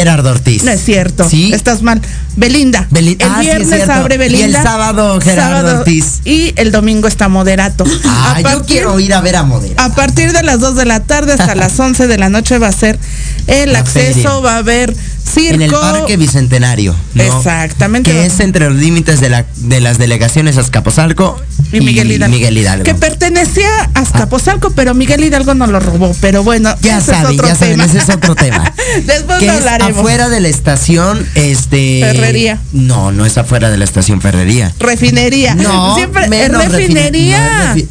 Gerardo 0.00 0.30
Ortiz. 0.30 0.64
No 0.64 0.70
es 0.70 0.82
cierto. 0.82 1.28
¿Sí? 1.28 1.52
Estás 1.52 1.82
mal. 1.82 2.00
Belinda. 2.40 2.86
Beli- 2.90 3.16
el 3.20 3.28
Ah, 3.30 3.40
viernes 3.40 3.88
abre 3.88 4.14
Y 4.14 4.18
Belinda. 4.18 4.46
el 4.58 4.64
sábado 4.64 5.20
Gerardo 5.20 5.78
Ortiz. 5.80 6.20
Y 6.24 6.52
el 6.56 6.72
domingo 6.72 7.06
está 7.06 7.28
Moderato. 7.28 7.84
Ah, 8.06 8.32
A 8.34 8.38
yo 8.38 8.42
partir- 8.44 8.66
quiero 8.66 8.98
ir 8.98 9.12
a 9.14 9.20
ver 9.20 9.36
a 9.36 9.42
Modera. 9.42 9.84
A 9.84 9.94
partir 9.94 10.32
de 10.32 10.42
las 10.42 10.58
2 10.58 10.74
de 10.74 10.86
la 10.86 11.00
tarde 11.00 11.34
hasta 11.34 11.54
las 11.54 11.78
11 11.78 12.06
de 12.06 12.16
la 12.18 12.30
noche 12.30 12.58
va 12.58 12.68
a 12.68 12.72
ser 12.72 12.98
el 13.46 13.74
La 13.74 13.80
acceso, 13.80 14.14
feria. 14.14 14.30
va 14.40 14.54
a 14.54 14.58
haber 14.58 14.96
circo. 15.32 15.54
En 15.54 15.62
el 15.62 15.70
Parque 15.70 16.16
Bicentenario. 16.16 16.94
¿no? 17.14 17.22
Exactamente. 17.22 18.10
Que 18.10 18.24
es 18.26 18.40
entre 18.40 18.68
los 18.70 18.78
límites 18.78 19.20
de, 19.20 19.28
la, 19.28 19.44
de 19.56 19.80
las 19.80 19.98
delegaciones 19.98 20.56
Azcapotzalco 20.56 21.40
y 21.72 21.80
Miguel 21.82 22.10
Hidalgo. 22.10 22.34
Miguel 22.34 22.56
Hidalgo. 22.58 22.84
Que 22.84 22.94
pertenecía 22.94 23.68
a 23.94 24.00
Azcapotzalco, 24.00 24.70
pero 24.70 24.94
Miguel 24.94 25.22
Hidalgo 25.22 25.54
no 25.54 25.66
lo 25.66 25.78
robó. 25.78 26.14
Pero 26.20 26.42
bueno, 26.42 26.74
ya 26.82 26.98
ese 26.98 27.12
saben, 27.12 27.26
es 27.26 27.38
otro 27.38 27.48
ya 27.48 27.54
saben, 27.54 27.72
tema. 27.74 27.84
ese 27.84 27.98
es 27.98 28.08
otro 28.08 28.34
tema. 28.34 28.72
Después 29.06 29.38
que 29.38 29.46
lo 29.46 29.52
es 29.52 29.58
hablaremos. 29.58 29.98
afuera 29.98 30.28
de 30.30 30.40
la 30.40 30.48
estación, 30.48 31.24
este... 31.34 32.00
Ferrería. 32.30 32.58
No, 32.72 33.12
no 33.12 33.26
es 33.26 33.36
afuera 33.38 33.70
de 33.70 33.76
la 33.78 33.84
estación 33.84 34.20
Ferrería. 34.20 34.72
Refinería. 34.78 35.54
No, 35.54 35.94
Siempre 35.96 36.24
es 36.24 36.28
menos 36.30 36.64
refinería. 36.70 37.38
No, 37.38 37.74
es 37.74 37.82
refi- 37.82 37.88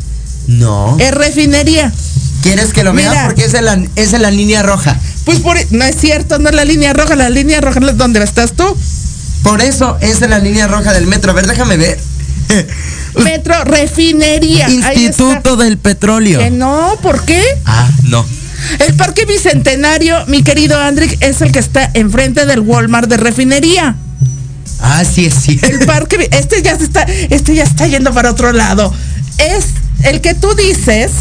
no. 0.47 0.97
Es 0.99 1.11
refinería. 1.11 1.91
¿Quieres 2.41 2.73
que 2.73 2.83
lo 2.83 2.93
Mira. 2.93 3.11
veas? 3.11 3.25
Porque 3.25 3.45
es 3.45 3.53
en, 3.53 3.65
la, 3.65 3.81
es 3.95 4.13
en 4.13 4.21
la 4.21 4.31
línea 4.31 4.63
roja. 4.63 4.97
Pues 5.25 5.39
por, 5.39 5.57
no 5.71 5.83
es 5.85 5.95
cierto, 5.97 6.39
no 6.39 6.49
es 6.49 6.55
la 6.55 6.65
línea 6.65 6.93
roja, 6.93 7.15
la 7.15 7.29
línea 7.29 7.59
roja 7.61 7.79
es 7.81 7.97
donde 7.97 8.23
estás 8.23 8.53
tú. 8.53 8.77
Por 9.43 9.61
eso 9.61 9.97
es 10.01 10.21
en 10.21 10.29
la 10.31 10.39
línea 10.39 10.67
roja 10.67 10.93
del 10.93 11.05
metro. 11.07 11.31
A 11.31 11.33
ver, 11.35 11.47
déjame 11.47 11.77
ver. 11.77 11.99
Metro 13.23 13.63
Refinería. 13.63 14.69
Instituto 14.69 15.55
del 15.57 15.77
Petróleo. 15.77 16.39
Que 16.39 16.49
no, 16.51 16.95
¿por 17.01 17.23
qué? 17.25 17.43
Ah, 17.65 17.89
no. 18.03 18.25
El 18.79 18.93
Parque 18.95 19.25
Bicentenario, 19.25 20.25
mi 20.27 20.43
querido 20.43 20.77
Andrick, 20.79 21.17
es 21.21 21.41
el 21.41 21.51
que 21.51 21.59
está 21.59 21.89
enfrente 21.93 22.45
del 22.45 22.59
Walmart 22.59 23.09
de 23.09 23.17
Refinería. 23.17 23.95
Ah, 24.81 25.03
sí, 25.03 25.25
es 25.25 25.35
cierto. 25.35 25.67
El 25.67 25.85
parque, 25.85 26.29
este 26.31 26.61
ya 26.61 26.77
se 26.77 26.83
está, 26.85 27.03
este 27.03 27.55
ya 27.55 27.63
está 27.63 27.87
yendo 27.87 28.13
para 28.13 28.31
otro 28.31 28.51
lado. 28.53 28.93
Es 29.37 29.65
el 30.03 30.21
que 30.21 30.33
tú 30.33 30.53
dices, 30.55 31.11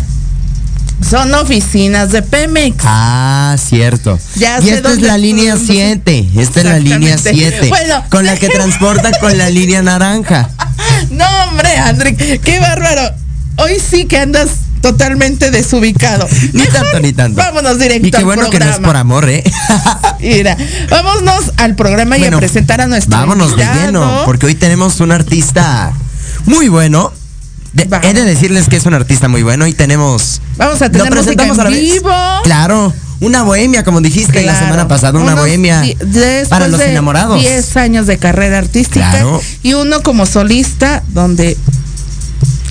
son 1.09 1.33
oficinas 1.35 2.11
de 2.13 2.23
Pemex. 2.23 2.77
Ah, 2.85 3.57
cierto. 3.59 4.19
Ya 4.37 4.61
y 4.61 4.71
esta 4.71 4.93
es 4.93 5.01
la 5.01 5.17
línea 5.19 5.55
dónde- 5.55 5.73
7. 5.73 6.29
Esta 6.37 6.61
es 6.61 6.67
la 6.67 6.79
línea 6.79 7.15
Exactamente. 7.15 7.51
7. 7.61 7.69
Bueno. 7.69 8.05
Con 8.11 8.27
la 8.27 8.37
que 8.37 8.49
transporta 8.49 9.11
con 9.21 9.37
la 9.39 9.51
línea 9.51 9.83
naranja. 9.83 10.51
No, 11.11 11.25
hombre, 11.49 11.77
Andrick, 11.77 12.41
qué 12.43 12.59
bárbaro. 12.61 13.03
Hoy 13.57 13.73
sí 13.79 14.07
que 14.07 14.19
andas 14.19 14.49
totalmente 14.93 15.51
desubicado. 15.51 16.27
Ni 16.53 16.63
Mejor 16.63 16.73
tanto, 16.75 17.01
ni 17.01 17.13
tanto. 17.13 17.37
Vámonos 17.41 17.79
directo 17.79 18.07
Y 18.07 18.11
qué 18.11 18.17
al 18.19 18.25
bueno 18.25 18.49
que 18.51 18.59
no 18.59 18.71
es 18.71 18.79
por 18.79 18.97
amor, 18.97 19.29
¿eh? 19.29 19.43
Mira, 20.21 20.57
vámonos 20.91 21.53
al 21.57 21.75
programa 21.75 22.19
y 22.19 22.25
a 22.25 22.31
presentar 22.37 22.81
a 22.81 22.87
nuestro 22.87 23.17
Vámonos 23.17 23.57
de 23.57 23.65
lleno, 23.65 24.23
porque 24.25 24.47
hoy 24.47 24.55
tenemos 24.55 25.01
un 25.01 25.13
artista 25.13 25.93
muy 26.47 26.69
bueno. 26.69 27.13
De- 27.73 27.89
he 28.03 28.15
de 28.15 28.25
decirles 28.25 28.69
que 28.69 28.77
es 28.77 28.87
un 28.87 28.95
artista 28.95 29.29
muy 29.29 29.43
bueno 29.43 29.67
y 29.67 29.75
tenemos. 29.75 30.41
Vamos 30.57 30.81
a 30.83 30.87
¿Lo 30.87 30.91
tener 30.93 31.15
música 31.15 31.45
presentamos 31.45 31.57
en 31.57 31.61
a 31.61 31.65
la 31.65 31.71
vez? 31.71 31.81
vivo. 31.81 32.11
Claro, 32.43 32.93
una 33.21 33.43
bohemia, 33.43 33.85
como 33.85 34.01
dijiste 34.01 34.43
la 34.43 34.59
semana 34.59 34.89
pasada, 34.89 35.19
una 35.19 35.35
bohemia 35.35 35.83
para 36.49 36.67
los 36.69 36.81
de 36.81 36.91
enamorados. 36.91 37.41
10 37.41 37.77
años 37.77 38.07
de 38.07 38.17
carrera 38.19 38.59
artística 38.59 39.11
Claro. 39.11 39.41
y 39.63 39.75
uno 39.75 40.03
como 40.03 40.25
solista 40.25 41.03
donde 41.09 41.57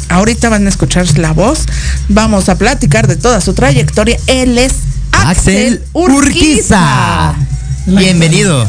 ahorita 0.09 0.50
van 0.50 0.66
a 0.66 0.69
escuchar 0.69 1.05
la 1.17 1.33
voz. 1.33 1.66
Vamos 2.09 2.50
a 2.50 2.58
platicar 2.58 3.08
de 3.08 3.16
toda 3.16 3.41
su 3.41 3.53
trayectoria. 3.53 4.17
Él 4.27 4.58
es 4.58 4.73
Axel, 5.11 5.27
Axel 5.27 5.83
Urquiza. 5.94 7.33
Urquiza. 7.33 7.47
Bienvenido. 7.88 8.67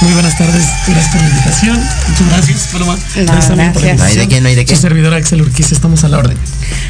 Muy 0.00 0.12
buenas 0.14 0.38
tardes, 0.38 0.64
gracias 0.86 1.12
por 1.12 1.20
la 1.20 1.28
invitación. 1.28 1.76
Muchas 2.08 2.28
gracias, 2.30 2.68
Paloma. 2.72 2.96
No, 2.96 3.22
Gracias 3.22 3.48
también 3.48 3.72
por 3.74 3.82
la 3.82 3.88
gracias. 3.88 3.98
No 3.98 4.04
hay 4.04 4.16
de 4.16 4.28
qué, 4.28 4.40
no 4.40 4.48
hay 4.48 4.54
de 4.54 4.64
qué. 4.64 4.76
Su 4.76 4.80
servidor 4.80 5.12
Axel 5.12 5.42
Urquiza, 5.42 5.74
estamos 5.74 6.04
a 6.04 6.08
la 6.08 6.18
orden. 6.18 6.38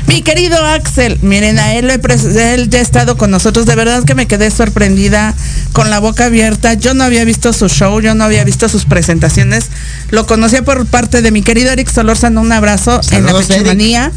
Mi 0.06 0.22
querido 0.22 0.64
Axel, 0.64 1.18
miren, 1.22 1.58
a 1.58 1.74
él, 1.74 1.90
él 1.90 2.70
ya 2.70 2.78
ha 2.78 2.82
estado 2.82 3.16
con 3.16 3.32
nosotros. 3.32 3.66
De 3.66 3.74
verdad 3.74 4.04
que 4.04 4.14
me 4.14 4.28
quedé 4.28 4.48
sorprendida, 4.52 5.34
con 5.72 5.90
la 5.90 5.98
boca 5.98 6.26
abierta. 6.26 6.74
Yo 6.74 6.94
no 6.94 7.02
había 7.02 7.24
visto 7.24 7.52
su 7.52 7.68
show, 7.68 8.00
yo 8.00 8.14
no 8.14 8.22
había 8.22 8.44
visto 8.44 8.68
sus 8.68 8.84
presentaciones. 8.84 9.70
Lo 10.10 10.26
conocía 10.26 10.62
por 10.62 10.86
parte 10.86 11.20
de 11.20 11.32
mi 11.32 11.42
querido 11.42 11.72
Eric 11.72 11.90
Solórzano. 11.92 12.42
Un 12.42 12.52
abrazo 12.52 13.00
en 13.10 13.26
la 13.26 13.32
Eric. 13.32 14.12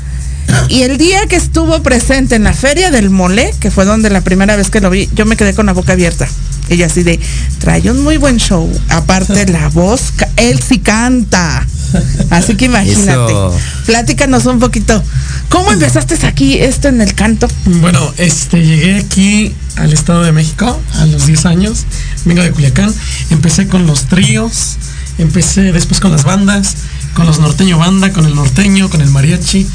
Y 0.69 0.81
el 0.81 0.97
día 0.97 1.25
que 1.27 1.35
estuvo 1.35 1.81
presente 1.81 2.35
en 2.35 2.43
la 2.43 2.53
Feria 2.53 2.91
del 2.91 3.09
Mole, 3.09 3.53
que 3.59 3.71
fue 3.71 3.85
donde 3.85 4.09
la 4.09 4.21
primera 4.21 4.55
vez 4.55 4.69
que 4.69 4.81
lo 4.81 4.89
vi, 4.89 5.09
yo 5.13 5.25
me 5.25 5.37
quedé 5.37 5.53
con 5.53 5.65
la 5.65 5.73
boca 5.73 5.93
abierta. 5.93 6.27
Ella 6.69 6.87
así 6.87 7.03
de, 7.03 7.19
trae 7.59 7.89
un 7.89 8.03
muy 8.03 8.17
buen 8.17 8.37
show. 8.37 8.69
Aparte 8.89 9.47
la 9.47 9.69
voz, 9.69 10.13
él 10.35 10.59
sí 10.61 10.79
canta. 10.79 11.65
Así 12.29 12.55
que 12.55 12.65
imagínate. 12.65 13.31
Eso. 13.31 13.57
Platícanos 13.85 14.45
un 14.45 14.59
poquito. 14.59 15.01
¿Cómo 15.49 15.71
empezaste 15.71 16.17
aquí 16.25 16.55
esto 16.59 16.89
en 16.89 17.01
el 17.01 17.13
canto? 17.13 17.47
Bueno, 17.65 18.13
este 18.17 18.65
llegué 18.65 18.97
aquí 18.97 19.53
al 19.77 19.93
Estado 19.93 20.23
de 20.23 20.33
México 20.33 20.79
a 20.95 21.05
los 21.05 21.25
10 21.25 21.45
años. 21.45 21.85
Vengo 22.25 22.41
de 22.41 22.51
Culiacán. 22.51 22.93
Empecé 23.29 23.67
con 23.67 23.87
los 23.87 24.05
tríos, 24.05 24.75
empecé 25.17 25.71
después 25.71 26.01
con 26.01 26.11
las 26.11 26.25
bandas, 26.25 26.75
con 27.13 27.25
los 27.25 27.39
norteño 27.39 27.77
banda, 27.77 28.11
con 28.11 28.25
el 28.25 28.35
norteño, 28.35 28.89
con 28.89 29.01
el 29.01 29.09
mariachi. 29.09 29.65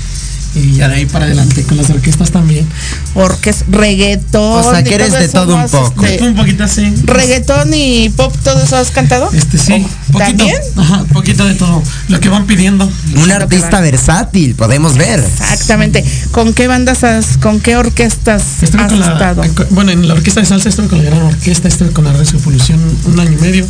Y 0.54 0.72
ya 0.74 0.88
de 0.88 0.96
ahí 0.96 1.06
para 1.06 1.24
adelante, 1.24 1.62
con 1.62 1.78
las 1.78 1.88
orquestas 1.88 2.30
también. 2.30 2.66
Orques, 3.14 3.64
reggaetón. 3.70 4.64
O 4.66 4.70
sea, 4.70 4.80
y 4.80 4.84
que 4.84 4.94
eres 4.96 5.12
de 5.12 5.28
todo 5.28 5.56
un 5.56 5.66
poco. 5.68 6.04
este, 6.04 6.24
Un 6.24 6.34
poquito 6.34 6.64
así. 6.64 6.92
reggaetón 7.04 7.70
y 7.72 8.10
pop, 8.10 8.34
¿todo 8.44 8.62
eso 8.62 8.76
has 8.76 8.90
cantado? 8.90 9.30
Este 9.32 9.56
sí, 9.56 9.72
¿O- 9.72 10.12
poquito. 10.12 10.18
¿También? 10.18 10.56
Ajá, 10.76 11.04
poquito 11.12 11.46
de 11.46 11.54
todo. 11.54 11.82
Lo 12.08 12.20
que 12.20 12.28
van 12.28 12.46
pidiendo. 12.46 12.90
Un 13.16 13.30
artista 13.32 13.80
versátil, 13.80 14.54
podemos 14.54 14.96
ver. 14.98 15.20
Exactamente. 15.20 16.04
¿Con 16.32 16.52
qué 16.52 16.66
bandas 16.66 17.02
has, 17.04 17.38
con 17.38 17.58
qué 17.60 17.76
orquestas 17.76 18.42
Estuve 18.62 18.82
has 18.82 18.88
con 18.90 19.00
la, 19.00 19.12
estado? 19.12 19.42
con- 19.54 19.66
bueno, 19.70 19.92
en 19.92 20.06
la 20.06 20.14
orquesta 20.14 20.40
de 20.40 20.46
salsa 20.46 20.68
estuve 20.68 20.88
con 20.88 20.98
la 20.98 21.04
gran 21.10 21.22
orquesta, 21.22 21.68
estuve 21.68 21.92
con 21.92 22.04
la 22.04 22.12
Recio 22.12 22.38
Evolución 22.38 22.78
un 23.06 23.18
año 23.20 23.32
y 23.32 23.36
medio, 23.40 23.66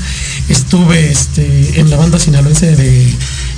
estuve 0.49 1.11
este, 1.11 1.79
en 1.81 1.91
la 1.91 1.97
banda 1.97 2.19
sinaloense 2.19 2.75
de, 2.75 3.15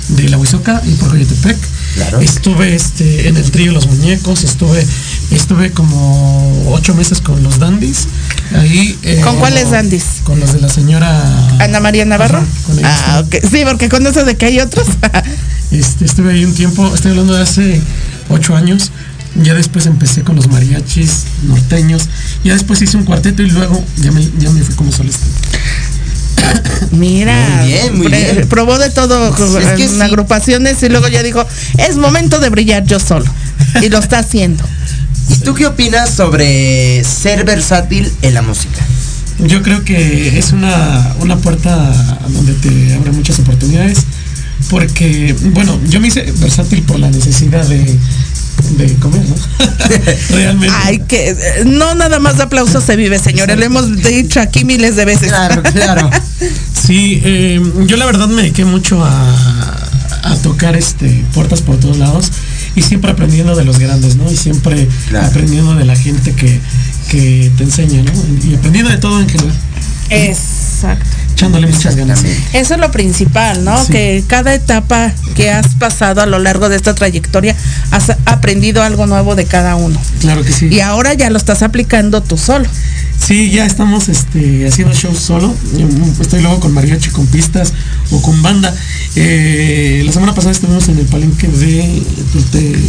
de 0.09 0.29
La 0.29 0.37
Huizoca 0.37 0.81
y 0.85 0.91
por 0.93 1.09
Coyotepec, 1.09 1.57
Claro. 1.95 2.19
estuve 2.19 2.75
este, 2.75 3.29
en 3.29 3.37
el 3.37 3.49
trío 3.51 3.71
Los 3.71 3.87
Muñecos, 3.87 4.43
estuve, 4.43 4.85
estuve 5.31 5.71
como 5.71 6.71
ocho 6.73 6.93
meses 6.93 7.21
con 7.21 7.41
los 7.41 7.57
Dandis, 7.57 8.07
ahí 8.53 8.97
eh, 9.03 9.21
¿Con 9.23 9.37
cuáles 9.37 9.71
dandies? 9.71 10.03
Con 10.23 10.39
los 10.39 10.53
de 10.53 10.61
la 10.61 10.69
señora 10.69 11.23
Ana 11.59 11.79
María 11.79 12.05
Navarro. 12.05 12.39
Ajá, 12.39 12.47
con 12.65 12.79
ellos 12.79 12.91
ah, 12.93 13.23
ok. 13.25 13.35
Sí, 13.49 13.63
porque 13.65 13.89
con 13.89 14.05
eso 14.05 14.25
de 14.25 14.35
que 14.35 14.45
hay 14.45 14.59
otros. 14.59 14.87
Este, 15.71 16.05
estuve 16.05 16.31
ahí 16.31 16.45
un 16.45 16.53
tiempo, 16.53 16.89
estoy 16.93 17.11
hablando 17.11 17.33
de 17.33 17.41
hace 17.41 17.81
ocho 18.29 18.55
años. 18.55 18.91
Ya 19.43 19.53
después 19.53 19.85
empecé 19.87 20.21
con 20.21 20.35
los 20.35 20.47
mariachis 20.47 21.25
norteños. 21.43 22.07
Ya 22.43 22.53
después 22.53 22.81
hice 22.81 22.95
un 22.97 23.03
cuarteto 23.03 23.41
y 23.41 23.49
luego 23.49 23.83
ya 23.97 24.11
me, 24.11 24.23
ya 24.39 24.49
me 24.51 24.61
fui 24.61 24.75
como 24.75 24.91
solista. 24.91 25.14
Mira, 26.95 27.57
Muy 27.59 27.67
bien, 27.67 27.97
muy 27.97 28.07
pre- 28.07 28.33
bien. 28.33 28.47
probó 28.47 28.77
de 28.77 28.89
todo 28.89 29.29
Es 29.59 29.67
que 29.77 29.83
en 29.85 29.89
sí. 29.95 30.01
agrupaciones 30.01 30.81
y 30.83 30.89
luego 30.89 31.07
ya 31.07 31.23
dijo, 31.23 31.45
es 31.77 31.97
momento 31.97 32.39
de 32.39 32.49
brillar 32.49 32.85
yo 32.85 32.99
solo. 32.99 33.25
Y 33.81 33.89
lo 33.89 33.97
está 33.99 34.19
haciendo. 34.19 34.63
¿Y 35.29 35.39
tú 35.39 35.53
qué 35.55 35.65
opinas 35.65 36.09
sobre 36.11 37.03
ser 37.03 37.43
versátil 37.45 38.11
en 38.21 38.33
la 38.33 38.41
música? 38.41 38.79
Yo 39.39 39.61
creo 39.61 39.83
que 39.83 40.37
es 40.39 40.51
una, 40.53 41.13
una 41.19 41.35
puerta 41.37 41.75
donde 42.29 42.53
te 42.53 42.93
abre 42.93 43.11
muchas 43.11 43.39
oportunidades. 43.39 43.99
Porque, 44.69 45.35
bueno, 45.51 45.79
yo 45.89 45.99
me 45.99 46.07
hice 46.07 46.31
versátil 46.37 46.81
por 46.83 46.97
la 46.99 47.09
necesidad 47.11 47.65
de, 47.67 47.99
de 48.77 48.93
comer, 48.95 49.21
¿no? 49.27 49.35
Realmente. 50.29 50.75
Ay, 50.83 50.99
que 51.07 51.35
no 51.65 51.93
nada 51.93 52.19
más 52.19 52.37
de 52.37 52.43
aplausos 52.43 52.83
se 52.83 52.95
vive, 52.95 53.19
señores. 53.19 53.57
Lo 53.57 53.65
hemos 53.65 53.95
dicho 54.01 54.39
aquí 54.39 54.63
miles 54.63 54.95
de 54.95 55.05
veces. 55.05 55.27
Claro, 55.27 55.61
claro. 55.61 56.09
Sí, 56.85 57.21
eh, 57.23 57.61
yo 57.87 57.97
la 57.97 58.05
verdad 58.05 58.27
me 58.27 58.43
dediqué 58.43 58.65
mucho 58.65 59.03
a, 59.03 59.35
a 60.23 60.35
tocar 60.43 60.75
este 60.75 61.23
puertas 61.33 61.61
por 61.61 61.77
todos 61.79 61.97
lados 61.97 62.31
y 62.75 62.81
siempre 62.81 63.11
aprendiendo 63.11 63.55
de 63.55 63.63
los 63.65 63.79
grandes, 63.79 64.15
¿no? 64.17 64.29
Y 64.31 64.35
siempre 64.35 64.87
Claro. 65.09 65.27
aprendiendo 65.27 65.75
de 65.75 65.85
la 65.85 65.95
gente 65.95 66.33
que, 66.33 66.59
que 67.09 67.51
te 67.57 67.63
enseña, 67.63 68.03
¿no? 68.03 68.11
Y 68.49 68.55
aprendiendo 68.55 68.91
de 68.91 68.97
todo 68.97 69.19
en 69.19 69.29
general, 69.29 69.55
Exacto. 70.09 71.05
echándole 71.33 71.67
muchas 71.67 71.95
ganas. 71.95 72.23
Eso 72.53 72.73
es 72.75 72.79
lo 72.79 72.91
principal, 72.91 73.63
¿no? 73.63 73.83
Sí. 73.83 73.91
Que 73.91 74.23
cada 74.27 74.53
etapa 74.53 75.11
que 75.35 75.49
has 75.51 75.73
pasado 75.75 76.21
a 76.21 76.25
lo 76.25 76.37
largo 76.39 76.69
de 76.69 76.75
esta 76.75 76.93
trayectoria 76.93 77.55
has 77.91 78.11
aprendido 78.25 78.83
algo 78.83 79.07
nuevo 79.07 79.35
de 79.35 79.45
cada 79.45 79.75
uno. 79.75 79.99
Claro 80.19 80.43
que 80.43 80.51
sí. 80.51 80.67
Y 80.69 80.81
ahora 80.81 81.13
ya 81.13 81.29
lo 81.29 81.37
estás 81.37 81.63
aplicando 81.63 82.21
tú 82.21 82.37
solo. 82.37 82.67
Sí, 83.19 83.49
ya 83.49 83.65
estamos 83.65 84.07
este, 84.09 84.67
haciendo 84.67 84.93
shows 84.93 85.17
solo. 85.19 85.55
Estoy 86.19 86.41
luego 86.41 86.59
con 86.59 86.73
mariachi, 86.73 87.09
con 87.09 87.25
pistas 87.27 87.73
o 88.11 88.21
con 88.21 88.41
banda. 88.43 88.73
Eh, 89.15 90.03
la 90.05 90.11
semana 90.11 90.35
pasada 90.35 90.51
estuvimos 90.51 90.87
en 90.89 90.99
el 90.99 91.05
palenque 91.05 91.47
de... 91.47 92.03
de, 92.51 92.79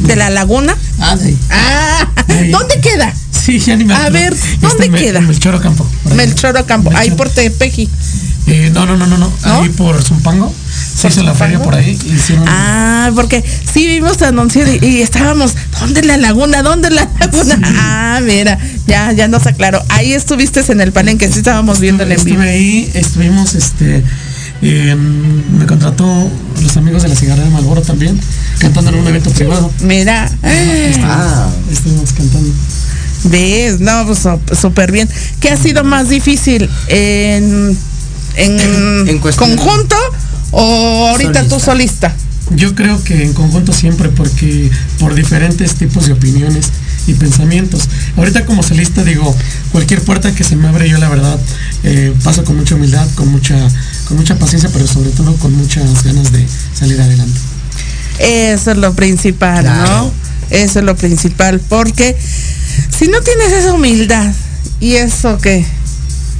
De 0.00 0.16
la 0.16 0.30
laguna. 0.30 0.76
ah, 0.98 1.16
de 1.16 1.26
ahí. 1.28 1.38
Ah, 1.50 2.08
Ahí. 2.28 2.50
¿dónde 2.50 2.80
queda? 2.80 3.14
Sí, 3.32 3.58
ya 3.58 3.76
ni 3.76 3.84
me 3.84 3.92
A 3.92 4.06
acuerdo. 4.06 4.18
ver, 4.18 4.32
Este, 4.32 4.56
¿dónde 4.60 4.90
queda? 4.90 5.20
Melchor 5.20 5.56
Ocampo. 5.56 5.86
por 6.02 6.12
ahí. 6.12 6.16
Melchor 6.18 6.64
Campo, 6.64 6.90
ahí 6.94 7.10
por 7.10 7.28
Tepeji. 7.28 7.88
Eh, 8.46 8.70
no, 8.72 8.86
no, 8.86 8.96
no, 8.96 9.06
no, 9.06 9.18
no. 9.18 9.30
¿No? 9.44 9.60
Ahí 9.62 9.68
por 9.70 10.02
Zumpango. 10.02 10.54
Se 10.94 11.02
¿Por 11.02 11.10
hizo 11.12 11.22
la 11.22 11.34
feria 11.34 11.60
por 11.62 11.74
ahí. 11.74 11.98
Hicieron. 12.04 12.44
Ah, 12.48 13.10
porque 13.14 13.42
sí 13.72 13.86
vimos 13.86 14.20
anunciado 14.22 14.72
y, 14.72 14.78
y 14.84 15.02
estábamos, 15.02 15.54
¿dónde 15.80 16.00
es 16.00 16.06
la 16.06 16.16
laguna? 16.18 16.62
¿Dónde 16.62 16.88
es 16.88 16.94
la 16.94 17.08
laguna? 17.18 17.60
Ah, 17.64 18.20
mira, 18.22 18.58
ya, 18.86 19.12
ya 19.12 19.26
nos 19.28 19.46
aclaró. 19.46 19.82
Ahí 19.88 20.12
estuviste 20.12 20.60
en 20.70 20.80
el 20.80 20.92
palenque, 20.92 21.26
sí 21.32 21.38
estábamos 21.38 21.80
viendo 21.80 22.02
el 22.04 22.12
en 22.12 22.22
vivo. 22.24 22.36
Estuve 22.42 22.50
ahí, 22.50 22.90
estuvimos, 22.94 23.54
este, 23.54 24.02
eh, 24.62 24.94
me 24.94 25.66
contrató 25.66 26.30
los 26.62 26.76
amigos 26.76 27.02
de 27.02 27.08
la 27.08 27.16
cigarra 27.16 27.42
de 27.42 27.50
Malboro 27.50 27.80
también, 27.82 28.20
cantando 28.58 28.90
en 28.90 28.96
un 28.98 29.06
evento 29.08 29.30
privado. 29.30 29.72
Mira, 29.80 30.30
Ah, 30.44 31.48
Estuvimos 31.72 32.12
cantando. 32.12 32.50
ves, 33.24 33.80
no, 33.80 34.06
pues 34.06 34.20
súper 34.60 34.92
bien. 34.92 35.08
¿Qué 35.40 35.50
ha 35.50 35.56
sido 35.56 35.82
más 35.84 36.08
difícil 36.10 36.68
en, 36.88 37.76
en, 38.36 39.08
En 39.08 39.18
cuestión- 39.18 39.56
conjunto 39.56 39.96
o 40.52 41.08
ahorita 41.08 41.48
tú 41.48 41.58
solista? 41.58 42.14
Yo 42.54 42.74
creo 42.74 43.02
que 43.02 43.22
en 43.24 43.32
conjunto 43.32 43.72
siempre, 43.72 44.08
porque 44.10 44.70
por 44.98 45.14
diferentes 45.14 45.74
tipos 45.74 46.06
de 46.06 46.12
opiniones 46.12 46.66
y 47.06 47.14
pensamientos. 47.14 47.88
Ahorita 48.16 48.44
como 48.44 48.62
solista 48.62 49.02
digo, 49.04 49.34
cualquier 49.72 50.02
puerta 50.02 50.32
que 50.34 50.44
se 50.44 50.54
me 50.56 50.68
abre, 50.68 50.88
yo 50.88 50.98
la 50.98 51.08
verdad 51.08 51.38
eh, 51.82 52.12
paso 52.22 52.44
con 52.44 52.56
mucha 52.56 52.74
humildad, 52.74 53.06
con 53.14 53.28
mucha, 53.28 53.56
con 54.06 54.16
mucha 54.18 54.36
paciencia, 54.38 54.68
pero 54.72 54.86
sobre 54.86 55.10
todo 55.10 55.34
con 55.36 55.54
muchas 55.56 56.04
ganas 56.04 56.30
de 56.32 56.46
salir 56.78 57.00
adelante. 57.00 57.40
Eso 58.18 58.70
es 58.72 58.76
lo 58.76 58.92
principal, 58.94 59.62
Claro. 59.64 59.90
¿no? 60.04 60.12
Eso 60.50 60.80
es 60.80 60.84
lo 60.84 60.94
principal, 60.96 61.60
porque 61.68 62.14
si 62.98 63.08
no 63.08 63.20
tienes 63.22 63.52
esa 63.52 63.72
humildad 63.72 64.32
y 64.80 64.94
eso 64.94 65.38
que 65.38 65.64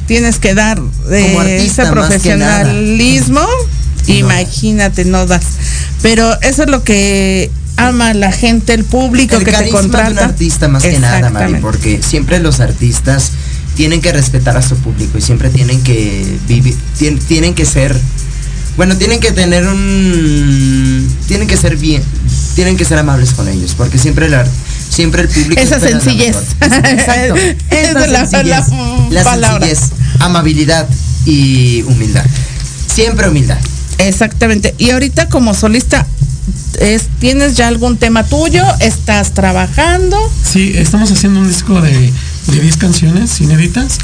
tienes 0.06 0.38
que 0.38 0.54
dar 0.54 0.80
de 0.82 1.22
Como 1.22 1.40
artista, 1.40 1.84
ese 1.84 1.92
más 1.94 2.22
que 2.22 2.36
nada. 2.36 2.62
profesionalismo. 2.62 3.46
Imagínate, 4.06 5.04
no 5.04 5.26
das. 5.26 5.44
Pero 6.02 6.40
eso 6.42 6.62
es 6.64 6.68
lo 6.70 6.82
que 6.84 7.50
ama 7.76 8.12
la 8.14 8.32
gente, 8.32 8.74
el 8.74 8.84
público 8.84 9.36
el 9.36 9.44
que 9.44 9.52
te 9.52 9.68
contrata. 9.70 10.06
de 10.08 10.12
un 10.12 10.18
artista 10.18 10.68
más 10.68 10.82
que 10.82 10.98
nada, 10.98 11.30
Mari, 11.30 11.54
porque 11.60 12.00
siempre 12.02 12.38
los 12.40 12.60
artistas 12.60 13.30
tienen 13.76 14.00
que 14.02 14.12
respetar 14.12 14.56
a 14.56 14.62
su 14.62 14.76
público 14.76 15.16
y 15.16 15.22
siempre 15.22 15.48
tienen 15.48 15.80
que 15.82 16.36
vivir, 16.46 16.76
tien- 16.98 17.18
tienen 17.18 17.54
que 17.54 17.64
ser, 17.64 17.98
bueno, 18.76 18.96
tienen 18.96 19.18
que 19.20 19.32
tener 19.32 19.66
un, 19.66 21.08
tienen 21.26 21.48
que 21.48 21.56
ser 21.56 21.76
bien, 21.76 22.02
tienen 22.54 22.76
que 22.76 22.84
ser 22.84 22.98
amables 22.98 23.32
con 23.32 23.48
ellos, 23.48 23.74
porque 23.76 23.96
siempre 23.98 24.26
el, 24.26 24.34
siempre 24.90 25.22
el 25.22 25.28
público 25.28 25.60
Esa 25.60 25.78
la 25.78 25.88
sencillez. 25.88 26.36
Exacto. 26.60 27.34
Esa 27.70 27.90
Esa 27.90 28.04
es 28.04 28.10
la- 28.10 28.26
sencillez, 28.26 28.68
la 28.68 29.10
la 29.10 29.24
palabra. 29.24 29.66
sencillez, 29.66 29.90
amabilidad 30.18 30.86
y 31.24 31.82
humildad. 31.82 32.24
Siempre 32.92 33.28
humildad. 33.30 33.58
Exactamente. 34.08 34.74
Y 34.78 34.90
ahorita 34.90 35.28
como 35.28 35.54
solista, 35.54 36.06
es, 36.80 37.08
¿tienes 37.20 37.56
ya 37.56 37.68
algún 37.68 37.96
tema 37.96 38.24
tuyo? 38.24 38.64
¿Estás 38.80 39.32
trabajando? 39.32 40.16
Sí, 40.44 40.72
estamos 40.76 41.10
haciendo 41.10 41.40
un 41.40 41.48
disco 41.48 41.80
de, 41.80 42.12
de 42.48 42.60
10 42.60 42.76
canciones 42.76 43.40
inéditas. 43.40 43.98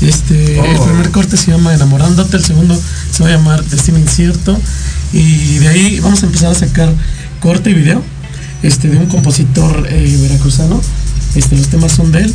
Este, 0.00 0.60
Oh. 0.60 0.64
El 0.64 0.90
primer 0.90 1.10
corte 1.10 1.36
se 1.36 1.50
llama 1.50 1.74
Enamorándote, 1.74 2.36
el 2.36 2.44
segundo 2.44 2.80
se 3.10 3.22
va 3.22 3.28
a 3.28 3.32
llamar 3.32 3.64
Destino 3.64 3.98
Incierto. 3.98 4.58
Y 5.12 5.58
de 5.58 5.68
ahí 5.68 6.00
vamos 6.00 6.22
a 6.22 6.26
empezar 6.26 6.50
a 6.50 6.54
sacar 6.54 6.92
corte 7.40 7.70
y 7.70 7.74
video 7.74 8.02
este, 8.62 8.88
de 8.88 8.96
un 8.96 9.06
compositor 9.06 9.86
eh, 9.90 10.18
veracruzano. 10.22 10.80
Este, 11.34 11.56
los 11.56 11.68
temas 11.68 11.92
son 11.92 12.12
de 12.12 12.22
él. 12.22 12.34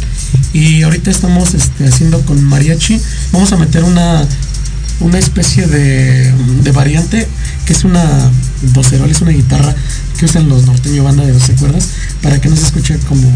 Y 0.53 0.83
ahorita 0.83 1.11
estamos 1.11 1.53
este, 1.53 1.87
haciendo 1.87 2.21
con 2.21 2.43
mariachi. 2.43 2.99
Vamos 3.31 3.51
a 3.51 3.57
meter 3.57 3.83
una, 3.83 4.25
una 5.01 5.19
especie 5.19 5.67
de, 5.67 6.31
de 6.31 6.71
variante 6.71 7.27
que 7.65 7.73
es 7.73 7.83
una 7.83 8.03
docerola, 8.73 9.11
es 9.11 9.21
una 9.21 9.31
guitarra 9.31 9.75
que 10.17 10.25
usan 10.25 10.47
los 10.47 10.65
norteño 10.65 11.03
banda 11.03 11.25
de 11.25 11.33
12 11.33 11.55
cuerdas 11.55 11.89
para 12.21 12.39
que 12.39 12.49
no 12.49 12.55
se 12.55 12.65
escuche 12.65 12.97
como 13.07 13.27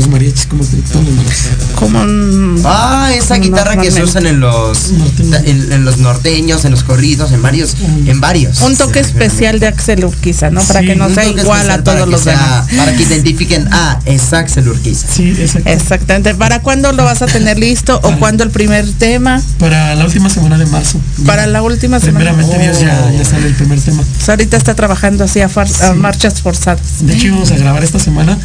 los 0.00 0.08
mariachis, 0.08 0.46
todos 0.48 1.04
los 1.04 1.74
Como 1.76 2.00
un- 2.00 2.60
Ah, 2.64 3.10
esa 3.14 3.36
guitarra 3.36 3.76
que 3.76 3.90
se 3.90 4.02
usan 4.02 4.26
en 4.26 4.40
los 4.40 4.92
Norteños. 4.92 5.42
en, 5.44 5.72
en 5.72 5.84
los 5.84 5.98
norteños, 5.98 6.64
en 6.64 6.70
los 6.72 6.84
corridos, 6.84 7.32
en 7.32 7.42
varios, 7.42 7.76
en 8.06 8.20
varios. 8.20 8.60
un 8.62 8.76
toque 8.76 9.00
especial 9.00 9.60
de 9.60 9.66
Axel 9.66 10.04
Urquiza, 10.04 10.50
¿no? 10.50 10.62
Para 10.62 10.80
Sí, 10.80 10.86
que 10.86 10.96
no 10.96 11.08
sea 11.10 11.26
igual 11.26 11.70
a 11.70 11.82
todos 11.84 12.08
los 12.08 12.22
sea- 12.22 12.32
demás. 12.32 12.66
Para 12.76 12.96
que 12.96 13.02
identifiquen, 13.02 13.68
ah, 13.72 13.98
es 14.06 14.32
Axel 14.32 14.68
Urquiza. 14.68 15.06
Sí, 15.10 15.30
exacto. 15.38 15.68
Exactamente. 15.70 16.34
¿Para 16.34 16.60
cuándo 16.62 16.92
lo 16.92 17.04
vas 17.04 17.22
a 17.22 17.26
tener 17.26 17.58
listo? 17.58 18.00
¿O 18.02 18.16
cuándo 18.18 18.42
el 18.44 18.50
primer 18.50 18.90
tema? 18.92 19.40
Para 19.58 19.94
la 19.94 20.04
última 20.04 20.30
semana 20.30 20.56
de 20.58 20.66
marzo. 20.66 20.98
Para 21.26 21.46
la 21.46 21.62
última 21.62 22.00
semana. 22.00 22.30
Primeramente 22.32 22.58
Dios 22.58 22.80
ya, 22.80 23.04
Oh. 23.06 23.16
ya 23.18 23.24
sale 23.24 23.46
el 23.48 23.54
primer 23.54 23.80
tema. 23.80 24.02
Pues 24.16 24.28
ahorita 24.28 24.56
está 24.56 24.74
trabajando 24.74 25.24
así 25.24 25.40
a, 25.40 25.48
far- 25.48 25.66
a 25.68 25.92
Sí. 25.92 25.98
marchas 25.98 26.40
forzadas. 26.40 26.80
De 27.00 27.14
hecho 27.14 27.26
íbamos 27.28 27.50
a 27.50 27.56
grabar 27.56 27.84
esta 27.84 27.98
semana, 27.98 28.38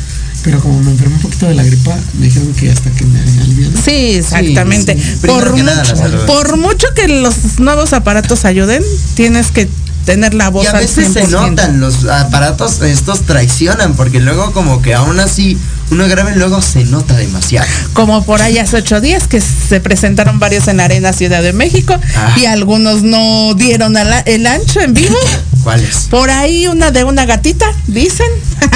pero 0.46 0.60
como 0.60 0.80
me 0.80 0.92
enfermé 0.92 1.16
un 1.16 1.22
poquito 1.22 1.48
de 1.48 1.56
la 1.56 1.64
gripa, 1.64 1.98
me 2.20 2.28
dijeron 2.28 2.54
que 2.54 2.70
hasta 2.72 2.92
que 2.92 3.04
me 3.04 3.20
alivian. 3.20 3.74
Sí, 3.84 4.14
exactamente. 4.14 4.96
Sí, 4.96 5.18
sí. 5.22 5.28
Por, 5.28 5.56
que 5.56 5.64
nada, 5.64 5.84
la 5.84 6.08
mucho, 6.08 6.26
por 6.28 6.58
mucho 6.58 6.88
que 6.96 7.08
los 7.08 7.60
nuevos 7.60 7.94
aparatos 7.94 8.46
ayuden, 8.46 8.84
tienes 9.16 9.50
que 9.50 9.68
tener 10.06 10.36
la 10.36 10.50
voz 10.50 10.66
Y 10.66 10.68
a 10.68 10.72
al 10.74 10.78
veces 10.82 11.12
se 11.12 11.26
100%. 11.26 11.30
notan, 11.30 11.80
los 11.80 12.06
aparatos 12.06 12.80
estos 12.84 13.22
traicionan, 13.22 13.96
porque 13.96 14.20
luego 14.20 14.54
como 14.54 14.84
que 14.84 14.94
aún 14.94 15.20
así 15.20 15.58
uno 15.92 16.08
graba 16.08 16.32
y 16.32 16.36
luego 16.36 16.62
se 16.62 16.84
nota 16.86 17.16
demasiado. 17.16 17.68
Como 17.94 18.26
por 18.26 18.42
ahí 18.42 18.58
hace 18.58 18.78
ocho 18.78 19.02
días 19.02 19.28
que 19.28 19.40
se 19.42 19.80
presentaron 19.80 20.40
varios 20.40 20.68
en 20.68 20.78
la 20.78 20.86
Arena 20.86 21.14
Ciudad 21.14 21.42
de 21.44 21.54
México 21.54 21.96
Ah. 22.16 22.34
y 22.38 22.46
algunos 22.46 23.04
no 23.04 23.54
dieron 23.56 23.94
la- 23.94 24.20
el 24.22 24.48
ancho 24.48 24.82
en 24.82 24.94
vivo. 24.94 25.16
¿Cuáles? 25.64 26.08
Por 26.10 26.30
ahí 26.30 26.68
una 26.68 26.92
de 26.92 27.04
una 27.04 27.26
gatita, 27.26 27.66
dicen. 27.88 28.28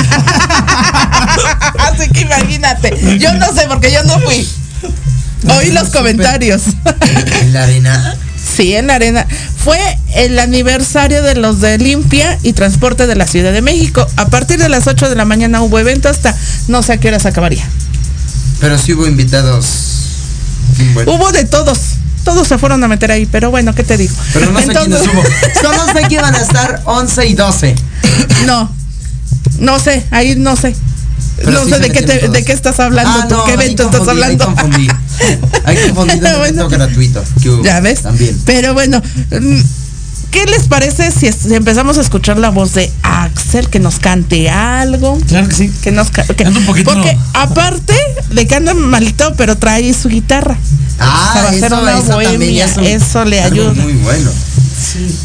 Así 1.79 2.09
que 2.09 2.21
imagínate. 2.21 3.17
Yo 3.19 3.33
no 3.33 3.53
sé 3.53 3.65
porque 3.67 3.91
yo 3.91 4.03
no 4.03 4.19
fui. 4.19 4.47
Oí 5.57 5.71
los 5.71 5.89
comentarios. 5.89 6.61
En 7.41 7.53
la 7.53 7.63
arena. 7.63 8.15
Sí, 8.55 8.75
en 8.75 8.87
la 8.87 8.95
arena. 8.95 9.27
Fue 9.63 9.79
el 10.15 10.39
aniversario 10.39 11.21
de 11.21 11.35
los 11.35 11.61
de 11.61 11.77
Limpia 11.77 12.37
y 12.43 12.53
Transporte 12.53 13.07
de 13.07 13.15
la 13.15 13.27
Ciudad 13.27 13.51
de 13.51 13.61
México. 13.61 14.05
A 14.15 14.27
partir 14.27 14.59
de 14.59 14.69
las 14.69 14.87
8 14.87 15.09
de 15.09 15.15
la 15.15 15.25
mañana 15.25 15.61
hubo 15.61 15.79
evento 15.79 16.09
hasta 16.09 16.35
no 16.67 16.81
sé 16.83 16.93
a 16.93 16.97
qué 16.97 17.09
horas 17.09 17.25
acabaría. 17.25 17.65
Pero 18.59 18.77
sí 18.77 18.93
hubo 18.93 19.07
invitados. 19.07 19.65
Bueno, 20.93 21.13
Hubo 21.13 21.31
de 21.31 21.45
todos. 21.45 21.79
Todos 22.23 22.47
se 22.47 22.57
fueron 22.57 22.83
a 22.83 22.87
meter 22.87 23.11
ahí, 23.11 23.25
pero 23.25 23.49
bueno, 23.49 23.73
¿qué 23.73 23.83
te 23.83 23.97
digo? 23.97 24.13
pero 24.33 24.51
no 24.51 24.59
sé 24.59 24.67
quiénes 24.67 25.01
hubo. 25.01 25.23
Solo 25.61 25.85
sé 25.93 26.07
que 26.07 26.15
iban 26.15 26.35
a 26.35 26.41
estar 26.41 26.81
11 26.85 27.27
y 27.27 27.33
12. 27.33 27.75
No, 28.45 28.69
no 29.59 29.79
sé, 29.79 30.05
ahí 30.11 30.35
no 30.35 30.55
sé. 30.55 30.75
Pero 31.39 31.51
no 31.51 31.63
sí 31.65 31.71
sé 31.71 31.79
de 31.79 31.89
qué, 31.91 32.01
te- 32.01 32.27
de 32.29 32.43
qué 32.45 32.51
estás 32.53 32.79
hablando, 32.79 33.11
Ah, 33.21 33.27
tú, 33.27 33.35
no, 33.35 33.43
qué 33.45 33.51
ahí 33.51 33.57
evento 33.57 33.83
estás 33.83 33.99
confundí, 33.99 34.21
ahí 34.23 34.31
hablando. 34.33 34.45
confundí. 34.45 34.87
Hay 35.65 35.75
confundido 35.77 36.27
el 36.27 36.37
Bueno. 36.37 36.69
Ya 37.63 37.79
ves. 37.81 38.01
También. 38.01 38.39
Pero 38.45 38.73
bueno, 38.73 39.01
mm, 39.31 39.61
¿qué 40.31 40.45
les 40.45 40.67
parece 40.67 41.11
si, 41.11 41.27
empezamos 41.53 41.97
a 41.97 42.01
escuchar 42.01 42.37
la 42.37 42.49
voz 42.49 42.73
de 42.73 42.91
Axel, 43.03 43.69
que 43.69 43.79
nos 43.79 43.99
cante 43.99 44.49
algo? 44.49 45.17
Claro 45.27 45.47
que 45.49 45.55
sí. 45.55 45.71
Que 45.81 45.91
nos 45.91 46.09
que- 46.11 46.23
un 46.47 46.65
poquito- 46.65 46.93
Porque 46.93 47.17
aparte 47.33 47.93
de 48.31 48.47
que 48.47 48.55
anda 48.55 48.73
malito, 48.73 49.33
pero 49.35 49.57
trae 49.57 49.93
su 49.93 50.07
guitarra. 50.09 50.57
O 50.57 50.97
sea, 50.97 51.05
va 51.05 51.31
Ah, 51.33 51.47
a 51.47 51.51
ser 51.53 51.63
eso, 51.65 51.81
una 51.81 51.97
eso 51.99 52.13
bohemia, 52.13 52.51
ya 52.51 52.65
es 52.65 52.77
un- 52.77 52.83
eso 52.85 53.25
le 53.25 53.41
ayuda. 53.41 53.73
Muy 53.73 53.93
bueno. 53.93 54.29
Sí. 54.31 55.15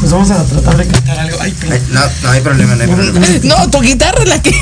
Pues 0.00 0.12
vamos 0.12 0.30
a 0.30 0.44
tratar 0.44 0.76
de 0.76 0.86
cantar 0.86 1.18
algo. 1.18 1.38
Ay, 1.40 1.54
No, 1.90 2.00
no 2.22 2.30
hay 2.30 2.40
problema, 2.40 2.76
no 2.76 2.82
hay 2.82 2.88
problema. 2.88 3.26
No, 3.42 3.68
tu 3.70 3.80
guitarra 3.80 4.22
es 4.22 4.28
la 4.28 4.40
que 4.40 4.54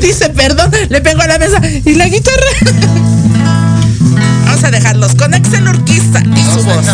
dice 0.00 0.28
perdón, 0.30 0.70
le 0.88 1.00
pego 1.00 1.22
a 1.22 1.26
la 1.26 1.38
mesa 1.38 1.60
y 1.84 1.94
la 1.94 2.08
guitarra. 2.08 2.36
Vamos 4.44 4.64
a 4.64 4.70
dejarlos 4.70 5.14
con 5.14 5.32
Axel 5.34 5.68
Urquiza 5.68 6.20
y 6.36 6.42
su 6.54 6.64
voz. 6.64 6.86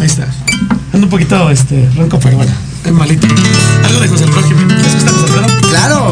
Ahí 0.00 0.06
está. 0.06 0.26
Ando 0.92 1.06
un 1.06 1.10
poquito 1.10 1.50
este, 1.50 1.88
ronco, 1.96 2.18
pero 2.20 2.36
bueno, 2.36 2.52
Malito. 2.92 3.26
Algo 3.84 4.00
de 4.00 4.08
José 4.08 4.24
¡Claro! 5.68 6.10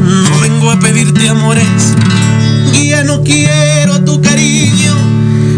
No 0.00 0.40
vengo 0.40 0.70
a 0.70 0.78
pedirte 0.78 1.28
amores. 1.28 1.94
Y 2.72 2.88
ya 2.88 3.04
no 3.04 3.22
quiero 3.22 4.04
tu 4.04 4.20
cariño. 4.20 4.94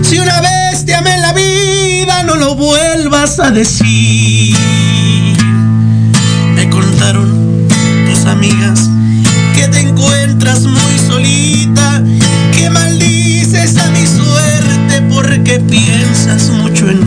Si 0.02 0.18
una 0.18 0.40
vez 0.40 0.85
te 0.85 0.95
amé 0.95 1.14
en 1.14 1.23
la 1.23 1.33
vida, 1.33 2.23
no 2.25 2.37
lo 2.37 2.54
vuelvas 2.54 3.38
a 3.40 3.50
decir. 3.50 4.57
Me 6.54 6.68
contaron 6.68 7.68
tus 8.09 8.26
amigas 8.26 8.90
que 9.54 9.68
te 9.68 9.80
encuentras 9.80 10.62
muy 10.62 10.99
solita, 11.07 12.02
que 12.52 12.71
maldices 12.71 13.76
a 13.78 13.88
mi 13.90 14.07
suerte 14.07 15.02
porque 15.11 15.59
piensas 15.61 16.50
mucho 16.50 16.88
en 16.88 16.98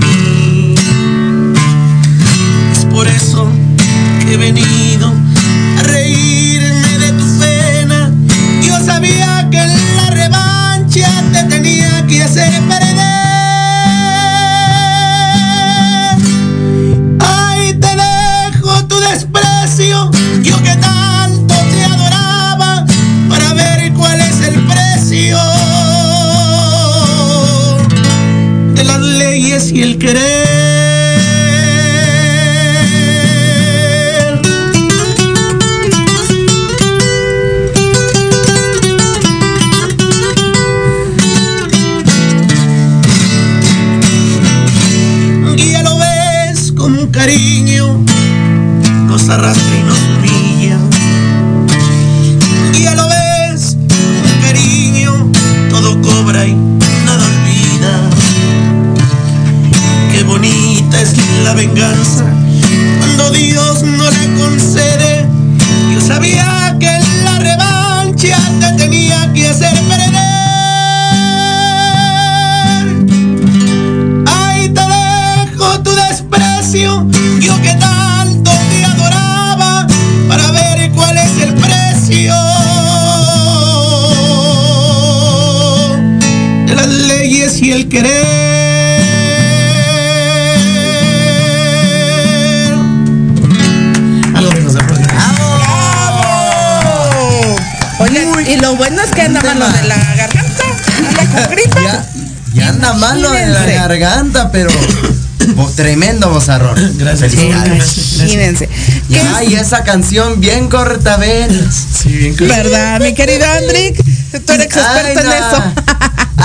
querer. 87.92 89.02
Algo 94.36 94.50
de 94.52 94.62
José 94.64 94.80
Jorge. 94.88 95.04
Oye, 98.00 98.28
y 98.54 98.56
lo 98.60 98.76
bueno 98.76 99.02
es 99.02 99.12
que 99.12 99.22
anda 99.22 99.42
malo 99.42 99.68
de 99.70 99.84
la 99.88 99.96
garganta. 100.16 100.64
Anda 101.08 101.26
con 101.44 101.52
gripa. 101.56 101.82
Ya, 101.82 102.06
ya 102.54 102.70
anda 102.70 102.94
malo 102.94 103.36
en 103.36 103.54
la 103.54 103.66
garganta, 103.66 104.52
pero 104.52 104.70
bo- 105.56 105.70
tremendo 105.76 106.30
bozarrón. 106.30 106.98
Gracias. 106.98 107.34
Imagínense. 107.34 108.68
¿Qué 108.68 109.16
Ya, 109.16 109.44
y 109.44 109.54
esa 109.56 109.84
canción 109.84 110.40
bien 110.40 110.68
cortavenas. 110.70 111.76
Sí, 112.02 112.10
bien 112.10 112.36
claro. 112.36 112.64
¿Verdad, 112.70 113.00
mi 113.02 113.14
querido 113.14 113.46
Andrick? 113.58 113.98
Tú 114.46 114.54
eres 114.54 114.68
Ay, 114.76 114.82
experto 114.82 115.20
en 115.20 115.26
no. 115.26 115.32
eso. 115.34 115.64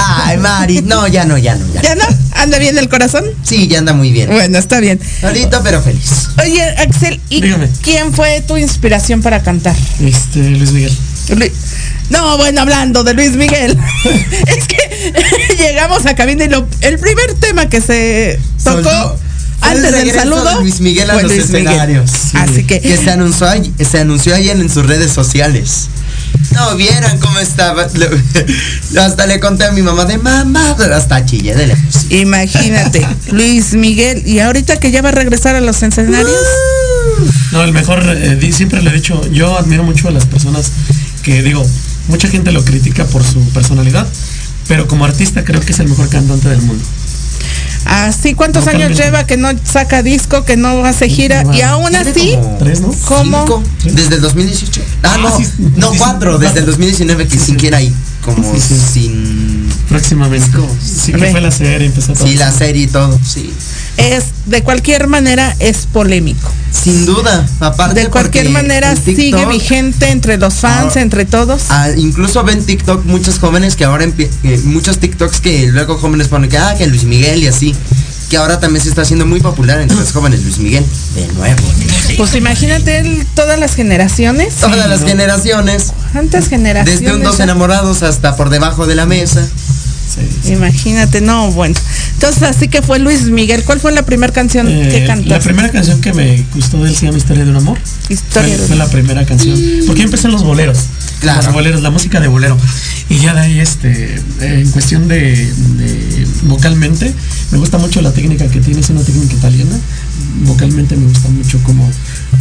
Ay, 0.09 0.39
Mari, 0.39 0.83
no, 0.83 1.07
ya 1.09 1.25
no, 1.25 1.37
ya 1.39 1.55
no, 1.57 1.67
ya. 1.73 1.83
¿Ya 1.83 1.95
no? 1.95 2.05
¿Anda 2.35 2.59
bien 2.59 2.77
el 2.79 2.89
corazón? 2.89 3.25
Sí, 3.43 3.67
ya 3.69 3.79
anda 3.79 3.93
muy 3.93 4.13
bien. 4.13 4.29
Bueno, 4.31 4.59
está 4.59 4.81
bien. 4.81 5.01
Solito, 5.21 5.61
pero 5.65 5.83
feliz. 5.83 6.29
Oye, 6.43 6.63
Axel, 6.79 7.21
¿y 7.31 7.41
Dígame. 7.41 7.69
quién 7.83 8.13
fue 8.13 8.41
tu 8.43 8.57
inspiración 8.57 9.23
para 9.23 9.43
cantar? 9.43 9.75
Este, 10.01 10.41
Luis 10.51 10.73
Miguel. 10.73 10.97
Lu- 11.31 11.47
No, 12.11 12.37
bueno, 12.37 12.61
hablando 12.61 13.03
de 13.05 13.15
Luis 13.15 13.33
Miguel. 13.33 13.77
es 14.47 14.67
que 14.69 15.57
llegamos 15.59 16.07
a 16.07 16.15
cabina 16.15 16.45
y 16.45 16.49
lo- 16.49 16.69
el 16.83 16.99
primer 16.99 17.35
tema 17.35 17.69
que 17.69 17.81
se 17.81 18.39
tocó 18.63 18.83
Soltó- 18.83 19.19
antes 19.63 19.91
del 19.93 20.13
saludo 20.13 20.45
de 20.57 20.61
Luis 20.61 20.81
Miguel 20.81 21.11
a 21.11 21.15
fue 21.15 21.23
los 21.25 21.33
Luis 21.33 21.47
Miguel. 21.49 21.67
escenarios. 21.67 22.11
Así 22.35 22.65
que, 22.65 22.81
Que 22.81 22.97
se 22.97 23.11
anunció, 23.11 23.49
se 23.91 23.99
anunció 23.99 24.35
ayer 24.35 24.57
en 24.61 24.71
sus 24.71 24.87
redes 24.87 25.11
sociales. 25.11 25.87
No 26.53 26.77
vieran 26.77 27.19
cómo 27.19 27.39
estaba. 27.39 27.87
Hasta 29.01 29.27
le 29.27 29.41
conté 29.41 29.65
a 29.65 29.73
mi 29.73 29.83
mamá 29.83 30.05
de 30.05 30.19
mamá, 30.19 30.75
pero 30.79 30.95
hasta 30.97 31.25
chillé 31.25 31.55
de 31.55 31.67
lejos. 31.69 32.07
imagínate, 32.11 33.07
Luis 33.33 33.75
Miguel, 33.75 34.23
y 34.27 34.41
ahorita 34.41 34.79
que 34.79 34.91
ya 34.91 35.03
va 35.03 35.11
a 35.11 35.13
regresar 35.13 35.55
a 35.55 35.61
los 35.61 35.83
escenarios, 35.83 36.31
No, 37.53 37.63
el 37.63 37.73
mejor, 37.73 38.03
eh, 38.09 38.37
di- 38.37 38.53
siempre 38.53 38.83
le 38.83 38.91
he 38.91 38.93
dicho, 38.95 39.21
yo 39.31 39.59
admiro 39.59 39.83
mucho 39.85 40.09
a 40.09 40.11
las 40.13 40.25
personas 40.27 40.71
que 41.23 41.43
digo, 41.43 41.67
mucha 42.09 42.29
gente 42.29 42.53
lo 42.53 42.65
critica 42.65 43.05
por 43.05 43.23
su 43.25 43.41
personalidad, 43.51 44.07
pero 44.69 44.87
como 44.89 45.05
artista 45.05 45.45
creo 45.45 45.61
que 45.61 45.73
es 45.73 45.79
el 45.81 45.89
mejor 45.89 46.09
cantante 46.09 46.49
del 46.49 46.63
mundo. 46.63 46.85
Así 47.87 48.35
cuántos 48.35 48.67
años 48.67 48.97
lleva 48.97 49.25
que 49.27 49.37
no 49.37 49.49
saca 49.65 50.03
disco, 50.03 50.45
que 50.45 50.57
no 50.57 50.85
hace 50.85 51.09
gira, 51.09 51.45
y 51.53 51.61
aún 51.63 51.95
así, 51.95 52.35
como 52.37 52.57
Tres, 52.59 52.81
¿no? 52.81 52.93
¿Cómo? 53.07 53.41
cinco, 53.47 53.63
desde 53.85 54.17
el 54.17 54.21
2018. 54.21 54.81
Ah, 55.03 55.13
Ah, 55.15 55.19
no, 55.19 55.37
sí, 55.37 55.47
no, 55.77 55.93
sí, 55.93 55.99
cuatro, 55.99 56.39
sí, 56.39 56.45
desde 56.45 56.61
el 56.61 56.67
2019 56.67 57.25
que 57.29 57.31
Sí, 57.39 57.39
sí. 57.39 57.53
siquiera 57.53 57.79
ahí, 57.79 57.93
como 58.25 58.43
Sí, 58.55 58.61
sí. 58.61 58.75
sin. 58.93 59.66
Próximamente. 59.89 60.47
Sí, 60.83 61.13
que 61.13 61.31
fue 61.31 61.41
la 61.41 61.51
serie, 61.51 61.87
empezó 61.87 62.13
todo. 62.13 62.27
Sí, 62.27 62.35
la 62.35 62.51
serie 62.53 62.83
y 62.83 62.87
todo, 62.89 63.19
sí. 63.25 63.53
es 63.97 64.25
de 64.47 64.63
cualquier 64.63 65.07
manera 65.07 65.55
es 65.61 65.87
polémico. 65.93 66.51
Sin 66.73 67.07
duda, 67.07 67.49
aparte 67.61 68.01
De 68.01 68.07
cualquier 68.09 68.51
manera 68.51 68.95
sigue 68.97 69.47
vigente 69.47 70.11
entre 70.11 70.37
los 70.39 70.55
fans, 70.55 70.97
Ah. 70.97 71.01
entre 71.01 71.25
todos. 71.25 71.63
ah, 71.71 71.89
incluso 71.97 72.43
ven 72.45 72.65
TikTok 72.65 73.05
muchos 73.07 73.39
jóvenes 73.39 73.77
que 73.77 73.85
ahora 73.85 74.07
que 74.13 74.29
muchos 74.65 74.99
TikToks 74.99 75.41
que 75.41 75.69
luego 75.69 75.97
jóvenes 75.99 76.29
ponen 76.29 76.51
que 76.51 76.59
ah 76.59 76.75
que 76.77 76.87
Luis 76.87 77.05
Miguel 77.05 77.43
y 77.43 77.47
así 77.47 77.75
que 78.29 78.37
ahora 78.37 78.59
también 78.61 78.83
se 78.83 78.89
está 78.91 79.03
haciendo 79.03 79.25
muy 79.25 79.41
popular 79.41 79.81
entre 79.81 79.97
los 79.97 80.13
jóvenes 80.13 80.43
Luis 80.43 80.59
Miguel 80.59 80.85
de 81.15 81.27
nuevo 81.35 81.63
Pues 82.17 82.35
imagínate 82.35 82.99
él, 82.99 83.27
todas 83.35 83.59
las 83.59 83.75
generaciones, 83.75 84.55
todas 84.57 84.89
las 84.89 85.01
no. 85.01 85.07
generaciones 85.09 85.93
cuántas 86.13 86.49
generaciones. 86.49 87.01
desde 87.01 87.15
un 87.17 87.23
dos 87.23 87.41
enamorados 87.41 88.03
hasta 88.03 88.37
por 88.37 88.51
debajo 88.51 88.87
de 88.87 88.95
la 88.97 89.07
mesa. 89.07 89.47
Imagínate, 90.49 91.21
no, 91.21 91.51
bueno. 91.53 91.75
Entonces 92.15 92.43
así 92.45 92.69
que 92.69 92.83
fue 92.83 92.99
Luis 92.99 93.23
Miguel. 93.25 93.63
¿Cuál 93.65 93.81
fue 93.81 93.93
la 93.93 94.05
primera 94.05 94.33
canción 94.33 94.67
Eh, 94.69 94.89
que 94.91 95.01
la 95.01 95.07
cantaste? 95.07 95.45
primera 95.45 95.71
canción 95.71 96.01
que 96.01 96.13
me 96.13 96.45
gustó 96.55 96.83
de 96.83 96.91
él 96.91 96.97
se 96.97 97.07
llama 97.07 97.19
Historia 97.19 97.45
de 97.45 97.51
un 97.51 97.57
amor. 97.57 97.79
Historia 98.09 98.55
fue, 98.55 98.63
de- 98.63 98.67
fue 98.69 98.77
la 98.77 98.89
primera 98.89 99.27
canción. 99.27 99.59
Porque 99.87 100.01
yo 100.01 100.05
empecé 100.07 100.27
en 100.29 100.33
los 100.33 100.43
boleros. 100.45 100.79
Claro. 101.21 101.43
Los 101.43 101.53
boleros, 101.55 101.83
la 101.83 101.91
música 101.91 102.21
de 102.21 102.29
bolero. 102.29 102.57
Y 103.09 103.19
ya 103.19 103.35
de 103.35 103.41
ahí, 103.41 103.61
este, 103.61 104.15
eh, 104.15 104.21
en 104.41 104.71
cuestión 104.71 105.09
de, 105.09 105.47
de 105.47 106.27
vocalmente, 106.45 107.13
me 107.51 107.59
gusta 107.59 107.79
mucho 107.79 108.01
la 108.03 108.13
técnica 108.13 108.47
que 108.49 108.61
tiene, 108.61 108.81
es 108.81 108.91
una 108.91 109.03
técnica 109.03 109.35
italiana. 109.35 109.77
Vocalmente 110.45 110.97
me 110.97 111.07
gusta 111.07 111.29
mucho 111.29 111.59
como 111.63 111.91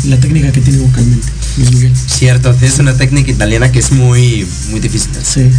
la 0.06 0.18
técnica 0.18 0.52
que 0.52 0.62
tiene 0.62 0.80
vocalmente, 0.80 1.28
Luis 1.58 1.72
Miguel. 1.72 1.92
cierto 2.08 2.54
es 2.62 2.80
una 2.80 2.94
técnica 2.96 3.32
italiana 3.32 3.72
que 3.72 3.80
es 3.80 3.92
muy 3.92 4.46
muy 4.72 4.80
difícil. 4.82 5.10
Sí. 5.24 5.50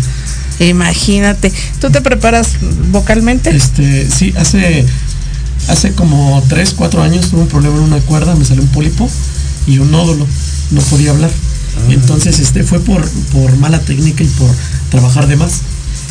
Imagínate. 0.61 1.53
¿Tú 1.81 1.91
te 1.91 2.01
preparas 2.01 2.57
vocalmente? 2.91 3.55
Este, 3.55 4.11
sí, 4.11 4.33
hace, 4.37 4.85
hace 5.69 5.93
como 5.93 6.43
3, 6.49 6.75
4 6.77 7.03
años 7.03 7.31
tuve 7.31 7.43
un 7.43 7.49
problema 7.49 7.77
en 7.77 7.83
una 7.83 7.99
cuerda, 8.01 8.35
me 8.35 8.45
salió 8.45 8.63
un 8.63 8.69
pólipo 8.69 9.09
y 9.67 9.79
un 9.79 9.91
nódulo, 9.91 10.27
no 10.71 10.81
podía 10.83 11.11
hablar. 11.11 11.31
Entonces, 11.91 12.39
este, 12.39 12.63
fue 12.63 12.81
por, 12.81 13.07
por 13.33 13.57
mala 13.59 13.79
técnica 13.81 14.25
y 14.25 14.29
por 14.29 14.51
trabajar 14.91 15.27
de 15.27 15.37
más. 15.37 15.61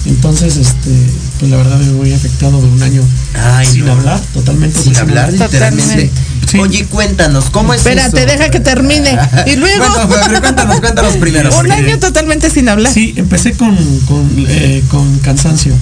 Entonces, 0.05 0.57
este, 0.57 0.91
pues 1.39 1.49
la 1.51 1.57
verdad 1.57 1.77
me 1.79 1.93
voy 1.93 2.13
afectado 2.13 2.61
de 2.61 2.67
un 2.67 2.83
año 2.83 3.01
Ay, 3.33 3.65
sin 3.65 3.85
no. 3.85 3.93
hablar, 3.93 4.19
totalmente 4.33 4.79
sin 4.79 4.95
hablar 4.97 5.31
Totalmente. 5.31 5.53
literalmente 5.53 6.11
Sí. 6.45 6.59
oye 6.59 6.85
cuéntanos 6.85 7.49
cómo 7.49 7.73
es 7.73 7.79
Espérate, 7.79 8.19
eso? 8.19 8.27
deja 8.31 8.49
que 8.49 8.59
termine. 8.59 9.17
Y 9.47 9.55
luego. 9.55 9.83
Bueno, 10.07 10.23
pero 10.27 10.41
cuéntanos 10.41 10.79
cuéntanos 10.79 11.17
primero 11.17 11.49
Un 11.59 11.71
año 11.71 11.97
totalmente 11.97 12.51
sin 12.51 12.69
hablar. 12.69 12.93
Sí, 12.93 13.13
empecé 13.17 13.53
con, 13.53 13.75
con, 14.01 14.29
eh, 14.47 14.83
con 14.89 15.17
cansancio. 15.19 15.73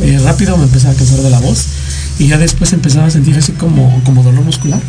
Eh, 0.00 0.20
rápido 0.24 0.56
me 0.56 0.64
empecé 0.64 0.88
a 0.88 0.94
cansar 0.94 1.18
de 1.18 1.28
la 1.30 1.40
voz 1.40 1.64
y 2.20 2.28
ya 2.28 2.38
después 2.38 2.72
empezaba 2.72 3.06
a 3.06 3.10
sentir 3.10 3.36
así 3.36 3.50
como, 3.52 4.00
como 4.04 4.22
dolor 4.22 4.44
muscular. 4.44 4.80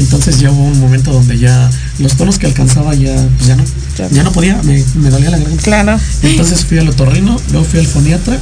Entonces 0.00 0.40
ya 0.40 0.50
hubo 0.50 0.64
un 0.64 0.80
momento 0.80 1.12
donde 1.12 1.38
ya 1.38 1.70
los 1.98 2.16
tonos 2.16 2.38
que 2.38 2.46
alcanzaba 2.46 2.94
ya, 2.94 3.14
pues 3.36 3.46
ya 3.48 3.56
no, 3.56 3.64
Ya. 3.98 4.08
ya 4.10 4.22
no 4.22 4.32
podía, 4.32 4.60
me, 4.64 4.82
me 4.94 5.10
dolía 5.10 5.30
la 5.30 5.38
garganta. 5.38 5.62
Claro. 5.62 6.00
Entonces 6.22 6.64
fui 6.64 6.78
al 6.78 6.88
otorrino, 6.88 7.40
luego 7.52 7.64
fui 7.66 7.80
al 7.80 7.86
foniatra 7.86 8.38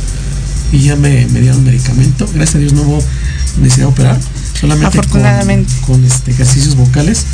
y 0.73 0.79
ya 0.81 0.97
me, 0.97 1.27
me 1.27 1.41
dieron 1.41 1.65
medicamento. 1.65 2.27
Gracias 2.33 2.57
a 2.57 2.59
Dios 2.59 2.73
no 2.73 2.83
hubo 2.83 3.03
necesidad 3.61 3.87
de 3.87 3.93
operar, 3.93 4.21
solamente 4.61 4.99
con- 4.99 5.01
Afortunadamente. 5.01 5.73
con, 5.87 6.05
este, 6.05 6.31
ejercicios 6.31 6.77
vocales 6.77 7.25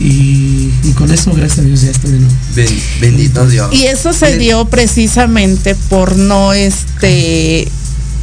y, 0.00 0.70
y 0.82 0.92
con 0.94 1.12
eso, 1.12 1.32
gracias 1.34 1.58
a 1.58 1.62
Dios, 1.62 1.82
ya 1.82 1.90
estoy 1.90 2.12
de 2.12 2.18
nuevo. 2.20 2.34
Ben- 2.54 2.80
bendito 3.00 3.46
Dios 3.46 3.72
Y 3.74 3.84
eso 3.84 4.12
se 4.12 4.38
dio 4.38 4.64
precisamente 4.66 5.74
por 5.74 6.16
no 6.16 6.52
este 6.52 7.68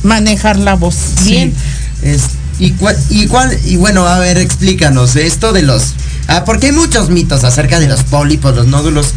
manejar 0.03 0.57
la 0.57 0.73
voz 0.75 0.95
bien. 1.25 1.53
Es, 2.01 2.21
y, 2.61 2.71
cuál, 2.71 2.95
y, 3.09 3.27
cuál, 3.27 3.57
y 3.65 3.75
bueno, 3.75 4.05
a 4.07 4.19
ver, 4.19 4.37
explícanos 4.37 5.15
esto 5.15 5.51
de 5.51 5.63
los... 5.63 5.93
Ah, 6.27 6.43
porque 6.45 6.67
hay 6.67 6.71
muchos 6.71 7.09
mitos 7.09 7.43
acerca 7.43 7.79
de 7.79 7.87
los 7.87 8.03
pólipos, 8.03 8.55
los 8.55 8.67
nódulos. 8.67 9.07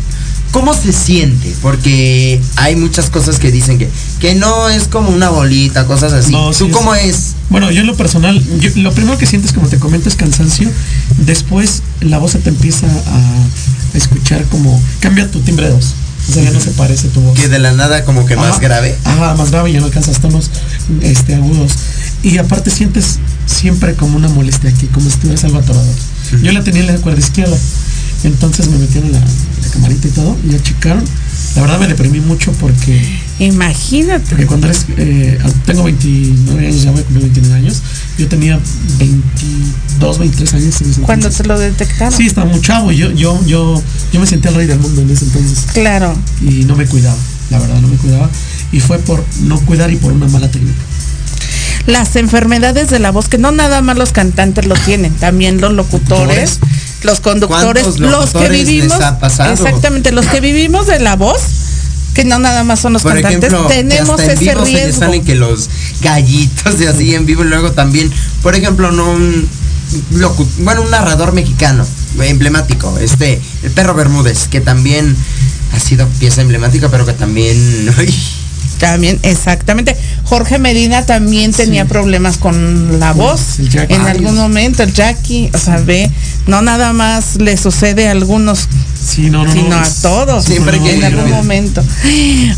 ¿Cómo 0.51 0.73
se 0.73 0.93
siente? 0.93 1.53
Porque 1.63 2.41
hay 2.57 2.77
muchas 2.77 3.11
cosas 3.11 3.39
que 3.39 3.51
dicen 3.51 3.77
que, 3.79 3.89
que 4.21 4.35
no 4.37 4.69
es 4.69 4.89
como 4.89 5.11
una 5.11 5.29
bolita, 5.29 5.85
cosas 5.87 6.13
así. 6.13 6.33
No, 6.33 6.53
¿Tú 6.53 6.71
cómo 6.71 6.95
es? 6.95 7.35
Bueno, 7.51 7.71
yo 7.71 7.81
en 7.83 7.89
lo 7.89 7.97
personal, 7.97 8.41
yo- 8.61 8.71
lo 8.77 8.93
primero 8.93 9.19
que 9.19 9.27
sientes, 9.27 9.53
como 9.53 9.67
te 9.69 9.79
comento, 9.79 10.09
es 10.09 10.15
cansancio. 10.15 10.71
Después 11.19 11.83
la 12.01 12.19
voz 12.19 12.33
se 12.33 12.39
te 12.39 12.51
empieza 12.51 12.87
a 12.87 13.97
escuchar 13.97 14.45
como 14.45 14.81
cambia 15.01 15.31
tu 15.31 15.41
timbre 15.41 15.67
de 15.67 15.73
voz. 15.75 15.95
O 16.29 16.33
sea, 16.33 16.43
ya 16.43 16.51
no 16.53 16.61
se 16.61 16.71
parece 16.71 17.09
tu 17.09 17.21
voz. 17.21 17.39
Que 17.39 17.49
de 17.49 17.59
la 17.59 17.73
nada 17.73 18.05
como 18.05 18.25
que 18.25 18.37
más 18.37 18.59
grave. 18.61 18.97
Ajá, 19.05 19.35
más 19.35 19.51
grave, 19.51 19.73
ya 19.73 19.81
no 19.81 19.87
alcanzas 19.87 20.21
tonos 20.21 20.51
este, 21.03 21.35
agudos. 21.35 21.73
Y 22.23 22.39
aparte 22.39 22.71
sientes 22.71 23.19
siempre 23.47 23.95
como 23.95 24.17
una 24.17 24.29
molestia 24.29 24.71
aquí, 24.71 24.87
como 24.87 25.09
si 25.11 25.17
tuvieras 25.19 25.45
algo 25.45 25.59
atorado. 25.59 25.91
Yo 26.43 26.53
la 26.53 26.63
tenía 26.65 26.81
en 26.83 26.87
la 26.89 26.97
cuerda 26.97 27.21
izquierda. 27.21 27.57
Entonces 28.25 28.69
me 28.69 28.79
metieron 28.79 29.13
la, 29.13 29.21
la 29.21 29.69
camarita 29.73 30.09
y 30.09 30.11
todo, 30.13 30.37
y 30.49 30.53
ya 30.53 30.63
checaron. 30.63 31.05
La 31.57 31.63
verdad 31.63 31.79
me 31.79 31.89
deprimí 31.89 32.21
mucho 32.21 32.53
porque, 32.53 33.01
Imagínate. 33.39 34.25
porque 34.31 34.47
cuando 34.47 34.67
eres, 34.67 34.87
eh, 34.97 35.39
tengo 35.67 35.85
29 35.85 36.67
años, 36.67 36.83
ya 36.83 36.91
voy 36.91 37.01
a 37.01 37.05
cumplir 37.05 37.25
29 37.25 37.55
años, 37.61 37.83
yo 38.19 38.27
tenía 38.27 38.59
22, 38.99 40.19
23 40.19 40.55
años. 40.55 40.75
Cuando 41.03 41.31
te 41.31 41.45
lo 41.45 41.59
detectaron. 41.59 42.17
Sí, 42.17 42.27
estaba 42.27 42.47
muy 42.51 42.61
chavo, 42.61 42.93
yo, 42.93 43.11
yo, 43.13 43.39
yo, 43.47 43.81
yo 44.13 44.21
me 44.21 44.27
sentía 44.27 44.51
el 44.51 44.57
rey 44.57 44.67
del 44.67 44.79
mundo 44.81 45.03
en 45.03 45.11
ese 45.11 45.25
entonces 45.27 45.67
Claro. 45.73 46.17
y 46.41 46.65
no 46.65 46.77
me 46.77 46.87
cuidaba, 46.87 47.17
la 47.51 47.59
verdad 47.59 47.81
no 47.81 47.89
me 47.89 47.97
cuidaba 47.97 48.31
y 48.73 48.81
fue 48.81 48.99
por 48.99 49.25
no 49.43 49.61
cuidar 49.61 49.93
y 49.93 49.97
por 49.97 50.13
una 50.13 50.27
mala 50.29 50.51
técnica. 50.51 50.79
Las 51.87 52.17
enfermedades 52.17 52.89
de 52.91 52.99
la 52.99 53.11
voz, 53.11 53.29
que 53.29 53.37
no 53.39 53.53
nada 53.53 53.83
más 53.83 53.99
los 53.99 54.13
cantantes 54.13 54.67
lo 54.67 54.75
tienen, 54.75 55.13
también 55.15 55.61
los 55.61 55.73
locutores, 55.73 56.59
los 57.03 57.21
conductores, 57.21 57.83
¿Cuántos 57.83 58.01
los 58.01 58.11
que 58.11 58.39
locutores 58.39 58.51
les 58.59 58.69
vivimos. 58.69 59.01
ha 59.01 59.19
pasado? 59.19 59.53
Exactamente, 59.53 60.11
los 60.13 60.27
que 60.27 60.41
vivimos 60.41 60.87
de 60.87 60.99
la 61.01 61.17
voz, 61.17 61.41
que 62.15 62.25
no 62.25 62.39
nada 62.39 62.65
más 62.65 62.81
son 62.81 62.95
los 62.95 63.03
Por 63.03 63.13
cantantes, 63.21 63.53
ejemplo, 63.53 63.69
que 63.69 63.75
tenemos 63.75 64.21
hasta 64.21 64.33
en 64.33 64.39
ese 64.39 64.45
vivo 64.51 64.65
se 64.65 64.73
le 64.73 64.79
riesgo. 64.85 65.01
salen 65.01 65.25
que 65.25 65.35
los 65.35 65.69
gallitos 66.01 66.81
y 66.81 66.87
así 66.87 67.15
en 67.15 67.27
vivo 67.27 67.45
y 67.45 67.49
luego 67.49 67.73
también, 67.73 68.11
por 68.43 68.55
ejemplo, 68.55 68.91
no 68.91 69.11
un 69.11 69.49
bueno, 70.59 70.83
un 70.83 70.91
narrador 70.91 71.33
mexicano 71.33 71.87
emblemático, 72.21 72.97
este, 72.99 73.41
el 73.63 73.71
perro 73.73 73.95
Bermúdez, 73.95 74.49
que 74.49 74.61
también 74.61 75.17
ha 75.73 75.81
sido 75.81 76.07
pieza 76.21 76.41
emblemática, 76.41 76.89
pero 76.89 77.05
que 77.05 77.13
también 77.13 77.93
uy, 77.99 78.15
También, 78.79 79.19
exactamente. 79.23 79.97
Jorge 80.25 80.59
Medina 80.59 81.05
también 81.07 81.53
tenía 81.53 81.85
problemas 81.85 82.37
con 82.39 82.99
la 82.99 83.13
voz. 83.13 83.59
el 83.59 83.69
Jackie. 83.71 83.95
En 83.95 84.03
algún 84.03 84.35
momento, 84.37 84.83
el 84.83 84.93
Jackie, 84.93 85.51
o 85.55 85.59
sea, 85.59 85.77
ve, 85.79 86.11
no 86.47 86.61
nada 86.63 86.93
más 86.93 87.37
le 87.37 87.57
sucede 87.57 88.09
a 88.09 88.11
algunos, 88.11 88.69
Sí, 89.07 89.31
no, 89.31 89.45
no, 89.45 89.53
sino 89.53 89.69
no. 89.69 89.77
a 89.77 89.89
todos. 90.03 90.45
Siempre 90.45 90.81
que- 90.81 90.95
en 90.95 91.05
algún 91.05 91.31
momento. 91.31 91.83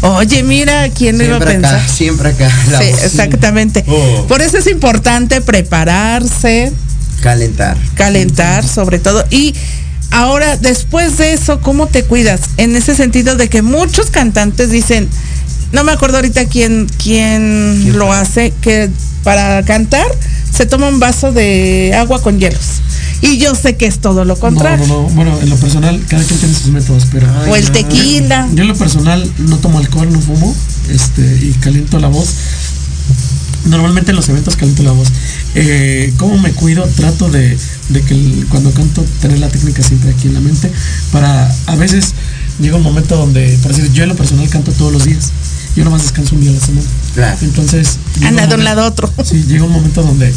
Oye, 0.03 0.43
mira, 0.43 0.89
¿quién 0.91 1.19
lo 1.19 1.25
iba 1.25 1.37
a 1.37 1.39
siempre 1.39 1.55
pensar? 1.55 1.75
acá, 1.81 1.89
siempre 1.89 2.29
acá, 2.31 2.51
la 2.71 2.79
Sí, 2.81 2.91
voz, 2.91 3.03
exactamente. 3.05 3.85
Oh. 3.89 4.27
Por 4.29 4.43
eso 4.43 4.59
es 4.59 4.67
importante 4.69 5.41
prepararse, 5.41 6.73
calentar. 7.21 7.77
calentar 7.95 8.67
sobre 8.67 8.99
todo. 8.99 9.25
Y 9.31 9.55
ahora, 10.11 10.57
después 10.57 11.19
de 11.19 11.33
eso, 11.33 11.61
¿cómo 11.61 11.89
te 11.89 12.05
cuidas? 12.05 12.41
En 12.57 12.77
ese 12.77 12.95
sentido 12.95 13.37
de 13.37 13.49
que 13.49 13.63
muchos 13.63 14.11
cantantes 14.11 14.71
dicen, 14.71 15.09
no 15.73 15.85
me 15.85 15.93
acuerdo 15.93 16.17
ahorita 16.17 16.47
quién, 16.47 16.87
quién 17.03 17.81
¿Quién 17.83 17.99
lo 17.99 18.13
hace, 18.13 18.53
que 18.61 18.91
para 19.25 19.63
cantar 19.65 20.07
se 20.53 20.67
toma 20.67 20.89
un 20.89 21.01
vaso 21.01 21.33
de 21.33 21.93
agua 21.97 22.23
con 22.23 22.39
hielos. 22.39 22.81
Y 23.23 23.39
yo 23.39 23.55
sé 23.55 23.77
que 23.77 23.87
es 23.87 23.99
todo 23.99 24.25
lo 24.25 24.35
No, 24.35 24.41
contrario. 24.41 24.87
no, 24.87 25.03
no. 25.03 25.09
Bueno, 25.11 25.39
en 25.41 25.49
lo 25.51 25.57
personal, 25.57 26.01
cada 26.09 26.23
quien 26.23 26.39
tiene 26.39 26.55
sus 26.55 26.69
métodos, 26.69 27.07
pero 27.11 27.27
Ay, 27.45 27.51
O 27.51 27.57
el 27.57 27.65
no. 27.65 27.73
tequila. 27.73 28.49
yo 28.55 28.63
en 28.63 28.69
lo 28.69 28.77
personal 28.77 29.31
no 29.39 29.57
tomo 29.59 29.79
alcohol, 29.79 30.11
no 30.13 30.21
fumo, 30.21 30.55
este, 30.91 31.23
y 31.43 31.53
caliento 31.61 31.99
la 31.99 32.09
voz. 32.09 32.29
Normalmente 33.65 34.11
en 34.13 34.17
los 34.17 34.29
eventos 34.29 34.55
caliento 34.55 34.83
la 34.85 34.93
voz. 34.93 35.09
Eh, 35.55 36.13
¿Cómo 36.19 36.39
me 36.39 36.53
cuido? 36.53 36.85
Trato 36.95 37.29
de, 37.29 37.59
de 37.89 38.03
que 38.03 38.15
el- 38.15 38.47
cuando 38.49 38.71
canto 38.71 39.05
tener 39.21 39.39
la 39.41 39.49
técnica 39.49 39.83
siempre 39.83 40.11
aquí 40.11 40.29
en 40.29 40.35
la 40.35 40.41
mente. 40.41 40.71
Para 41.11 41.53
a 41.67 41.75
veces 41.75 42.13
llega 42.61 42.77
un 42.77 42.83
momento 42.83 43.17
donde, 43.17 43.59
por 43.63 43.75
decir, 43.75 43.91
yo 43.93 44.05
en 44.05 44.11
lo 44.11 44.15
personal 44.17 44.49
canto 44.51 44.71
todos 44.73 44.93
los 44.93 45.05
días. 45.05 45.33
Yo 45.77 45.85
nomás 45.85 46.03
descanso 46.03 46.35
un 46.35 46.41
día 46.41 46.51
a 46.51 46.55
la 46.55 46.61
semana. 46.61 46.87
Claro. 47.15 47.39
Entonces. 47.43 47.99
Anda 48.25 48.47
de 48.47 48.55
un 48.55 48.65
lado 48.65 48.83
a 48.83 48.87
otro. 48.89 49.13
Sí, 49.25 49.45
llega 49.47 49.65
un 49.65 49.73
momento 49.73 50.03
donde 50.03 50.33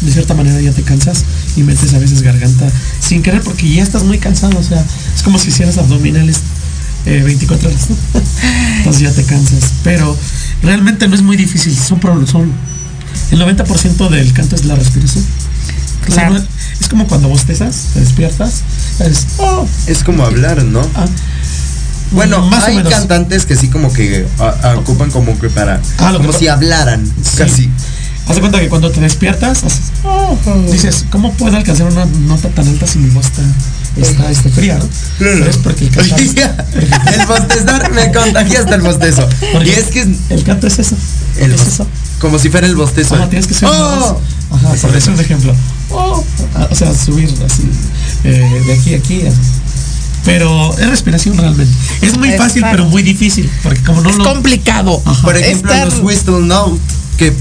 de 0.00 0.12
cierta 0.12 0.34
manera 0.34 0.60
ya 0.60 0.72
te 0.72 0.82
cansas 0.82 1.24
y 1.56 1.62
metes 1.62 1.94
a 1.94 1.98
veces 1.98 2.20
garganta 2.22 2.66
sin 3.00 3.22
querer 3.22 3.40
porque 3.42 3.68
ya 3.72 3.82
estás 3.82 4.04
muy 4.04 4.18
cansado. 4.18 4.58
O 4.58 4.62
sea, 4.62 4.84
es 5.14 5.22
como 5.22 5.38
si 5.38 5.48
hicieras 5.48 5.78
abdominales 5.78 6.40
eh, 7.06 7.22
24 7.24 7.68
horas. 7.68 7.90
¿no? 7.90 7.96
Entonces 8.78 9.02
ya 9.02 9.12
te 9.12 9.24
cansas. 9.24 9.72
Pero 9.82 10.16
realmente 10.62 11.08
no 11.08 11.14
es 11.14 11.22
muy 11.22 11.36
difícil. 11.36 11.74
Son, 11.76 12.00
son 12.26 12.52
el 13.30 13.40
90% 13.40 14.08
del 14.10 14.32
canto 14.32 14.54
es 14.56 14.64
la 14.64 14.74
respiración. 14.76 15.24
O 16.08 16.12
sea, 16.12 16.28
Claro. 16.28 16.44
es 16.80 16.88
como 16.88 17.06
cuando 17.06 17.28
bostezas, 17.28 17.86
te 17.94 18.00
despiertas. 18.00 18.62
Es, 19.00 19.26
oh, 19.38 19.66
Es 19.86 20.04
como 20.04 20.24
hablar, 20.24 20.62
¿no? 20.64 20.80
ah. 20.94 21.06
Bueno, 22.14 22.46
Más 22.46 22.62
o 22.62 22.66
hay 22.66 22.76
menos. 22.76 22.92
cantantes 22.92 23.44
que 23.44 23.56
sí 23.56 23.68
como 23.68 23.92
que 23.92 24.26
a- 24.38 24.68
a- 24.70 24.76
ocupan 24.78 25.10
como 25.10 25.38
que 25.38 25.48
para 25.50 25.80
Ah, 25.98 26.12
como 26.16 26.30
que- 26.30 26.38
si 26.38 26.48
hablaran, 26.48 27.04
Sí. 27.06 27.36
casi. 27.36 27.70
Haz 28.26 28.36
de 28.36 28.40
cuenta 28.40 28.58
que 28.60 28.68
cuando 28.70 28.90
te 28.90 29.00
despiertas, 29.00 29.64
haces, 29.64 29.80
oh, 30.02 30.38
dices, 30.72 31.04
¿cómo 31.10 31.32
puedo 31.34 31.56
alcanzar 31.56 31.86
una 31.88 32.06
nota 32.06 32.48
tan 32.48 32.66
alta 32.68 32.86
si 32.86 32.98
mi 32.98 33.10
voz 33.10 33.26
está, 33.26 34.30
está 34.30 34.48
fría, 34.48 34.78
no? 34.78 34.88
Pero 35.18 35.44
es 35.44 35.56
porque 35.58 35.84
el 35.86 36.34
ya, 36.34 36.56
el 37.14 37.26
bostezar 37.26 37.92
me 37.92 38.10
contagia 38.12 38.60
hasta 38.60 38.74
el 38.76 38.80
bostezo. 38.80 39.28
porque 39.52 39.68
Y 39.68 39.72
es 39.72 39.84
que 39.88 40.00
el 40.30 40.42
canto 40.42 40.66
es 40.68 40.78
eso. 40.78 40.96
el 41.36 41.52
es 41.52 41.60
eso. 41.66 41.86
como 42.18 42.38
si 42.38 42.48
fuera 42.48 42.66
el 42.66 42.76
bostezo. 42.76 43.14
Ajá, 43.16 43.28
tienes 43.28 43.46
que 43.46 43.52
ser 43.52 43.68
¡Oh! 43.70 44.18
Ajá, 44.52 44.68
por 44.80 44.92
decir 44.92 45.12
un 45.12 45.20
ejemplo. 45.20 45.54
Oh, 45.90 46.24
ah, 46.54 46.68
o 46.70 46.74
sea, 46.74 46.94
subir 46.94 47.28
así, 47.44 47.68
eh, 48.24 48.62
de 48.66 48.72
aquí 48.72 48.94
a 48.94 48.98
aquí. 48.98 49.22
Pero 50.24 50.76
es 50.78 50.86
respiración 50.88 51.36
realmente. 51.36 51.72
Es 52.00 52.16
muy 52.16 52.30
fácil, 52.32 52.64
pero 52.70 52.86
muy 52.86 53.02
difícil. 53.02 53.50
Porque 53.62 53.82
como 53.82 54.00
no 54.00 54.10
Es 54.10 54.16
lo. 54.16 54.24
complicado. 54.24 55.02
Ajá. 55.04 55.22
Por 55.22 55.36
ejemplo, 55.36 55.70
Estar- 55.72 55.84
los 55.90 56.00
Whistle 56.00 56.40
Note, 56.40 56.80
que 57.18 57.32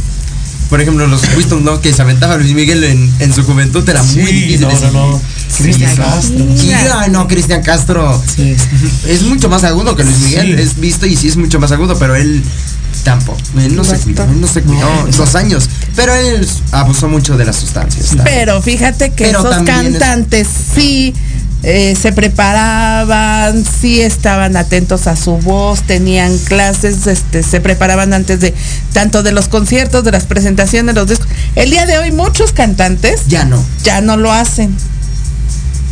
por 0.69 0.81
ejemplo, 0.81 1.05
los 1.07 1.21
Whistle 1.37 1.61
Note 1.61 1.87
que 1.87 1.95
se 1.95 2.01
aventaba 2.01 2.35
Luis 2.37 2.53
Miguel 2.53 2.83
en, 2.83 3.13
en 3.19 3.33
su 3.33 3.43
juventud 3.43 3.87
era 3.87 4.01
muy 4.03 4.23
difícil. 4.23 4.61
no, 4.61 4.71
no, 4.91 4.91
no. 5.11 5.21
Cristian. 5.57 5.95
Castro. 5.95 6.45
Sí, 6.57 6.71
ay, 6.73 7.11
no, 7.11 7.27
Cristian 7.27 7.61
Castro 7.61 8.23
Sí, 8.35 8.55
es 9.07 9.21
mucho 9.21 9.49
más 9.49 9.63
agudo 9.63 9.95
que 9.95 10.03
Luis 10.03 10.17
Miguel. 10.19 10.55
Sí. 10.57 10.61
Es 10.63 10.79
visto 10.79 11.05
y 11.05 11.15
sí 11.15 11.27
es 11.27 11.37
mucho 11.37 11.59
más 11.59 11.71
agudo, 11.71 11.95
pero 11.99 12.15
él 12.15 12.41
tampoco. 13.03 13.37
Él 13.59 13.75
no 13.75 13.83
se 13.83 13.97
cuidó, 13.99 14.23
él 14.23 14.41
no 14.41 14.47
se 14.47 14.61
cuidó 14.63 14.81
No, 14.81 15.11
dos 15.15 15.35
años. 15.35 15.69
Pero 15.95 16.13
él 16.15 16.47
abusó 16.71 17.07
mucho 17.07 17.37
de 17.37 17.45
las 17.45 17.55
sustancias. 17.57 18.15
Pero 18.23 18.59
fíjate 18.63 19.11
que 19.11 19.25
Pero 19.25 19.47
esos 19.47 19.63
cantantes 19.63 20.47
sí 20.75 21.13
eh, 21.63 21.95
se 21.99 22.11
preparaban, 22.11 23.63
sí 23.65 24.01
estaban 24.01 24.57
atentos 24.57 25.07
a 25.07 25.15
su 25.15 25.37
voz, 25.37 25.81
tenían 25.83 26.37
clases, 26.39 27.07
este, 27.07 27.41
se 27.41 27.61
preparaban 27.61 28.13
antes 28.13 28.39
de 28.41 28.53
tanto 28.91 29.23
de 29.23 29.31
los 29.31 29.47
conciertos, 29.47 30.03
de 30.03 30.11
las 30.11 30.25
presentaciones, 30.25 30.93
de 30.93 30.99
los 31.01 31.09
discos. 31.09 31.27
El 31.55 31.69
día 31.71 31.85
de 31.85 31.97
hoy 31.97 32.11
muchos 32.11 32.51
cantantes 32.51 33.21
Ya 33.27 33.45
no. 33.45 33.63
ya 33.83 34.01
no 34.01 34.17
lo 34.17 34.31
hacen. 34.31 34.75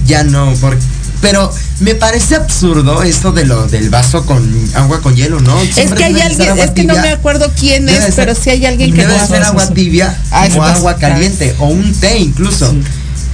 Ya 0.05 0.23
no, 0.23 0.53
porque 0.59 0.81
pero 1.21 1.53
me 1.79 1.95
parece 1.95 2.35
absurdo 2.35 3.03
esto 3.03 3.31
de 3.31 3.45
lo 3.45 3.67
del 3.67 3.89
vaso 3.89 4.25
con 4.25 4.43
agua 4.73 5.01
con 5.01 5.15
hielo, 5.15 5.39
¿no? 5.39 5.61
es 5.61 5.75
que 5.75 6.03
hay 6.03 6.19
alguien, 6.19 6.57
es 6.57 6.71
que 6.71 6.83
no 6.83 6.95
me 6.95 7.09
acuerdo 7.09 7.51
quién 7.57 7.87
es, 7.87 8.15
pero 8.15 8.33
sí 8.35 8.49
hay 8.49 8.65
alguien 8.65 8.93
que 8.93 9.01
debe 9.01 9.17
lo 9.17 9.27
ser 9.27 9.43
agua 9.43 9.67
tibia 9.67 10.17
Ah, 10.31 10.47
o 10.55 10.63
agua 10.63 10.95
caliente 10.95 11.55
o 11.59 11.67
un 11.67 11.93
té 11.93 12.17
incluso. 12.17 12.71
Sí. 12.71 12.81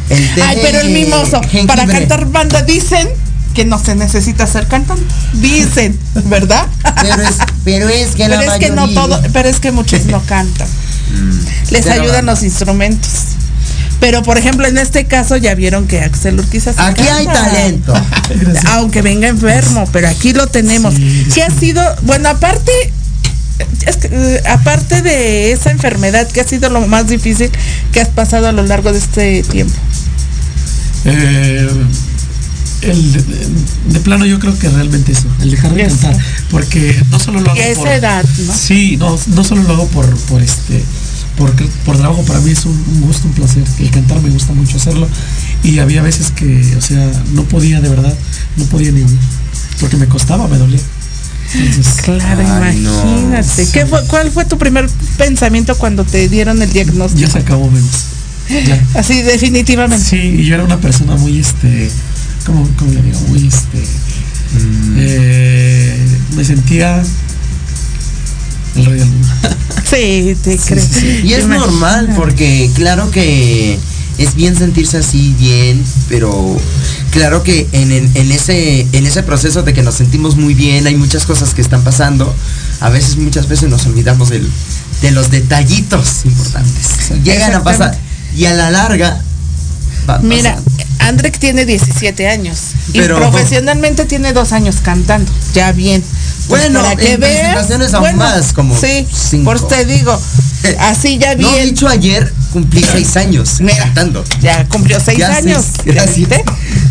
El 0.09 0.35
té 0.35 0.41
Ay, 0.41 0.59
pero 0.61 0.79
el 0.81 0.89
mimoso, 0.91 1.41
jengibre. 1.41 1.67
para 1.67 1.85
cantar 1.87 2.25
banda 2.27 2.61
dicen 2.61 3.07
que 3.53 3.65
no 3.65 3.79
se 3.83 3.95
necesita 3.95 4.45
ser 4.47 4.67
cantante. 4.67 5.03
Dicen, 5.33 5.97
¿verdad? 6.25 6.65
Pero 7.01 7.21
es, 7.23 7.35
pero 7.63 7.89
es 7.89 8.09
que 8.15 8.23
Pero 8.27 8.35
la 8.41 8.53
es 8.55 8.59
que 8.59 8.69
no 8.69 8.87
mayoría- 8.87 8.95
todo, 9.01 9.21
pero 9.33 9.49
es 9.49 9.59
que 9.59 9.71
muchos 9.71 10.05
no 10.05 10.21
cantan. 10.23 10.67
Mm, 10.67 11.71
Les 11.71 11.85
pero 11.85 12.01
ayudan 12.01 12.25
los 12.27 12.43
instrumentos. 12.43 13.09
Pero 13.99 14.21
por 14.21 14.37
ejemplo, 14.37 14.67
en 14.67 14.77
este 14.77 15.05
caso 15.05 15.37
ya 15.37 15.55
vieron 15.55 15.87
que 15.87 16.01
Axel 16.01 16.37
Urquiza 16.39 16.71
sí 16.71 16.77
Aquí 16.79 17.01
hay 17.07 17.25
talento. 17.25 17.93
Aunque 18.73 19.01
venga 19.01 19.27
enfermo, 19.27 19.89
pero 19.91 20.07
aquí 20.07 20.33
lo 20.33 20.45
tenemos. 20.47 20.93
Sí, 20.93 21.25
¿Qué 21.33 21.41
ha 21.43 21.49
sido? 21.49 21.81
Bueno, 22.03 22.29
aparte 22.29 22.71
es 23.85 23.97
que, 23.97 24.09
eh, 24.11 24.41
aparte 24.47 25.01
de 25.01 25.51
esa 25.51 25.71
enfermedad, 25.71 26.27
¿qué 26.27 26.41
ha 26.41 26.47
sido 26.47 26.69
lo 26.69 26.85
más 26.87 27.07
difícil 27.07 27.49
que 27.91 28.01
has 28.01 28.09
pasado 28.09 28.47
a 28.47 28.51
lo 28.51 28.63
largo 28.63 28.91
de 28.91 28.99
este 28.99 29.43
tiempo? 29.43 29.75
Eh, 31.05 31.67
el 32.81 33.13
de, 33.13 33.23
de 33.93 33.99
plano 34.01 34.25
yo 34.25 34.39
creo 34.39 34.57
que 34.57 34.69
realmente 34.69 35.11
eso, 35.11 35.27
el 35.41 35.51
dejar 35.51 35.73
de 35.73 35.87
cantar, 35.87 36.17
porque 36.51 37.03
no 37.09 37.19
solo 37.19 37.39
lo 37.41 37.51
hago 37.51 37.59
esa 37.59 37.79
por 37.79 37.87
edad, 37.87 38.25
¿no? 38.45 38.53
Sí, 38.53 38.97
no, 38.97 39.17
no 39.27 39.43
solo 39.43 39.63
lo 39.63 39.73
hago 39.73 39.87
por, 39.87 40.15
por 40.25 40.41
este 40.41 40.83
por, 41.37 41.53
por 41.85 41.97
trabajo, 41.97 42.23
para 42.23 42.39
mí 42.39 42.51
es 42.51 42.65
un, 42.65 42.73
un 42.73 43.01
gusto, 43.01 43.27
un 43.27 43.33
placer. 43.33 43.63
El 43.79 43.91
cantar 43.91 44.21
me 44.21 44.29
gusta 44.29 44.53
mucho 44.53 44.77
hacerlo. 44.77 45.07
Y 45.63 45.79
había 45.79 46.01
veces 46.01 46.31
que, 46.31 46.75
o 46.75 46.81
sea, 46.81 47.09
no 47.33 47.43
podía 47.43 47.79
de 47.79 47.89
verdad, 47.89 48.13
no 48.57 48.65
podía 48.65 48.91
ni 48.91 49.03
oír. 49.03 49.19
Porque 49.79 49.97
me 49.97 50.07
costaba, 50.07 50.47
me 50.47 50.57
dolía. 50.57 50.79
Claro, 52.03 52.43
Ay, 52.63 52.79
no. 52.79 52.91
imagínate. 53.03 53.67
¿Qué 53.71 53.85
fue, 53.85 54.05
¿Cuál 54.07 54.31
fue 54.31 54.45
tu 54.45 54.57
primer 54.57 54.89
pensamiento 55.17 55.75
cuando 55.77 56.03
te 56.03 56.27
dieron 56.29 56.61
el 56.61 56.71
diagnóstico? 56.71 57.21
ya 57.27 57.31
se 57.31 57.39
acabó, 57.39 57.69
menos. 57.71 57.89
Ya. 58.65 58.81
Así, 58.95 59.21
definitivamente. 59.21 60.03
Sí, 60.05 60.17
y 60.39 60.45
yo 60.45 60.55
era 60.55 60.63
una 60.63 60.79
persona 60.79 61.15
muy, 61.15 61.39
este, 61.39 61.89
¿cómo, 62.45 62.67
cómo 62.77 62.91
le 62.93 63.01
digo? 63.01 63.19
Muy, 63.29 63.47
este, 63.47 63.77
Mm. 64.53 64.95
eh, 64.97 65.97
me 66.37 66.45
sentía 66.45 67.03
el 68.75 68.85
rey 68.85 68.99
del 68.99 69.09
mundo. 69.09 69.27
Sí, 69.89 70.35
te 70.43 70.57
creo. 70.57 70.83
Y 71.23 71.33
es 71.33 71.47
normal, 71.47 72.09
porque 72.17 72.69
claro 72.75 73.09
que 73.11 73.77
es 74.17 74.35
bien 74.35 74.55
sentirse 74.57 74.97
así, 74.97 75.33
bien, 75.39 75.81
pero 76.09 76.57
claro 77.17 77.43
que 77.43 77.67
en, 77.71 77.91
en- 77.91 78.11
en 78.15 78.31
ese, 78.31 78.81
en 78.91 79.05
ese 79.07 79.23
proceso 79.23 79.63
de 79.63 79.73
que 79.73 79.81
nos 79.83 79.95
sentimos 79.95 80.35
muy 80.35 80.53
bien, 80.53 80.85
hay 80.87 80.95
muchas 80.95 81.25
cosas 81.25 81.53
que 81.53 81.61
están 81.61 81.83
pasando. 81.83 82.33
A 82.79 82.89
veces, 82.89 83.17
muchas 83.17 83.47
veces 83.47 83.69
nos 83.69 83.85
olvidamos 83.87 84.29
del- 84.29 84.49
de 85.01 85.11
los 85.11 85.31
detallitos 85.31 86.25
importantes. 86.25 87.11
Llegan 87.23 87.53
a 87.53 87.63
pasar. 87.63 87.97
Y 88.35 88.45
a 88.45 88.53
la 88.53 88.69
larga. 88.69 89.19
va 90.09 90.19
Mira. 90.19 90.57
Andrek 90.99 91.37
tiene 91.39 91.65
17 91.65 92.27
años 92.27 92.57
Pero- 92.91 93.17
y 93.17 93.21
profesionalmente 93.21 94.05
tiene 94.05 94.33
dos 94.33 94.51
años 94.51 94.77
cantando. 94.83 95.31
Ya 95.53 95.71
bien. 95.71 96.03
Pues 96.47 96.61
Bueno, 96.63 96.81
para 96.81 96.95
que 96.95 97.13
en 97.13 97.19
veas, 97.19 97.39
presentaciones 97.55 97.93
aún 97.93 98.15
más, 98.17 98.53
como 98.53 98.79
Sí, 98.79 99.05
cinco. 99.13 99.45
por 99.45 99.67
te 99.67 99.85
digo, 99.85 100.17
así 100.79 101.17
ya 101.17 101.35
No, 101.35 101.51
bien. 101.51 101.65
dicho 101.69 101.87
ayer, 101.87 102.31
cumplí 102.53 102.83
seis 102.91 103.17
años 103.17 103.59
Mira, 103.59 103.77
cantando. 103.83 104.23
Ya 104.41 104.65
cumplió 104.69 104.99
seis 104.99 105.19
Ya 105.19 105.35
años. 105.35 105.65
seis, 105.83 105.85
¿ya 105.85 106.03
gracias. 106.03 106.29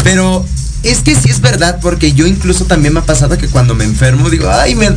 Pero 0.04 0.44
es 0.82 0.98
que 0.98 1.14
sí 1.16 1.30
es 1.30 1.40
verdad, 1.40 1.78
porque 1.80 2.12
yo 2.12 2.26
incluso 2.26 2.64
también 2.66 2.94
me 2.94 3.00
ha 3.00 3.04
pasado 3.04 3.36
que 3.38 3.48
cuando 3.48 3.74
me 3.74 3.82
enfermo 3.84 4.30
digo, 4.30 4.48
ay, 4.50 4.74
me, 4.76 4.90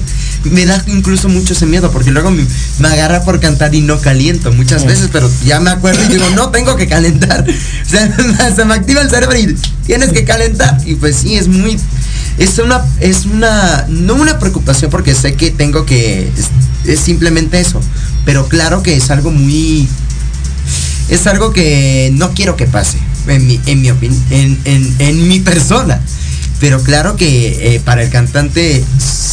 me 0.44 0.66
da 0.66 0.84
incluso 0.88 1.30
mucho 1.30 1.54
ese 1.54 1.66
miedo, 1.66 1.90
porque 1.92 2.12
luego 2.12 2.30
me, 2.30 2.46
me 2.80 2.88
agarra 2.90 3.24
por 3.24 3.40
cantar 3.40 3.74
y 3.74 3.82
no 3.82 4.00
caliento 4.00 4.52
muchas 4.52 4.86
veces, 4.86 5.10
pero 5.12 5.32
ya 5.46 5.60
me 5.60 5.72
acuerdo 5.72 6.04
y 6.04 6.10
digo, 6.10 6.30
no, 6.36 6.50
tengo 6.50 6.76
que 6.76 6.88
calentar. 6.88 7.44
O 7.88 7.90
sea, 7.90 8.54
se 8.56 8.66
me 8.66 8.74
activa 8.76 9.02
el 9.02 9.10
cerebro 9.10 9.36
y 9.36 9.56
tienes 9.88 10.12
que 10.12 10.26
calentar. 10.26 10.78
Y 10.86 10.94
pues 10.96 11.16
sí, 11.16 11.36
es 11.36 11.48
muy... 11.48 11.80
Es 12.40 12.58
una, 12.58 12.84
es 13.00 13.26
una, 13.26 13.86
no 13.90 14.16
una 14.16 14.40
preocupación 14.40 14.90
porque 14.90 15.14
sé 15.14 15.36
que 15.36 15.52
tengo 15.52 15.86
que, 15.86 16.32
es, 16.36 16.90
es 16.90 17.00
simplemente 17.00 17.60
eso, 17.60 17.80
pero 18.26 18.48
claro 18.48 18.82
que 18.82 18.96
es 18.96 19.12
algo 19.12 19.30
muy 19.30 19.88
es 21.10 21.26
algo 21.28 21.52
que 21.54 22.12
no 22.14 22.34
quiero 22.34 22.56
que 22.56 22.66
pase, 22.66 22.98
en 23.28 23.46
mi, 23.48 23.60
en 23.66 23.82
mi 23.82 23.92
opinión, 23.92 24.24
en, 24.30 24.60
en- 24.66 24.96
en 25.00 25.28
mi 25.28 25.40
persona. 25.40 26.00
Pero 26.60 26.82
claro 26.84 27.16
que 27.16 27.76
eh, 27.76 27.80
para 27.84 28.04
el 28.04 28.10
cantante 28.10 28.84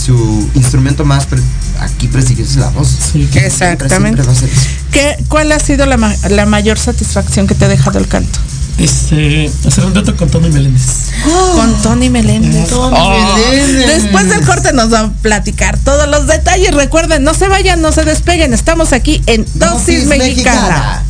su 0.06 0.48
instrumento 0.54 1.04
más 1.04 1.26
pre- 1.26 1.40
aquí 1.80 2.06
prestigioso 2.08 2.52
es 2.52 2.56
la 2.58 2.70
voz. 2.70 2.88
Sí, 2.88 3.12
Siempre, 3.30 3.46
Exactamente. 3.46 4.22
siempre 4.22 4.22
va 4.24 4.32
a 4.32 4.34
ser 4.34 4.48
eso. 4.48 4.68
¿Qué, 4.92 5.16
¿Cuál 5.28 5.52
ha 5.52 5.58
sido 5.58 5.84
la, 5.86 5.96
ma- 5.96 6.14
la 6.30 6.46
mayor 6.46 6.78
satisfacción 6.78 7.46
que 7.46 7.54
te 7.54 7.64
ha 7.64 7.68
dejado 7.68 7.98
el 7.98 8.06
canto? 8.08 8.38
Este, 8.78 9.50
hacer 9.66 9.84
un 9.86 9.94
dueto 9.94 10.14
con 10.16 10.28
Tony 10.28 10.50
Meléndez. 10.50 11.10
Con 11.54 11.74
Tony 11.82 12.10
Meléndez. 12.10 12.68
Tony 12.68 12.94
Oh. 12.98 13.36
Meléndez. 13.36 14.02
Después 14.02 14.28
del 14.28 14.44
corte 14.44 14.72
nos 14.74 14.92
va 14.92 15.00
a 15.00 15.10
platicar 15.22 15.78
todos 15.78 16.06
los 16.08 16.26
detalles. 16.26 16.74
Recuerden, 16.74 17.24
no 17.24 17.32
se 17.34 17.48
vayan, 17.48 17.80
no 17.80 17.90
se 17.92 18.04
despeguen. 18.04 18.52
Estamos 18.52 18.92
aquí 18.92 19.22
en 19.26 19.46
Dosis, 19.54 20.04
Mexicana. 20.06 21.02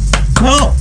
No. 0.42 0.74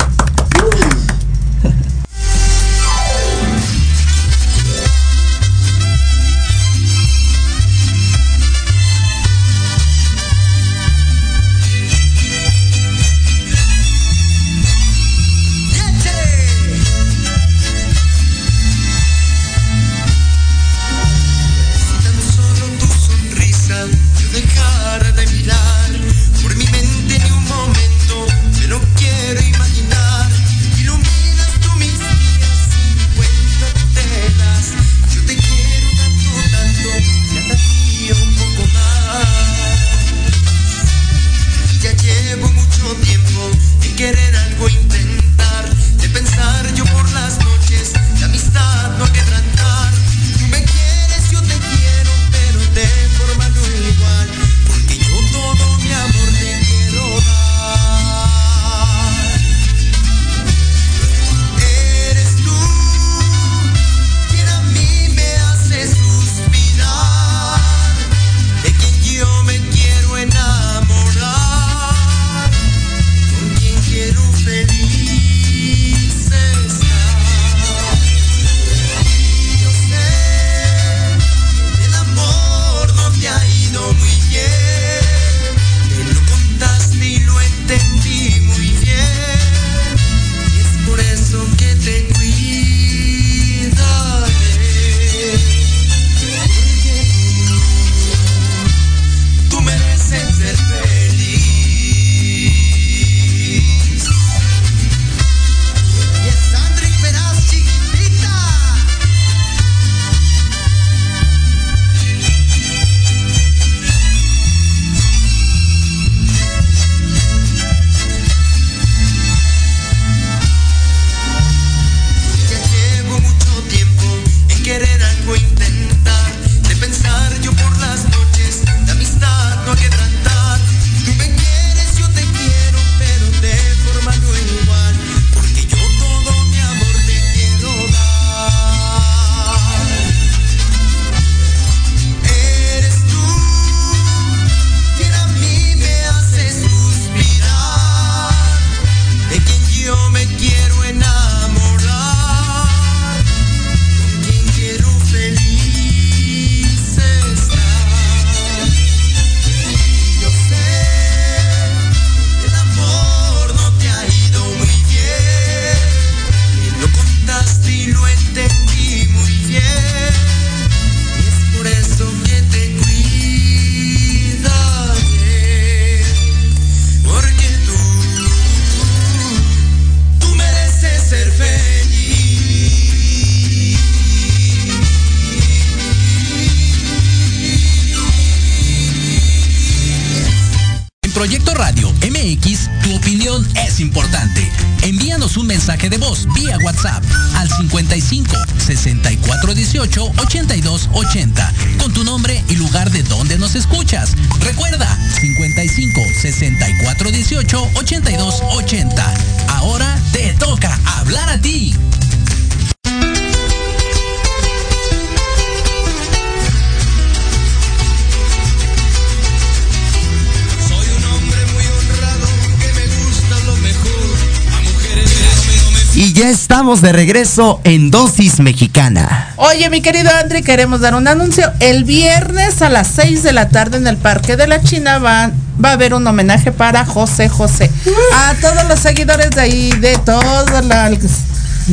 De 226.86 226.94
regreso 226.94 227.60
en 227.64 227.90
Dosis 227.90 228.40
Mexicana. 228.40 229.34
Oye, 229.38 229.72
mi 229.72 229.82
querido 229.82 230.12
Andri, 230.22 230.44
queremos 230.44 230.82
dar 230.82 230.94
un 230.94 231.08
anuncio. 231.08 231.52
El 231.60 231.84
viernes 231.84 232.62
a 232.62 232.70
las 232.70 232.86
6 232.96 233.24
de 233.24 233.34
la 233.34 233.50
tarde 233.50 233.78
en 233.78 233.88
el 233.88 233.98
Parque 233.98 234.38
de 234.38 234.46
la 234.46 234.62
China 234.62 235.00
va, 235.00 235.32
va 235.64 235.70
a 235.70 235.72
haber 235.72 235.96
un 235.96 236.06
homenaje 236.06 236.52
para 236.52 236.86
José 236.86 237.28
José. 237.28 237.72
A 238.14 238.36
todos 238.40 238.68
los 238.68 238.80
seguidores 238.80 239.32
de 239.32 239.42
ahí, 239.42 239.72
de 239.80 239.98
toda 239.98 240.62
la, 240.62 240.92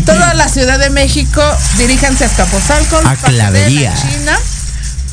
toda 0.06 0.32
la 0.32 0.48
Ciudad 0.48 0.78
de 0.78 0.88
México, 0.88 1.42
diríjanse 1.76 2.24
a 2.24 2.28
Escaposalco, 2.28 2.96
A 3.04 3.14
Clavería. 3.16 3.92
China, 3.94 4.38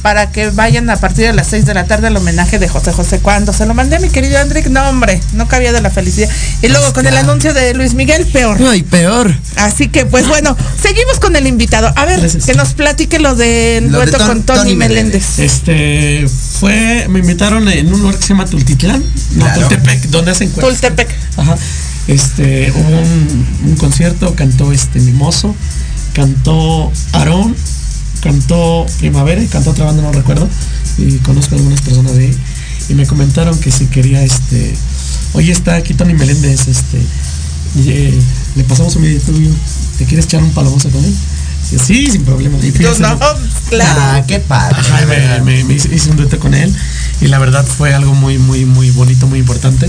para 0.09 0.31
que 0.31 0.49
vayan 0.49 0.89
a 0.89 0.95
partir 0.97 1.27
de 1.27 1.33
las 1.33 1.45
6 1.49 1.67
de 1.67 1.75
la 1.75 1.85
tarde 1.85 2.07
al 2.07 2.17
homenaje 2.17 2.57
de 2.57 2.67
José 2.67 2.91
José. 2.91 3.19
Cuando 3.19 3.53
se 3.53 3.67
lo 3.67 3.75
mandé 3.75 3.97
a 3.97 3.99
mi 3.99 4.09
querido 4.09 4.39
Andrick, 4.39 4.65
no 4.65 4.89
hombre, 4.89 5.21
no 5.33 5.47
cabía 5.47 5.71
de 5.71 5.81
la 5.81 5.91
felicidad. 5.91 6.27
Y 6.63 6.67
luego 6.67 6.93
con 6.93 7.05
el 7.05 7.15
anuncio 7.15 7.53
de 7.53 7.75
Luis 7.75 7.93
Miguel, 7.93 8.25
peor. 8.25 8.59
No, 8.59 8.73
y 8.73 8.81
peor. 8.81 9.31
Así 9.57 9.87
que, 9.87 10.07
pues 10.07 10.27
bueno, 10.27 10.57
seguimos 10.81 11.19
con 11.19 11.35
el 11.35 11.45
invitado. 11.45 11.93
A 11.95 12.05
ver, 12.05 12.21
Gracias. 12.21 12.47
que 12.47 12.55
nos 12.55 12.73
platique 12.73 13.19
lo 13.19 13.35
del 13.35 13.83
de 13.83 13.89
dueto 13.91 14.17
con 14.17 14.41
Tony, 14.41 14.59
Tony 14.61 14.75
Meléndez. 14.77 15.37
Este 15.37 16.27
fue, 16.59 17.05
me 17.07 17.19
invitaron 17.19 17.69
en 17.69 17.93
un 17.93 18.01
lugar 18.01 18.15
que 18.15 18.23
se 18.23 18.29
llama 18.29 18.47
Tultitlán, 18.47 19.03
no 19.35 19.45
Claro. 19.45 19.59
Tultepec, 19.59 20.01
donde 20.05 20.31
hacen 20.31 20.49
cuentos. 20.49 20.71
Tultepec. 20.79 21.07
Ajá. 21.37 21.55
Este, 22.07 22.71
hubo 22.71 22.99
un, 22.99 23.47
un 23.63 23.75
concierto, 23.75 24.33
cantó 24.33 24.71
este 24.71 24.99
Mimoso, 25.01 25.55
cantó 26.13 26.91
Aarón, 27.13 27.55
cantó 28.21 28.85
Primavera 28.99 29.41
y 29.43 29.47
cantó 29.47 29.71
otra 29.71 29.85
banda, 29.85 30.01
no 30.01 30.11
recuerdo. 30.11 30.47
Y 30.97 31.17
conozco 31.19 31.55
a 31.55 31.57
algunas 31.57 31.81
personas 31.81 32.15
de 32.15 32.25
ahí. 32.27 32.37
Y 32.89 32.93
me 32.95 33.05
comentaron 33.05 33.57
que 33.59 33.71
si 33.71 33.85
quería 33.87 34.23
este. 34.23 34.75
Oye, 35.33 35.51
está 35.51 35.75
aquí 35.75 35.93
Tony 35.93 36.13
Meléndez, 36.13 36.67
este. 36.67 36.97
y, 37.75 37.89
eh, 37.89 38.19
le 38.55 38.63
pasamos 38.63 38.95
un 38.95 39.03
video 39.03 39.21
tuyo. 39.21 39.49
¿Te 39.97 40.05
quieres 40.05 40.25
echar 40.25 40.41
un 40.41 40.51
palomoso 40.51 40.89
con 40.89 41.03
él? 41.03 41.13
Y 41.71 41.77
sí, 41.77 42.09
sin 42.11 42.23
problema. 42.23 42.57
Y 42.63 42.71
Yo, 42.71 42.97
no, 42.99 43.19
claro. 43.69 44.01
Ah, 44.01 44.23
qué 44.27 44.39
padre. 44.39 44.75
Ajá, 44.79 45.05
me, 45.05 45.41
me- 45.43 45.63
me 45.65 45.73
hice, 45.75 45.93
hice 45.93 46.09
un 46.09 46.15
dueto 46.17 46.39
con 46.39 46.53
él 46.55 46.73
y 47.21 47.27
la 47.27 47.37
verdad 47.37 47.65
fue 47.65 47.93
algo 47.93 48.15
muy, 48.15 48.37
muy, 48.39 48.65
muy 48.65 48.89
bonito, 48.91 49.27
muy 49.27 49.39
importante. 49.39 49.87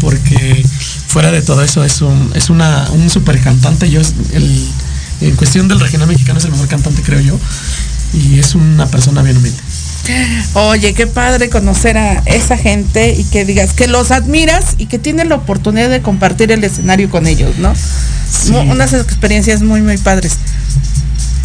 Porque 0.00 0.64
fuera 1.06 1.30
de 1.30 1.42
todo 1.42 1.62
eso 1.62 1.84
es 1.84 2.00
un, 2.02 2.32
es 2.34 2.50
una, 2.50 2.88
un 2.90 3.08
super 3.10 3.40
cantante. 3.40 3.88
Yo 3.90 4.00
es 4.00 4.14
el, 4.32 4.68
en 5.28 5.36
cuestión 5.36 5.68
del 5.68 5.80
regional 5.80 6.08
mexicano 6.08 6.38
es 6.38 6.44
el 6.44 6.50
mejor 6.52 6.68
cantante, 6.68 7.02
creo 7.02 7.20
yo. 7.20 7.38
Y 8.14 8.38
es 8.38 8.54
una 8.54 8.86
persona 8.86 9.22
bien 9.22 9.36
humilde. 9.38 9.58
Oye, 10.54 10.92
qué 10.94 11.06
padre 11.06 11.48
conocer 11.48 11.96
a 11.96 12.18
esa 12.26 12.56
gente 12.58 13.14
y 13.16 13.24
que 13.24 13.44
digas 13.44 13.72
que 13.72 13.86
los 13.86 14.10
admiras 14.10 14.74
y 14.78 14.86
que 14.86 14.98
tienes 14.98 15.28
la 15.28 15.36
oportunidad 15.36 15.88
de 15.88 16.02
compartir 16.02 16.50
el 16.52 16.62
escenario 16.64 17.08
con 17.08 17.26
ellos, 17.26 17.56
¿no? 17.58 17.72
Sí. 17.74 18.52
Unas 18.52 18.92
experiencias 18.92 19.62
muy, 19.62 19.80
muy 19.80 19.96
padres. 19.98 20.32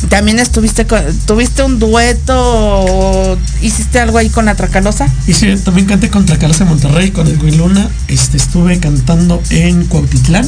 También 0.10 0.40
estuviste, 0.40 0.86
con- 0.86 1.04
tuviste 1.26 1.64
un 1.64 1.80
dueto, 1.80 3.38
hiciste 3.62 4.00
algo 4.00 4.18
ahí 4.18 4.30
con 4.30 4.46
la 4.46 4.56
Tracalosa. 4.56 5.08
Y 5.28 5.34
sí, 5.34 5.48
también 5.64 5.88
canté 5.88 6.10
contra 6.10 6.38
Carlos 6.38 6.60
de 6.60 6.66
Monterrey 6.66 7.12
con 7.12 7.28
el 7.28 7.58
Luna. 7.58 7.90
Este, 8.08 8.38
estuve 8.38 8.80
cantando 8.80 9.42
en 9.50 9.86
Cuautitlán, 9.86 10.48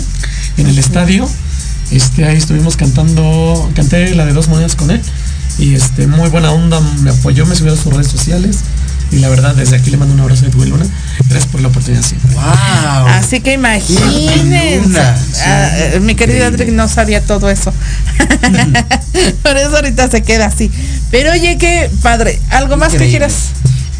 en 0.57 0.67
el 0.67 0.77
estadio. 0.77 1.27
Este, 1.91 2.25
ahí 2.25 2.37
estuvimos 2.37 2.77
cantando, 2.77 3.69
canté 3.75 4.13
la 4.15 4.25
de 4.25 4.33
dos 4.33 4.47
monedas 4.47 4.75
con 4.75 4.91
él. 4.91 5.01
Y 5.57 5.75
este, 5.75 6.07
muy 6.07 6.29
buena 6.29 6.51
onda, 6.51 6.79
me 7.01 7.09
apoyó, 7.09 7.45
me 7.45 7.55
subió 7.55 7.73
a 7.73 7.75
sus 7.75 7.93
redes 7.93 8.07
sociales. 8.07 8.59
Y 9.11 9.17
la 9.17 9.29
verdad, 9.29 9.55
desde 9.55 9.75
aquí 9.75 9.89
le 9.89 9.97
mando 9.97 10.13
un 10.13 10.19
abrazo 10.19 10.45
a 10.45 10.49
Edwin 10.49 10.69
Luna. 10.69 10.85
Gracias 11.27 11.47
por 11.51 11.61
la 11.61 11.69
oportunidad 11.69 12.03
siempre. 12.03 12.31
Wow. 12.33 13.07
Así 13.07 13.39
que 13.41 13.53
imagínense. 13.53 14.81
Luna, 14.83 15.17
sí, 15.17 15.41
Ah, 15.43 15.69
eh, 15.77 15.99
mi 15.99 16.13
querido. 16.15 16.45
Andrick 16.45 16.69
no 16.69 16.87
sabía 16.87 17.21
todo 17.25 17.49
eso. 17.49 17.73
Por 19.43 19.57
eso 19.57 19.75
ahorita 19.75 20.09
se 20.09 20.21
queda 20.21 20.45
así. 20.45 20.69
Pero 21.09 21.31
oye, 21.31 21.57
qué 21.57 21.89
padre. 22.03 22.39
¿Algo 22.51 22.77
más 22.77 22.93
que 22.93 23.09
quieras? 23.09 23.49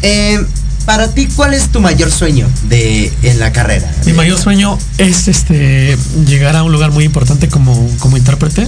Eh, 0.02 0.38
para 0.86 1.08
ti, 1.12 1.28
¿cuál 1.36 1.54
es 1.54 1.68
tu 1.68 1.80
mayor 1.80 2.10
sueño 2.10 2.48
de 2.68 3.12
en 3.22 3.38
la 3.38 3.52
carrera? 3.52 3.90
Mi 4.06 4.12
mayor 4.12 4.38
sueño 4.40 4.78
es 4.98 5.28
este 5.28 5.96
llegar 6.26 6.56
a 6.56 6.62
un 6.62 6.72
lugar 6.72 6.90
muy 6.90 7.04
importante 7.04 7.48
como, 7.48 7.88
como 7.98 8.16
intérprete 8.16 8.66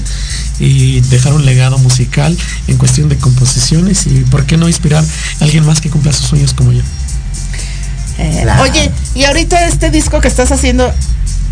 y 0.60 1.00
dejar 1.00 1.32
un 1.32 1.44
legado 1.44 1.78
musical 1.78 2.36
en 2.68 2.76
cuestión 2.76 3.08
de 3.08 3.16
composiciones 3.16 4.06
y 4.06 4.20
por 4.30 4.44
qué 4.46 4.56
no 4.56 4.68
inspirar 4.68 5.02
a 5.40 5.44
alguien 5.44 5.64
más 5.66 5.80
que 5.80 5.90
cumpla 5.90 6.12
sus 6.12 6.26
sueños 6.26 6.52
como 6.54 6.72
yo. 6.72 6.82
Eh, 8.18 8.40
Claro. 8.42 8.62
Oye, 8.62 8.90
y 9.14 9.24
ahorita 9.24 9.66
este 9.66 9.90
disco 9.90 10.20
que 10.20 10.28
estás 10.28 10.52
haciendo, 10.52 10.92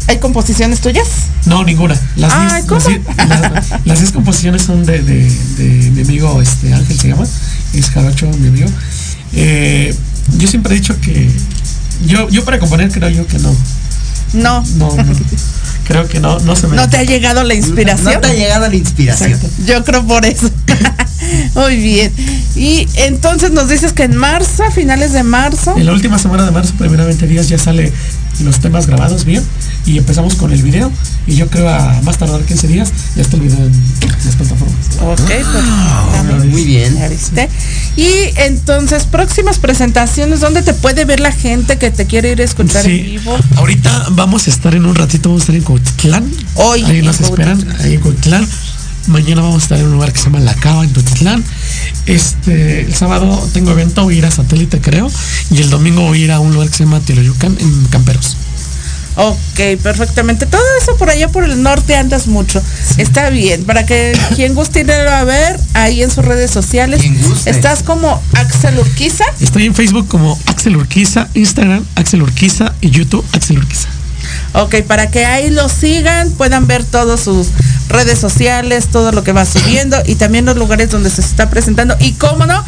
¿hay 0.09 0.19
composiciones 0.19 0.81
tuyas? 0.81 1.09
No, 1.47 1.65
ninguna. 1.65 1.99
Las, 2.17 2.33
Ay, 2.35 2.49
diez, 2.63 2.67
¿cómo? 2.67 2.81
las, 3.17 3.41
las- 3.53 3.87
las 3.87 3.99
diez 3.99 4.13
composiciones 4.13 4.63
son 4.63 4.85
de, 4.85 5.03
de- 5.03 5.31
de 5.57 5.91
mi 5.91 6.03
amigo 6.03 6.41
este 6.43 6.73
Ángel 6.75 6.99
se 7.01 7.09
llama, 7.09 7.25
es 7.75 7.91
Jarocho, 7.91 8.27
mi 8.39 8.49
amigo. 8.49 8.69
Eh, 9.33 9.95
yo 10.39 10.49
siempre 10.49 10.75
he 10.75 10.79
dicho 10.79 10.99
que 11.01 11.31
yo, 12.07 12.29
yo 12.29 12.45
para 12.45 12.59
componer 12.59 12.91
creo 12.91 13.09
yo 13.11 13.27
que 13.27 13.39
no. 13.39 13.55
No. 14.33 14.65
No, 14.77 14.95
no. 14.95 15.05
creo 15.85 16.09
que 16.09 16.21
no, 16.21 16.39
no 16.41 16.55
se 16.55 16.69
me 16.69 16.77
¿No 16.77 16.89
te 16.89 16.99
ha 16.99 17.03
llegado 17.03 17.43
la 17.43 17.55
inspiración? 17.55 18.15
No 18.15 18.21
te 18.21 18.29
ha 18.29 18.35
llegado 18.35 18.69
la 18.69 18.77
inspiración. 18.77 19.33
Exacto. 19.33 19.57
Yo 19.67 19.85
creo 19.85 20.07
por 20.07 20.25
eso. 20.25 20.51
Muy 21.55 21.77
bien. 21.77 22.13
Y 22.55 22.87
entonces 22.95 23.51
nos 23.51 23.69
dices 23.69 23.93
que 23.93 24.05
en 24.05 24.17
marzo, 24.17 24.65
a 24.65 24.71
finales 24.71 25.13
de 25.13 25.23
marzo. 25.23 25.75
En 25.77 25.87
la 25.87 25.93
última 25.93 26.19
semana 26.19 26.45
de 26.45 26.53
marzo, 26.53 26.75
primeramente 26.79 27.27
días, 27.27 27.49
ya 27.49 27.59
sale 27.59 27.93
los 28.43 28.61
temas 28.61 28.87
grabados 28.87 29.25
bien 29.25 29.43
y 29.87 29.99
empezamos 29.99 30.35
con 30.35 30.53
el 30.53 30.63
video 30.63 30.91
y 31.27 31.37
yo 31.37 31.49
creo 31.49 31.69
a 31.69 32.01
más 32.03 32.19
tardar 32.19 32.43
15 32.43 32.69
días 32.69 32.93
ya 33.17 33.23
está 33.23 33.37
el 33.37 33.43
video 33.43 33.59
en 33.59 33.73
las 34.25 34.37
plataformas. 34.37 34.77
Ok, 35.01 35.21
pues, 35.21 35.65
también. 36.13 36.51
Muy 36.51 36.65
bien. 36.65 36.95
Ya 36.97 37.09
viste. 37.09 37.49
Y 37.97 38.11
entonces, 38.37 39.05
próximas 39.05 39.59
presentaciones, 39.59 40.41
¿dónde 40.41 40.63
te 40.63 40.75
puede 40.75 41.05
ver 41.05 41.21
la 41.21 41.33
gente 41.33 41.79
que 41.79 41.91
te 41.91 42.07
quiere 42.07 42.33
ir 42.33 42.41
a 42.41 42.45
escuchar 42.45 42.87
en 42.87 43.05
vivo? 43.05 43.37
ahorita 43.57 44.09
vamos 44.11 44.47
a 44.47 44.51
estar 44.51 44.75
en 44.75 44.87
un 44.87 44.95
ratito, 44.95 45.29
vamos 45.29 45.43
a 45.43 45.45
estar 45.45 45.57
en 45.57 45.63
Cuautitlán. 45.63 46.31
Hoy 46.55 46.85
Ahí 46.85 47.03
nos 47.03 47.21
esperan, 47.21 47.65
ahí 47.81 47.95
en 47.95 48.01
Cuautitlán. 48.01 48.47
Mañana 49.07 49.41
vamos 49.41 49.63
a 49.63 49.65
estar 49.65 49.79
en 49.79 49.87
un 49.87 49.93
lugar 49.93 50.13
que 50.13 50.19
se 50.19 50.27
llama 50.27 50.41
La 50.41 50.55
Cava 50.55 50.85
en 50.85 50.91
Cuautitlán. 50.91 51.45
Este, 52.07 52.83
el 52.83 52.95
sábado 52.95 53.49
tengo 53.53 53.73
evento, 53.73 54.05
voy 54.05 54.17
a 54.17 54.19
ir 54.19 54.27
a 54.27 54.31
Satélite 54.31 54.81
creo. 54.81 55.11
Y 55.51 55.59
el 55.59 55.71
domingo 55.71 56.03
voy 56.03 56.23
a 56.23 56.25
ir 56.25 56.33
a 56.33 56.41
un 56.41 56.53
lugar 56.53 56.69
que 56.69 56.77
se 56.77 56.85
llama 56.85 57.01
Teoloyucan 57.01 57.57
en 57.59 57.85
Camperos. 57.87 58.37
Ok, 59.17 59.81
perfectamente. 59.83 60.47
Todo 60.47 60.63
eso 60.81 60.97
por 60.97 61.11
allá 61.11 61.29
por 61.29 61.45
el 61.45 61.63
norte 61.63 61.97
andas 61.97 62.27
mucho. 62.27 62.63
Está 62.97 63.31
bien. 63.31 63.65
Para 63.65 63.85
que 63.85 64.19
quien 64.35 64.55
guste 64.55 64.81
ir 64.81 64.91
a 64.93 65.25
ver 65.25 65.59
ahí 65.75 66.03
en 66.03 66.11
sus 66.11 66.25
redes 66.25 66.51
sociales. 66.51 67.03
Estás 67.45 67.83
como 67.83 68.23
Axel 68.35 68.79
Urquiza. 68.79 69.25
Estoy 69.41 69.67
en 69.67 69.75
Facebook 69.75 70.09
como 70.09 70.39
Axel 70.47 70.77
Urquiza, 70.77 71.29
Instagram 71.35 71.85
Axel 71.97 72.23
Urquiza 72.23 72.73
y 72.81 72.91
YouTube 72.91 73.25
Axel 73.33 73.59
Urquiza. 73.59 73.89
Ok, 74.53 74.83
para 74.87 75.11
que 75.11 75.25
ahí 75.25 75.51
lo 75.51 75.69
sigan, 75.69 76.31
puedan 76.33 76.67
ver 76.67 76.85
todas 76.85 77.21
sus 77.21 77.49
redes 77.89 78.19
sociales, 78.19 78.89
todo 78.89 79.13
lo 79.13 79.25
que 79.25 79.33
va 79.33 79.45
subiendo 79.45 79.97
y 80.07 80.17
también 80.17 80.45
los 80.45 80.57
lugares 80.57 80.91
donde 80.91 81.11
se 81.11 81.21
está 81.21 81.51
presentando. 81.51 81.97
Y 82.01 82.13
cómo 82.13 82.47
no, 82.47 82.65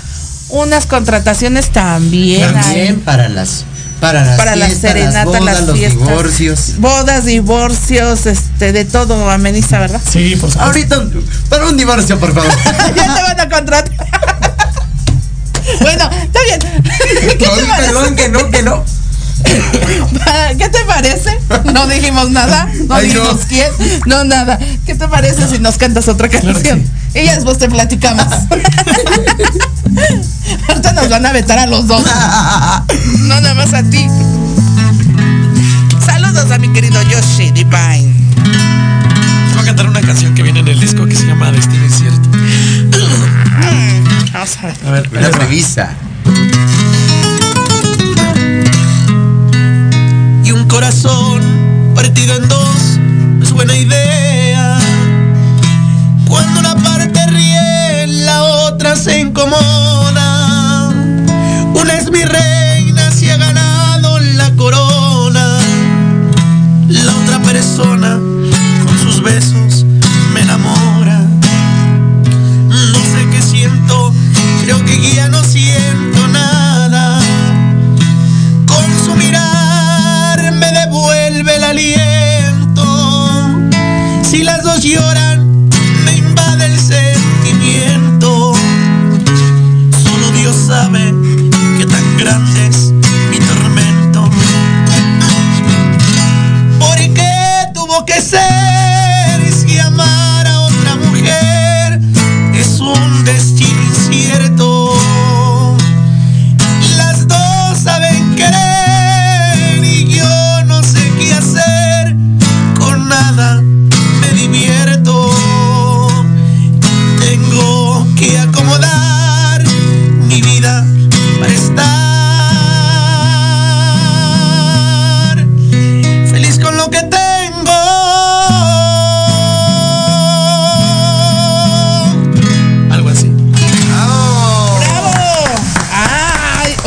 unas 0.48 0.86
contrataciones 0.86 1.70
también. 1.70 2.52
También 2.52 2.86
hay. 2.86 3.02
para 3.04 3.28
las 3.28 3.64
para 4.02 4.24
las 4.24 4.36
para 4.36 4.56
la 4.56 4.66
fiestas, 4.66 4.90
serenata, 4.90 5.16
las 5.16 5.24
bodas, 5.26 5.44
las 5.44 5.60
los 5.68 5.78
fiestas, 5.78 6.08
divorcios. 6.08 6.58
bodas, 6.78 7.24
divorcios, 7.24 8.26
este, 8.26 8.72
de 8.72 8.84
todo 8.84 9.30
ameniza, 9.30 9.78
¿verdad? 9.78 10.00
Sí, 10.04 10.34
por 10.40 10.50
supuesto. 10.50 10.60
Ahorita 10.60 11.04
para 11.48 11.68
un 11.68 11.76
divorcio, 11.76 12.18
por 12.18 12.34
favor. 12.34 12.50
ya 12.96 13.14
te 13.14 13.22
van 13.22 13.40
a 13.40 13.48
contratar. 13.48 13.92
bueno, 15.82 16.10
está 16.20 16.40
bien. 16.48 16.58
¿Qué 17.38 17.46
No, 17.46 17.52
te 17.52 17.64
perdón, 17.64 18.16
que 18.16 18.28
no, 18.28 18.50
que 18.50 18.62
no. 18.64 18.84
¿Qué 20.58 20.68
te 20.68 20.84
parece? 20.84 21.38
No 21.72 21.86
dijimos 21.86 22.28
nada, 22.30 22.68
no 22.88 22.94
Ay, 22.96 23.06
no. 23.06 23.12
dijimos 23.22 23.40
quién, 23.48 23.70
no 24.06 24.24
nada. 24.24 24.58
¿Qué 24.84 24.96
te 24.96 25.06
parece 25.06 25.46
si 25.46 25.60
nos 25.60 25.78
cantas 25.78 26.08
otra 26.08 26.28
Claro 26.28 26.54
canción? 26.54 26.84
Y 27.14 27.24
ya 27.24 27.36
después 27.36 27.58
te 27.58 27.68
platicamos. 27.68 28.26
Ahorita 30.68 30.92
nos 30.92 31.08
van 31.08 31.26
a 31.26 31.32
vetar 31.32 31.58
a 31.58 31.66
los 31.66 31.86
dos, 31.86 32.02
no 33.20 33.40
nada 33.40 33.54
más 33.54 33.72
a 33.74 33.82
ti. 33.82 34.06
a 36.52 36.58
mi 36.58 36.68
querido 36.68 37.00
Yoshi 37.02 37.50
Divine. 37.50 38.12
Les 39.46 39.54
voy 39.54 39.62
a 39.62 39.64
cantar 39.64 39.88
una 39.88 40.02
canción 40.02 40.34
que 40.34 40.42
viene 40.42 40.60
en 40.60 40.68
el 40.68 40.78
disco 40.78 41.06
que 41.06 41.14
se 41.14 41.24
llama 41.24 41.50
Destino 41.50 41.84
Incierto. 41.84 42.28
Vamos 44.34 44.58
a 44.58 44.66
ver. 44.66 44.76
A 44.86 44.90
ver, 44.90 45.08
Una 45.12 45.28
revista. 45.38 45.94
y 50.44 50.50
un 50.52 50.68
corazón 50.68 51.40
partido 51.94 52.34
en 52.36 52.48
dos 52.48 52.98
no 53.38 53.44
es 53.44 53.52
buena 53.52 53.74
idea. 53.74 54.78
Cuando 56.28 56.60
una 56.60 56.74
parte 56.76 57.24
ríe, 57.28 58.06
la 58.08 58.42
otra 58.42 58.94
se 58.96 59.20
incomoda. 59.20 60.01
Una 61.82 61.98
es 61.98 62.12
mi 62.12 62.24
reina 62.24 63.10
si 63.10 63.28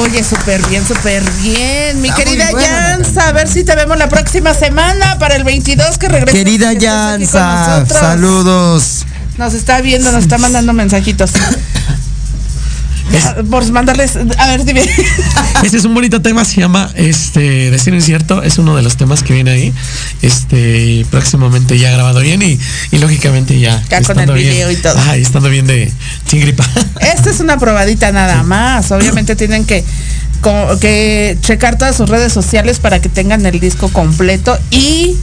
Oye, 0.05 0.23
súper 0.23 0.65
bien, 0.67 0.85
súper 0.87 1.23
bien. 1.41 1.99
Mi 2.01 2.09
Está 2.09 2.23
querida 2.23 2.51
Yanza, 2.51 3.27
a 3.27 3.31
ver 3.31 3.47
si 3.47 3.63
te 3.63 3.75
vemos 3.75 3.97
la 3.97 4.07
próxima 4.07 4.53
semana 4.53 5.17
para 5.17 5.35
el 5.35 5.43
22 5.43 5.97
que 5.97 6.09
regresa. 6.09 6.37
Querida 6.37 6.73
Yanza, 6.73 7.85
saludos. 7.87 9.05
Nos 9.37 9.53
está 9.53 9.81
viendo, 9.81 10.11
nos 10.11 10.23
está 10.23 10.37
mandando 10.37 10.73
mensajitos. 10.73 11.31
Ya, 13.11 13.35
Por 13.49 13.69
mandarles, 13.71 14.15
a 14.37 14.47
ver, 14.47 14.65
dime. 14.65 14.81
Este 15.63 15.77
es 15.77 15.85
un 15.85 15.93
bonito 15.93 16.21
tema, 16.21 16.43
se 16.43 16.59
llama 16.61 16.89
este 16.95 17.71
Destino 17.71 17.95
Incierto, 17.95 18.43
es 18.43 18.57
uno 18.57 18.75
de 18.75 18.81
los 18.81 18.97
temas 18.97 19.23
que 19.23 19.33
viene 19.33 19.51
ahí. 19.51 19.73
Este, 20.21 21.05
próximamente 21.09 21.77
ya 21.79 21.91
grabado 21.91 22.19
bien 22.19 22.41
y, 22.41 22.59
y 22.91 22.97
lógicamente 22.97 23.59
ya. 23.59 23.81
Ya 23.89 24.01
con 24.01 24.19
el 24.19 24.31
bien- 24.33 24.49
video 24.49 24.71
y 24.71 24.75
todo. 24.75 24.95
Ay, 25.07 25.21
estando 25.21 25.49
bien 25.49 25.65
de 25.67 25.91
sin 26.29 26.41
gripa. 26.41 26.65
Esta 26.99 27.29
es 27.29 27.39
una 27.39 27.57
probadita 27.57 28.11
nada 28.11 28.43
más. 28.43 28.91
Obviamente 28.91 29.35
tienen 29.37 29.65
que, 29.65 29.83
que 30.81 31.37
checar 31.41 31.77
todas 31.77 31.95
sus 31.95 32.09
redes 32.09 32.33
sociales 32.33 32.79
para 32.79 32.99
que 32.99 33.09
tengan 33.09 33.45
el 33.45 33.59
disco 33.59 33.89
completo 33.89 34.57
y 34.71 35.15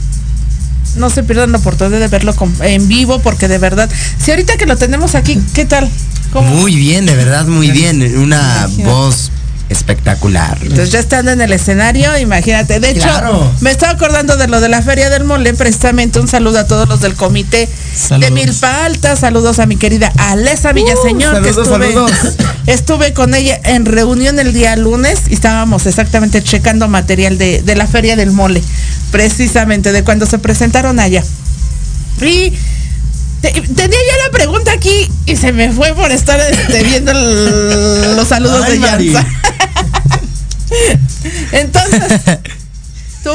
no 0.95 1.09
se 1.09 1.23
pierdan 1.23 1.51
la 1.51 1.57
oportunidad 1.59 1.99
de 1.99 2.07
verlo 2.07 2.35
en 2.61 2.87
vivo 2.87 3.19
porque 3.19 3.47
de 3.47 3.57
verdad, 3.57 3.89
si 4.23 4.31
ahorita 4.31 4.57
que 4.57 4.65
lo 4.65 4.77
tenemos 4.77 5.15
aquí, 5.15 5.39
¿qué 5.53 5.65
tal? 5.65 5.89
¿Cómo? 6.33 6.49
Muy 6.49 6.75
bien, 6.75 7.05
de 7.05 7.15
verdad, 7.15 7.45
muy 7.45 7.69
bien. 7.71 8.01
Una 8.17 8.65
Imagínate. 8.67 8.83
voz 8.83 9.31
espectacular. 9.69 10.57
Entonces 10.61 10.91
ya 10.91 10.99
estando 10.99 11.31
en 11.31 11.41
el 11.41 11.51
escenario, 11.51 12.15
imagínate. 12.17 12.79
De 12.79 12.89
hecho, 12.91 13.01
Claro. 13.03 13.51
me 13.61 13.71
estaba 13.71 13.93
acordando 13.93 14.35
de 14.35 14.47
lo 14.47 14.59
de 14.61 14.69
la 14.69 14.81
Feria 14.81 15.09
del 15.09 15.23
Mole, 15.23 15.53
precisamente 15.53 16.19
un 16.19 16.27
saludo 16.27 16.59
a 16.59 16.67
todos 16.67 16.87
los 16.87 16.99
del 17.01 17.15
comité 17.15 17.67
de. 18.19 18.31
Milpa 18.31 18.85
Alta, 18.85 19.15
saludos 19.15 19.59
a 19.59 19.65
mi 19.65 19.75
querida 19.77 20.11
Alesa 20.17 20.73
Villaseñor, 20.73 21.41
que 21.41 21.53
saludos, 21.53 21.67
estuve, 21.67 21.87
saludos. 21.93 22.11
estuve 22.67 23.13
con 23.13 23.33
ella 23.33 23.59
en 23.63 23.85
reunión 23.85 24.37
el 24.39 24.53
día 24.53 24.75
lunes 24.75 25.21
y 25.29 25.33
estábamos 25.33 25.85
exactamente 25.87 26.43
checando 26.43 26.87
material 26.87 27.37
de, 27.39 27.61
de 27.63 27.75
la 27.75 27.87
Feria 27.87 28.15
del 28.15 28.31
Mole, 28.31 28.61
precisamente 29.11 29.91
de 29.91 30.03
cuando 30.03 30.25
se 30.27 30.37
presentaron 30.39 30.99
allá. 30.99 31.23
Y 32.21 32.53
tenía 33.51 33.97
yo 33.97 34.25
la 34.25 34.31
pregunta 34.31 34.71
aquí 34.71 35.09
y 35.25 35.35
se 35.35 35.51
me 35.51 35.71
fue 35.71 35.93
por 35.93 36.11
estar 36.11 36.39
este, 36.39 36.83
viendo 36.83 37.11
el- 37.11 38.15
los 38.15 38.27
saludos 38.27 38.63
Ay, 38.65 38.79
de. 38.79 39.11
Yanza. 39.11 39.27
Entonces, 41.51 42.21
tú, 43.23 43.29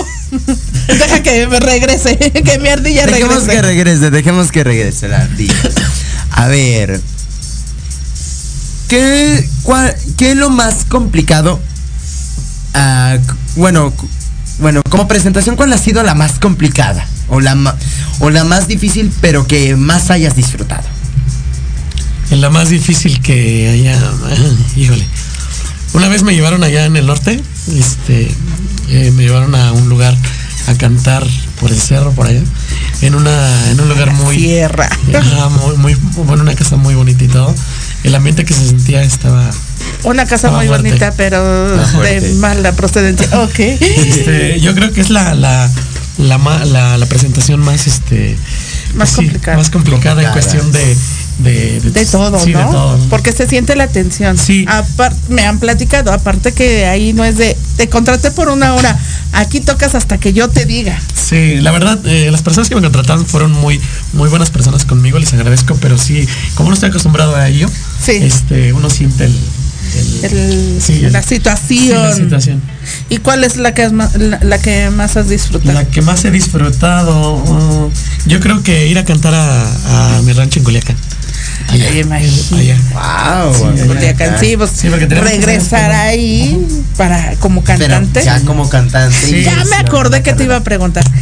deja 0.89 1.23
que 1.23 1.47
me 1.47 1.61
regrese, 1.61 2.17
que 2.19 2.59
mi 2.59 2.69
ardilla 2.69 3.07
Dejemos 3.07 3.47
regrese. 3.47 3.53
que 3.57 3.63
regrese, 3.63 4.11
dejemos 4.11 4.53
que 4.53 4.65
regrese 4.65 5.09
la 5.09 5.23
ardilla. 5.23 5.55
A 6.33 6.47
ver. 6.49 7.01
¿Qué, 8.89 9.49
cuál- 9.63 9.95
qué 10.17 10.33
es 10.33 10.37
lo 10.37 10.51
más 10.51 10.85
complicado? 10.89 11.61
C- 12.73 13.21
bueno, 13.57 13.93
bueno, 14.59 14.83
como 14.89 15.07
presentación, 15.09 15.57
¿cuál 15.57 15.73
ha 15.73 15.79
sido 15.79 16.03
la 16.03 16.15
más 16.15 16.39
complicada? 16.39 17.07
O 17.29 17.41
la, 17.41 17.77
o 18.21 18.31
la 18.31 18.45
más 18.45 18.69
difícil, 18.69 19.13
pero 19.21 19.47
que 19.47 19.77
más 19.77 20.11
hayas 20.11 20.35
disfrutado. 20.35 20.85
En 22.31 22.41
la 22.41 22.51
más 22.51 22.69
difícil 22.69 23.21
que 23.21 23.69
haya, 23.69 23.99
híjole. 24.77 25.05
Una 25.95 26.09
vez 26.09 26.23
me 26.23 26.35
llevaron 26.35 26.63
allá 26.63 26.85
en 26.85 26.97
el 26.97 27.07
norte, 27.07 27.43
este, 27.75 28.31
eh, 28.91 29.11
me 29.17 29.23
llevaron 29.23 29.55
a 29.55 29.73
un 29.73 29.89
lugar 29.89 30.15
a 30.67 30.75
cantar 30.75 31.27
por 31.61 31.71
el 31.71 31.81
cerro 31.81 32.13
por 32.13 32.27
allá, 32.27 32.43
en 33.01 33.15
una, 33.15 33.71
en 33.71 33.81
un 33.81 33.89
lugar 33.89 34.13
muy, 34.13 34.37
Sierra. 34.37 34.89
Ajá, 35.15 35.49
muy, 35.49 35.77
muy, 35.77 35.95
bueno, 36.27 36.43
una 36.43 36.55
casa 36.55 36.77
muy 36.77 36.95
bonita 36.95 37.25
y 37.25 37.29
todo. 37.29 37.55
El 38.05 38.15
ambiente 38.15 38.45
que 38.45 38.55
se 38.55 38.67
sentía 38.69 39.03
estaba, 39.03 39.51
Una 40.05 40.25
casa 40.25 40.37
Estaba 40.49 40.59
muy 40.59 40.69
fuerte. 40.69 40.89
bonita, 40.89 41.13
pero 41.17 41.77
de 42.03 42.35
mala 42.37 42.73
procedencia. 42.73 43.29
Ok. 43.43 43.59
este, 43.59 44.61
yo 44.61 44.75
creo 44.75 44.93
que 44.93 45.01
es 45.01 45.11
la, 45.11 45.35
la, 45.35 45.71
la, 46.19 46.39
la, 46.65 46.97
la 46.99 47.07
presentación 47.07 47.61
más, 47.61 47.87
este, 47.87 48.37
Más 48.95 49.11
sí, 49.11 49.17
complicada. 49.17 49.57
más 49.57 49.71
complicada 49.71 50.23
en 50.23 50.31
cuestión 50.33 50.71
de, 50.73 50.97
de, 51.39 51.81
De 51.81 52.05
todo, 52.07 52.39
sí, 52.43 52.53
¿no? 52.53 52.59
de 52.59 52.65
todo. 52.67 52.99
Porque 53.11 53.33
se 53.33 53.47
siente 53.49 53.77
la 53.77 53.87
tensión. 53.89 54.37
Sí. 54.37 54.65
Apar- 54.69 55.15
me 55.29 55.45
han 55.47 55.59
platicado, 55.59 56.13
aparte 56.13 56.53
que 56.53 56.87
ahí 56.87 57.13
no 57.13 57.25
es 57.25 57.37
de, 57.37 57.57
te 57.77 57.89
contraté 57.89 58.31
por 58.31 58.49
una 58.49 58.75
hora, 58.75 58.99
aquí 59.33 59.61
tocas 59.61 59.95
hasta 59.95 60.19
que 60.19 60.33
yo 60.33 60.49
te 60.49 60.65
diga. 60.65 61.01
Sí, 61.15 61.57
la 61.61 61.71
verdad, 61.71 61.99
eh, 62.07 62.31
las 62.31 62.43
personas 62.43 62.69
que 62.69 62.75
me 62.75 62.81
contrataron 62.83 63.25
fueron 63.27 63.53
muy, 63.53 63.81
muy 64.15 64.29
buenas 64.29 64.51
personas 64.51 64.85
conmigo, 64.85 65.19
les 65.19 65.33
agradezco, 65.33 65.77
pero 65.81 65.97
sí, 65.99 66.27
como 66.55 66.71
no 66.71 66.75
estoy 66.75 66.89
acostumbrado 66.91 67.37
a 67.37 67.49
ello, 67.49 67.69
Sí. 68.05 68.13
este, 68.21 68.73
uno 68.73 68.89
siente 68.91 69.27
el, 69.27 69.39
el- 70.23 70.25
El- 70.35 70.83
sí, 70.83 71.05
el- 71.05 71.13
la 71.13 71.23
sí, 71.23 71.37
situación. 71.37 72.03
la 72.03 72.15
situación. 72.15 72.63
¿Y 73.11 73.19
cuál 73.19 73.45
es 73.45 73.57
la 73.57 73.75
que, 73.75 73.85
es 73.85 73.93
ma- 73.93 74.11
la, 74.19 74.39
la 74.43 74.59
que 74.61 74.91
más 74.91 75.17
has 75.17 75.29
disfrutado? 75.29 75.73
La 75.73 75.85
que 75.87 76.03
más 76.03 76.25
he 76.25 76.31
disfrutado, 76.31 77.35
uh, 77.37 77.91
yo 78.27 78.41
creo 78.41 78.63
que 78.63 78.87
ir 78.89 78.99
a 78.99 79.05
cantar 79.05 79.35
a, 79.35 80.17
a 80.19 80.23
mi 80.23 80.33
rancho 80.33 80.59
en 80.59 80.65
Culiacán. 80.65 80.97
Allá, 81.69 81.91
imagínate. 81.91 82.77
Wow. 82.93 83.55
Sí, 83.55 83.65
allá. 83.65 83.87
Culiacán, 83.87 84.41
sí, 84.41 84.57
pues, 84.57 84.71
Sí, 84.71 84.89
regresar 84.89 85.93
ahí 85.93 86.67
para 86.97 87.35
como 87.37 87.63
Pero 87.63 87.79
cantante. 87.79 88.25
ya 88.25 88.41
como 88.43 88.69
cantante. 88.69 89.17
Sí. 89.17 89.43
Ya 89.43 89.65
me 89.65 89.77
acordé 89.77 90.23
que 90.23 90.33
te 90.33 90.45
iba 90.45 90.57
a 90.57 90.61
preguntar. 90.65 91.05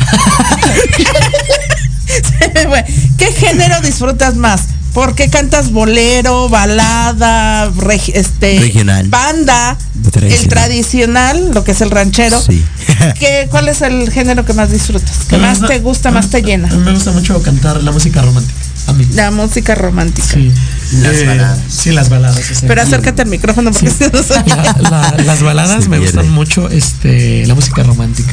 ¿Qué 3.18 3.26
género 3.32 3.80
disfrutas 3.80 4.37
más? 4.37 4.62
¿Por 4.93 5.14
qué 5.14 5.28
cantas 5.28 5.72
bolero, 5.72 6.49
balada, 6.49 7.70
reg- 7.72 8.12
este, 8.14 8.59
Regional. 8.59 9.07
banda, 9.09 9.76
Tradicional. 10.11 10.43
el 10.43 10.49
tradicional, 10.49 11.51
lo 11.53 11.64
que 11.64 11.72
es 11.72 11.80
el 11.82 11.91
ranchero? 11.91 12.41
Sí. 12.41 12.64
¿Qué, 13.18 13.47
¿Cuál 13.51 13.68
es 13.68 13.82
el 13.82 14.11
género 14.11 14.47
que 14.47 14.55
más 14.55 14.70
disfrutas? 14.70 15.26
¿Que 15.28 15.37
más 15.37 15.61
te 15.66 15.80
gusta, 15.80 16.11
más 16.11 16.30
te 16.30 16.41
llena? 16.43 16.68
A 16.68 16.72
mí 16.72 16.78
me 16.78 16.93
gusta 16.93 17.11
mucho 17.11 17.43
cantar 17.43 17.82
la 17.82 17.93
música 17.93 18.22
romántica. 18.22 18.59
A 18.87 18.93
mí. 18.93 19.07
La 19.14 19.30
música 19.30 19.74
romántica. 19.74 20.28
Sí. 20.34 20.53
Las 21.01 21.26
baladas. 21.26 21.59
Sí, 21.68 21.91
las 21.93 22.09
baladas. 22.09 22.41
Pero 22.66 22.82
acércate 22.82 23.22
al 23.22 23.28
micrófono 23.28 23.72
porque 23.72 23.91
Sí. 23.91 23.97
se- 23.99 24.49
La- 24.49 24.76
la- 24.91 25.14
las 25.24 25.43
baladas 25.43 25.89
me 25.89 25.99
gustan 25.99 26.30
mucho, 26.30 26.68
este, 26.70 27.45
la 27.47 27.55
música 27.55 27.82
romántica. 27.82 28.32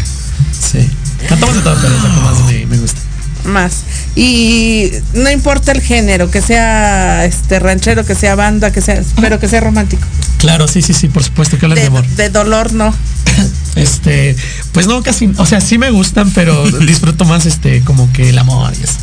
Sí. 0.51 0.87
Cantamos 1.27 1.55
de 1.55 1.61
todo, 1.61 1.75
pero 1.81 1.95
es 1.95 2.03
la 2.03 2.09
que 2.13 2.21
más 2.21 2.39
me, 2.45 2.65
me 2.67 2.77
gusta. 2.77 2.99
Más. 3.45 3.73
Y 4.15 4.91
no 5.15 5.29
importa 5.31 5.71
el 5.73 5.81
género, 5.81 6.29
que 6.31 6.41
sea 6.41 7.25
este 7.25 7.59
ranchero, 7.59 8.05
que 8.05 8.15
sea 8.15 8.35
banda, 8.35 8.71
que 8.71 8.79
sea, 8.81 9.01
pero 9.19 9.39
que 9.39 9.49
sea 9.49 9.59
romántico. 9.59 10.03
Claro, 10.37 10.67
sí, 10.67 10.81
sí, 10.81 10.93
sí, 10.93 11.07
por 11.09 11.23
supuesto 11.23 11.57
que 11.57 11.65
hablas 11.65 11.77
de 11.77 11.81
De, 11.81 11.87
amor. 11.87 12.05
de 12.07 12.29
dolor 12.29 12.73
no. 12.73 12.93
Este, 13.75 14.35
pues 14.71 14.85
no, 14.85 15.01
casi, 15.01 15.31
o 15.37 15.45
sea, 15.47 15.59
sí 15.59 15.77
me 15.79 15.89
gustan, 15.89 16.29
pero 16.31 16.63
disfruto 16.85 17.25
más 17.25 17.45
este, 17.47 17.81
como 17.81 18.11
que 18.13 18.29
el 18.29 18.37
amor 18.37 18.71
y 18.79 18.83
eso. 18.83 18.93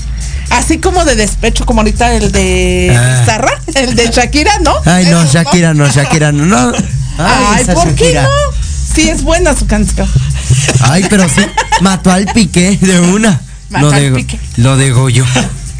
Así 0.50 0.78
como 0.78 1.04
de 1.04 1.14
despecho, 1.16 1.64
como 1.64 1.80
ahorita 1.80 2.14
el 2.14 2.32
de 2.32 2.94
Ah. 2.96 3.22
Zarra, 3.24 3.52
el 3.74 3.94
de 3.94 4.10
Shakira, 4.10 4.58
¿no? 4.60 4.74
Ay, 4.84 5.06
no, 5.06 5.24
Shakira, 5.24 5.74
no, 5.74 5.88
Shakira, 5.88 6.32
no. 6.32 6.44
no. 6.46 6.72
Ay, 7.18 7.62
esa 7.62 7.74
¿por 7.74 7.94
qué 7.94 8.14
no? 8.14 8.28
Sí, 8.94 9.08
es 9.08 9.22
buena 9.22 9.56
su 9.56 9.66
canción. 9.66 10.08
Ay, 10.80 11.06
pero 11.08 11.28
sí, 11.28 11.42
mató 11.80 12.10
al 12.10 12.26
piqué 12.26 12.76
de 12.80 12.98
una. 13.00 13.40
Mató 13.70 13.86
lo 13.86 13.92
al 13.92 14.02
de, 14.02 14.10
Piqué. 14.12 14.38
lo 14.56 14.76
degolló. 14.76 15.24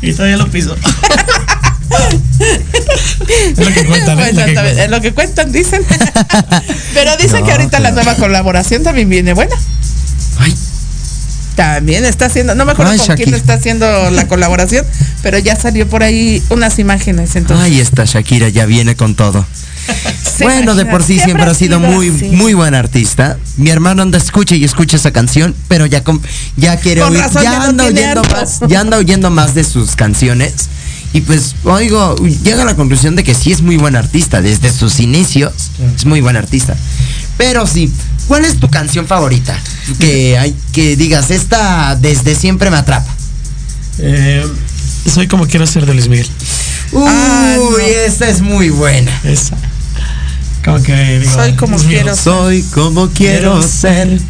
Y 0.00 0.12
todavía 0.12 0.36
lo 0.36 0.48
piso. 0.48 0.76
es 3.20 3.58
lo 3.58 3.74
que 3.74 3.84
cuentan, 3.86 4.20
¿eh? 4.20 4.28
Es 4.30 4.34
lo 4.36 4.44
que 4.44 4.54
cuentan. 4.54 4.66
es 4.78 4.90
lo 4.90 5.00
que 5.00 5.12
cuentan, 5.12 5.52
dicen. 5.52 5.84
pero 6.94 7.16
dicen 7.16 7.40
No, 7.40 7.46
que 7.46 7.52
ahorita 7.52 7.80
la 7.80 7.90
nueva 7.90 8.14
colaboración 8.14 8.82
también 8.84 9.08
viene 9.08 9.32
buena. 9.32 9.56
Ay, 10.38 10.56
También 11.61 12.06
está 12.06 12.24
haciendo, 12.24 12.54
no 12.54 12.64
me 12.64 12.72
acuerdo 12.72 12.92
Ay, 12.92 12.96
con 12.96 13.06
quién 13.08 13.18
Shakira. 13.18 13.36
está 13.36 13.52
haciendo 13.52 14.11
la 14.11 14.26
colaboración, 14.28 14.86
pero 15.22 15.36
ya 15.38 15.56
salió 15.56 15.86
por 15.86 16.02
ahí 16.02 16.42
unas 16.48 16.78
imágenes. 16.78 17.36
Entonces, 17.36 17.62
ay, 17.62 17.80
esta 17.80 18.06
Shakira 18.06 18.48
ya 18.48 18.64
viene 18.64 18.96
con 18.96 19.14
todo. 19.14 19.44
bueno, 20.40 20.74
de 20.74 20.86
por 20.86 21.02
sí 21.02 21.18
siempre 21.18 21.44
ha 21.44 21.52
sido 21.52 21.78
muy, 21.78 22.08
así. 22.08 22.28
muy 22.28 22.54
buen 22.54 22.74
artista. 22.74 23.36
Mi 23.58 23.68
hermano 23.68 24.00
anda 24.00 24.16
escucha 24.16 24.54
y 24.54 24.64
escucha 24.64 24.96
esa 24.96 25.11
canción, 25.11 25.54
pero 25.68 25.84
ya 25.84 26.02
ya 26.56 26.78
quiere 26.78 27.02
Con 27.02 27.12
oír, 27.12 27.20
razón, 27.20 27.42
ya 27.42 27.62
anda 27.62 27.84
oyendo 27.84 28.20
harto. 28.22 28.34
más, 28.34 28.61
ya 28.66 28.80
anda 28.80 28.96
oyendo 28.96 29.28
más 29.28 29.54
de 29.54 29.62
sus 29.64 29.96
canciones. 29.96 30.54
Y 31.12 31.20
pues, 31.20 31.56
oigo, 31.64 32.16
llega 32.42 32.62
a 32.62 32.64
la 32.64 32.74
conclusión 32.74 33.16
de 33.16 33.22
que 33.22 33.34
sí 33.34 33.52
es 33.52 33.61
muy 33.61 33.76
buen 33.76 33.96
artista. 33.96 34.40
Desde 34.40 34.72
sus 34.72 34.98
inicios, 34.98 35.52
es 35.94 36.06
muy 36.06 36.22
buen 36.22 36.38
artista. 36.38 36.74
Pero 37.36 37.66
sí, 37.66 37.92
¿cuál 38.30 38.44
es 38.44 38.60
tu 38.60 38.70
canción 38.70 39.08
favorita? 39.08 39.58
Que 39.98 40.38
hay, 40.38 40.54
que 40.70 40.94
digas, 40.94 41.32
esta 41.32 41.96
desde 41.96 42.36
siempre 42.36 42.70
me 42.70 42.76
atrapa. 42.76 43.12
Eh, 43.98 44.46
soy 45.12 45.26
como 45.26 45.48
quiero 45.48 45.66
ser 45.66 45.84
de 45.84 45.94
Luis 45.94 46.06
Miguel. 46.06 46.28
Uy, 46.92 47.02
Ah, 47.08 47.56
no. 47.58 47.78
esta 47.78 48.28
es 48.28 48.40
muy 48.40 48.70
buena. 48.70 49.10
Esa. 49.24 49.56
Como 50.64 50.80
que 50.80 51.18
digo. 51.18 51.34
Soy 51.34 51.54
como 51.54 51.72
Dios 51.76 51.86
mío, 51.88 51.96
quiero 52.02 52.14
ser. 52.14 52.22
Soy 52.22 52.62
como 52.72 53.08
quiero 53.08 53.62
ser, 53.64 54.20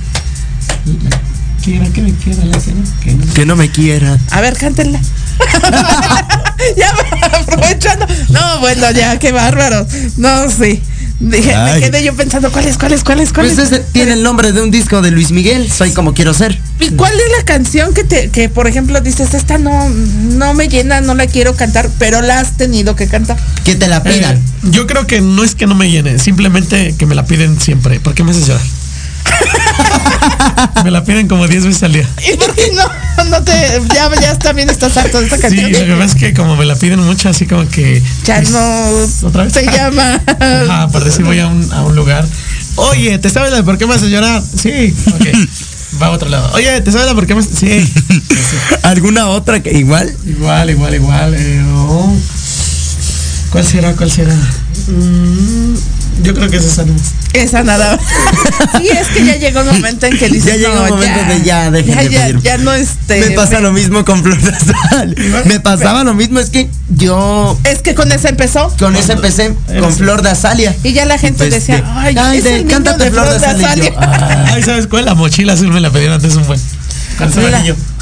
Quiera 1.62 1.86
que 1.90 2.00
me 2.00 2.14
quiera, 2.14 2.42
la 2.46 2.58
que 2.58 2.72
no, 2.72 2.82
que 3.04 3.12
no. 3.12 3.34
que 3.34 3.44
no 3.44 3.54
me 3.56 3.70
quiera. 3.70 4.16
A 4.30 4.40
ver, 4.40 4.56
cántenla. 4.56 4.98
ya 6.78 6.90
aprovechando. 7.38 8.06
No, 8.30 8.60
bueno, 8.60 8.90
ya, 8.92 9.18
qué 9.18 9.30
bárbaro. 9.30 9.86
No, 10.16 10.50
sí. 10.50 10.80
Dije, 11.20 11.54
me 11.54 11.80
quedé 11.80 12.02
yo 12.02 12.14
pensando, 12.14 12.50
¿cuál 12.50 12.66
es, 12.66 12.78
cuál 12.78 12.94
es, 12.94 13.04
cuál 13.04 13.20
es, 13.20 13.30
cuál 13.32 13.46
Pues 13.46 13.58
es? 13.58 13.70
ese 13.72 13.80
tiene 13.92 14.14
el 14.14 14.22
nombre 14.22 14.52
de 14.52 14.62
un 14.62 14.70
disco 14.70 15.02
de 15.02 15.10
Luis 15.10 15.32
Miguel, 15.32 15.70
Soy 15.70 15.90
como 15.90 16.14
quiero 16.14 16.32
ser. 16.32 16.58
¿Y 16.80 16.88
cuál 16.92 17.12
es 17.12 17.36
la 17.36 17.44
canción 17.44 17.92
que 17.92 18.04
te, 18.04 18.30
que 18.30 18.48
por 18.48 18.66
ejemplo 18.66 18.98
dices, 19.02 19.34
esta 19.34 19.58
no, 19.58 19.90
no 19.90 20.54
me 20.54 20.68
llena, 20.68 21.02
no 21.02 21.14
la 21.14 21.26
quiero 21.26 21.54
cantar, 21.54 21.90
pero 21.98 22.22
la 22.22 22.40
has 22.40 22.56
tenido 22.56 22.96
que 22.96 23.06
cantar? 23.06 23.36
Que 23.64 23.74
te 23.74 23.86
la 23.86 24.02
pidan. 24.02 24.36
Eh, 24.38 24.40
yo 24.70 24.86
creo 24.86 25.06
que 25.06 25.20
no 25.20 25.44
es 25.44 25.54
que 25.54 25.66
no 25.66 25.74
me 25.74 25.90
llene, 25.90 26.18
simplemente 26.18 26.94
que 26.98 27.04
me 27.04 27.14
la 27.14 27.26
piden 27.26 27.60
siempre. 27.60 28.00
¿Por 28.00 28.14
qué 28.14 28.24
me 28.24 28.30
haces 28.30 28.46
llorar? 28.46 28.62
me 30.84 30.90
la 30.90 31.04
piden 31.04 31.28
como 31.28 31.46
10 31.48 31.64
veces 31.66 31.82
al 31.82 31.92
día. 31.92 32.08
¿Y 32.32 32.36
por 32.36 32.54
qué 32.54 32.70
no, 32.74 33.24
no 33.30 33.42
te, 33.42 33.52
ya, 33.94 34.10
ya 34.20 34.38
también 34.38 34.68
estás 34.70 34.96
harto 34.96 35.18
de 35.20 35.24
esta 35.26 35.36
Sí, 35.36 35.42
canción? 35.42 35.72
lo 35.72 35.78
que 35.94 36.00
pasa 36.02 36.04
es 36.04 36.14
que 36.22 36.34
como 36.34 36.56
me 36.56 36.64
la 36.64 36.74
piden 36.76 37.00
mucho, 37.00 37.28
así 37.28 37.46
como 37.46 37.68
que... 37.68 38.02
ya 38.24 38.40
no 38.42 38.88
¿Otra 39.22 39.44
vez? 39.44 39.52
se 39.52 39.64
llama. 39.64 40.20
Ajá, 40.40 40.88
por 40.88 41.04
decir 41.04 41.24
voy 41.24 41.38
a 41.40 41.46
un, 41.46 41.72
a 41.72 41.82
un 41.82 41.94
lugar. 41.96 42.26
Oye, 42.76 43.18
¿te 43.18 43.28
sabes 43.30 43.50
la 43.50 43.58
de 43.58 43.62
por 43.64 43.78
qué 43.78 43.86
me 43.86 43.94
haces 43.94 44.10
llorar? 44.10 44.42
Sí, 44.56 44.94
ok. 45.14 45.26
Va 46.00 46.06
a 46.06 46.10
otro 46.10 46.28
lado. 46.28 46.50
Oye, 46.54 46.80
¿te 46.80 46.92
sabes 46.92 47.06
la 47.06 47.14
por 47.14 47.26
qué 47.26 47.34
me 47.34 47.40
haces? 47.40 47.58
Sí. 47.58 47.92
¿Alguna 48.82 49.28
otra 49.28 49.60
que 49.62 49.72
igual? 49.76 50.14
Igual, 50.26 50.70
igual, 50.70 50.94
igual. 50.94 51.34
eh, 51.36 51.62
oh. 51.74 52.14
¿Cuál 53.50 53.66
será? 53.66 53.92
¿Cuál 53.96 54.10
será? 54.10 54.34
Mm, 54.86 55.74
yo 56.22 56.34
creo 56.34 56.50
que 56.50 56.56
es 56.58 56.64
esa 56.64 56.84
nomás. 56.84 57.02
Esa 57.32 57.62
nada. 57.62 57.98
Sí, 58.78 58.88
es 58.88 59.06
que 59.08 59.24
ya 59.24 59.36
llegó 59.36 59.60
un 59.60 59.66
momento 59.68 60.06
en 60.06 60.18
que 60.18 60.28
dices, 60.28 60.44
Ya 60.46 60.56
llega 60.56 60.70
un 60.82 60.88
no, 60.88 60.96
momento 60.96 61.24
de 61.34 61.42
ya, 61.42 61.70
dejen 61.70 61.94
ya, 61.94 62.02
de 62.02 62.10
ya, 62.10 62.20
pedir. 62.26 62.40
ya 62.42 62.58
no 62.58 62.72
este. 62.74 63.20
me 63.20 63.30
pasa 63.32 63.60
lo 63.60 63.72
mismo 63.72 64.04
con 64.04 64.22
Flor 64.22 64.40
de 64.40 64.52
Sal. 64.58 65.14
Me 65.46 65.60
pasaba 65.60 66.02
lo 66.04 66.14
mismo, 66.14 66.40
es 66.40 66.50
que 66.50 66.68
yo 66.96 67.58
Es 67.64 67.80
que 67.82 67.94
con 67.94 68.10
esa 68.12 68.28
empezó. 68.28 68.74
con 68.78 68.96
esa 68.96 69.12
empecé 69.14 69.54
con 69.78 69.92
Flor 69.94 70.22
de 70.22 70.30
Azalia. 70.30 70.74
Y 70.82 70.92
ya 70.92 71.04
la 71.06 71.18
gente 71.18 71.38
Pues, 71.38 71.50
decía, 71.54 71.76
de- 71.76 71.84
ay, 71.86 72.14
ay, 72.18 72.38
es 72.38 72.44
de- 72.44 72.50
el 72.56 72.56
niño 72.66 72.70
cántate 72.70 73.04
de 73.04 73.10
Flor 73.10 73.28
de 73.30 73.38
Flor 73.38 73.40
de 73.56 73.64
Azalea", 73.64 73.74
y 73.76 73.92
yo, 73.92 73.98
Azalea. 74.00 74.44
Ay, 74.54 74.62
¿sabes 74.62 74.86
cuál? 74.88 75.04
La 75.04 75.14
mochila 75.14 75.52
azul 75.52 75.72
me 75.72 75.80
la 75.80 75.90
pedieron 75.90 76.14
antes 76.16 76.34
un 76.34 76.46
buen. 76.46 76.60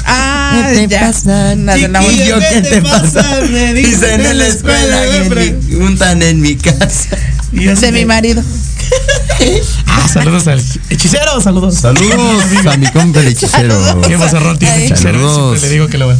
Ah, 0.05 0.69
¿Qué 0.73 0.75
te 0.75 0.87
ya. 0.87 1.01
pasa, 1.01 1.55
de 1.55 1.81
chiquillo? 2.09 2.39
¿Qué 2.39 2.61
te 2.61 2.81
pasa? 2.81 3.23
Me 3.51 3.73
Dicen 3.73 4.25
en 4.25 4.37
la 4.37 4.47
escuela 4.47 5.01
mi- 5.23 5.29
preguntan 5.29 6.23
en 6.23 6.41
mi 6.41 6.55
casa. 6.55 7.17
Y 7.51 7.65
De 7.65 7.91
mi 7.91 8.05
marido. 8.05 8.43
Ah, 9.85 10.07
saludos 10.07 10.47
al 10.47 10.61
hechicero, 10.89 11.39
saludos. 11.39 11.75
Saludos 11.75 12.65
a 12.71 12.77
mi 12.77 12.87
compa 12.87 13.19
el 13.21 13.27
hechicero. 13.27 14.01
Qué 14.05 14.17
bozarrón 14.17 14.57
tiene 14.59 14.85
hechicero. 14.85 15.33
Siempre 15.33 15.61
le 15.61 15.69
digo 15.69 15.87
que 15.87 15.97
lo 15.97 16.07
veo. 16.09 16.17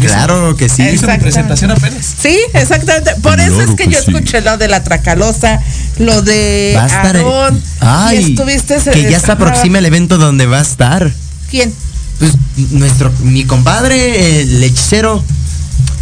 Claro 0.00 0.56
que 0.56 0.68
sí. 0.68 0.82
Hizo 0.82 1.06
mi 1.08 1.18
presentación 1.18 1.70
apenas. 1.70 2.04
Sí, 2.20 2.38
exactamente. 2.52 3.14
Por 3.22 3.40
eso 3.40 3.62
es 3.62 3.70
que, 3.70 3.84
que 3.84 3.88
yo 3.88 4.00
sí. 4.00 4.10
escuché 4.10 4.42
lo 4.42 4.56
de 4.58 4.68
la 4.68 4.84
tracalosa, 4.84 5.60
lo 5.98 6.22
de 6.22 6.74
Va 6.76 6.84
a 6.84 6.86
estar. 6.86 7.16
Aarón. 7.16 7.62
Ay, 7.80 8.18
y 8.18 8.30
estuviste 8.30 8.76
que 8.92 9.10
ya 9.10 9.18
se 9.18 9.32
aproxima 9.32 9.78
el 9.78 9.86
evento 9.86 10.18
donde 10.18 10.46
va 10.46 10.58
a 10.58 10.62
estar. 10.62 11.10
¿Quién? 11.50 11.72
Pues 12.18 12.32
nuestro, 12.70 13.12
mi 13.20 13.44
compadre, 13.44 14.42
el 14.42 14.62
hechicero, 14.62 15.22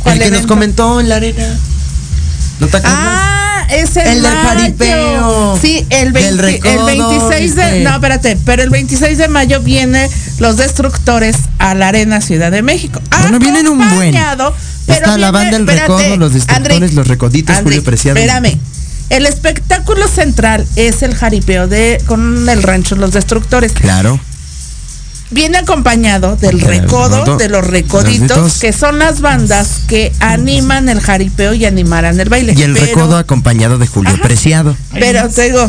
¿Cuál 0.03 0.21
el 0.21 0.25
que 0.25 0.31
nos 0.31 0.47
comentó 0.47 1.01
en 1.01 1.09
la 1.09 1.17
arena. 1.17 1.59
¿No 2.61 2.69
te 2.69 2.77
acuerdas? 2.77 3.01
Ah, 3.01 3.44
es 3.71 3.97
el, 3.97 4.07
El 4.07 4.23
del 4.23 4.33
mayo. 4.33 4.49
jaripeo. 4.49 5.59
Sí, 5.61 5.87
el, 5.91 6.13
Del 6.13 6.13
20 6.13 6.29
el 6.29 6.39
recodo, 6.39 6.87
26 6.87 7.57
de. 7.57 7.81
No, 7.81 7.95
espérate, 7.95 8.39
pero 8.45 8.63
el 8.63 8.71
26 8.71 9.19
de 9.19 9.29
mayo 9.29 9.61
viene 9.61 10.09
los 10.39 10.57
destructores 10.57 11.37
a 11.59 11.75
la 11.75 11.89
Arena 11.89 12.21
Ciudad 12.21 12.51
de 12.53 12.63
México. 12.63 13.01
Bueno, 13.21 13.39
vienen 13.39 13.69
un 13.69 13.79
buen. 13.95 14.13
Pero 14.13 14.55
Está 14.87 15.07
la 15.19 15.31
viene- 15.31 15.31
banda 15.33 15.57
El 15.57 15.63
espérate, 15.63 15.81
Recodo, 16.03 16.17
los 16.19 16.35
Destructores, 16.35 16.77
André, 16.77 16.93
los 16.95 17.09
Recoditos, 17.09 17.57
André, 17.57 17.77
Julio 17.77 17.85
Preciado. 17.85 18.19
Espérame. 18.19 18.59
El 19.11 19.27
espectáculo 19.27 20.09
central 20.09 20.67
es 20.77 21.03
el 21.03 21.15
jaripeo 21.15 21.69
de 21.69 22.03
con 22.07 22.49
el 22.49 22.63
rancho 22.63 22.97
Los 22.97 23.13
Destructores. 23.13 23.73
Claro. 23.73 24.19
Viene 25.31 25.59
acompañado 25.59 26.37
del 26.37 26.61
recodo, 26.61 27.37
de 27.37 27.49
los 27.49 27.67
recoditos, 27.67 28.59
que 28.59 28.73
son 28.73 28.99
las 28.99 29.21
bandas 29.21 29.81
que 29.89 30.13
animan 30.21 30.89
el 30.89 31.01
jaripeo 31.01 31.55
y 31.55 31.65
animarán 31.65 32.21
el 32.21 32.29
baile. 32.29 32.55
Y 32.57 32.63
el 32.63 32.75
Pero- 32.75 32.87
recodo 32.87 33.17
acompañado 33.17 33.79
de 33.79 33.87
Julio 33.87 34.13
Ajá. 34.15 34.23
Preciado. 34.23 34.77
Pero 34.93 35.29
te 35.31 35.43
digo, 35.51 35.69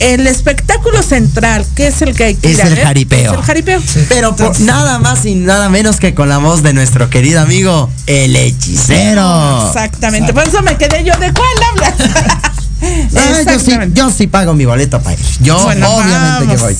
el 0.00 0.26
espectáculo 0.26 1.02
central, 1.02 1.64
que 1.74 1.86
es 1.86 2.02
el 2.02 2.14
que 2.14 2.24
hay 2.24 2.34
que 2.34 2.48
Es 2.50 2.58
ir 2.58 2.62
a 2.62 2.66
el 2.68 2.74
ver, 2.74 2.84
jaripeo. 2.84 3.32
es 3.32 3.38
el 3.38 3.44
jaripeo. 3.44 3.82
Pero 4.08 4.34
por 4.36 4.58
nada 4.60 4.98
más 4.98 5.24
y 5.24 5.34
nada 5.34 5.68
menos 5.68 5.96
que 5.96 6.14
con 6.14 6.28
la 6.28 6.38
voz 6.38 6.62
de 6.62 6.72
nuestro 6.74 7.08
querido 7.10 7.40
amigo, 7.40 7.88
el 8.06 8.34
hechicero. 8.36 9.66
Exactamente. 9.68 10.32
Por 10.34 10.46
eso 10.46 10.62
me 10.62 10.76
quedé 10.76 11.04
yo 11.04 11.14
de 11.16 11.32
cuál 11.32 11.48
hablas. 11.70 11.94
Ah, 12.82 13.42
yo, 13.46 13.58
sí, 13.60 13.72
yo 13.92 14.10
sí 14.10 14.26
pago 14.26 14.54
mi 14.54 14.64
boleto 14.64 15.02
para 15.02 15.12
ir. 15.14 15.20
Yo 15.42 15.62
Bueno, 15.64 15.96
obviamente 15.96 16.40
que 16.46 16.56
vamos. 16.56 16.60
voy. 16.62 16.76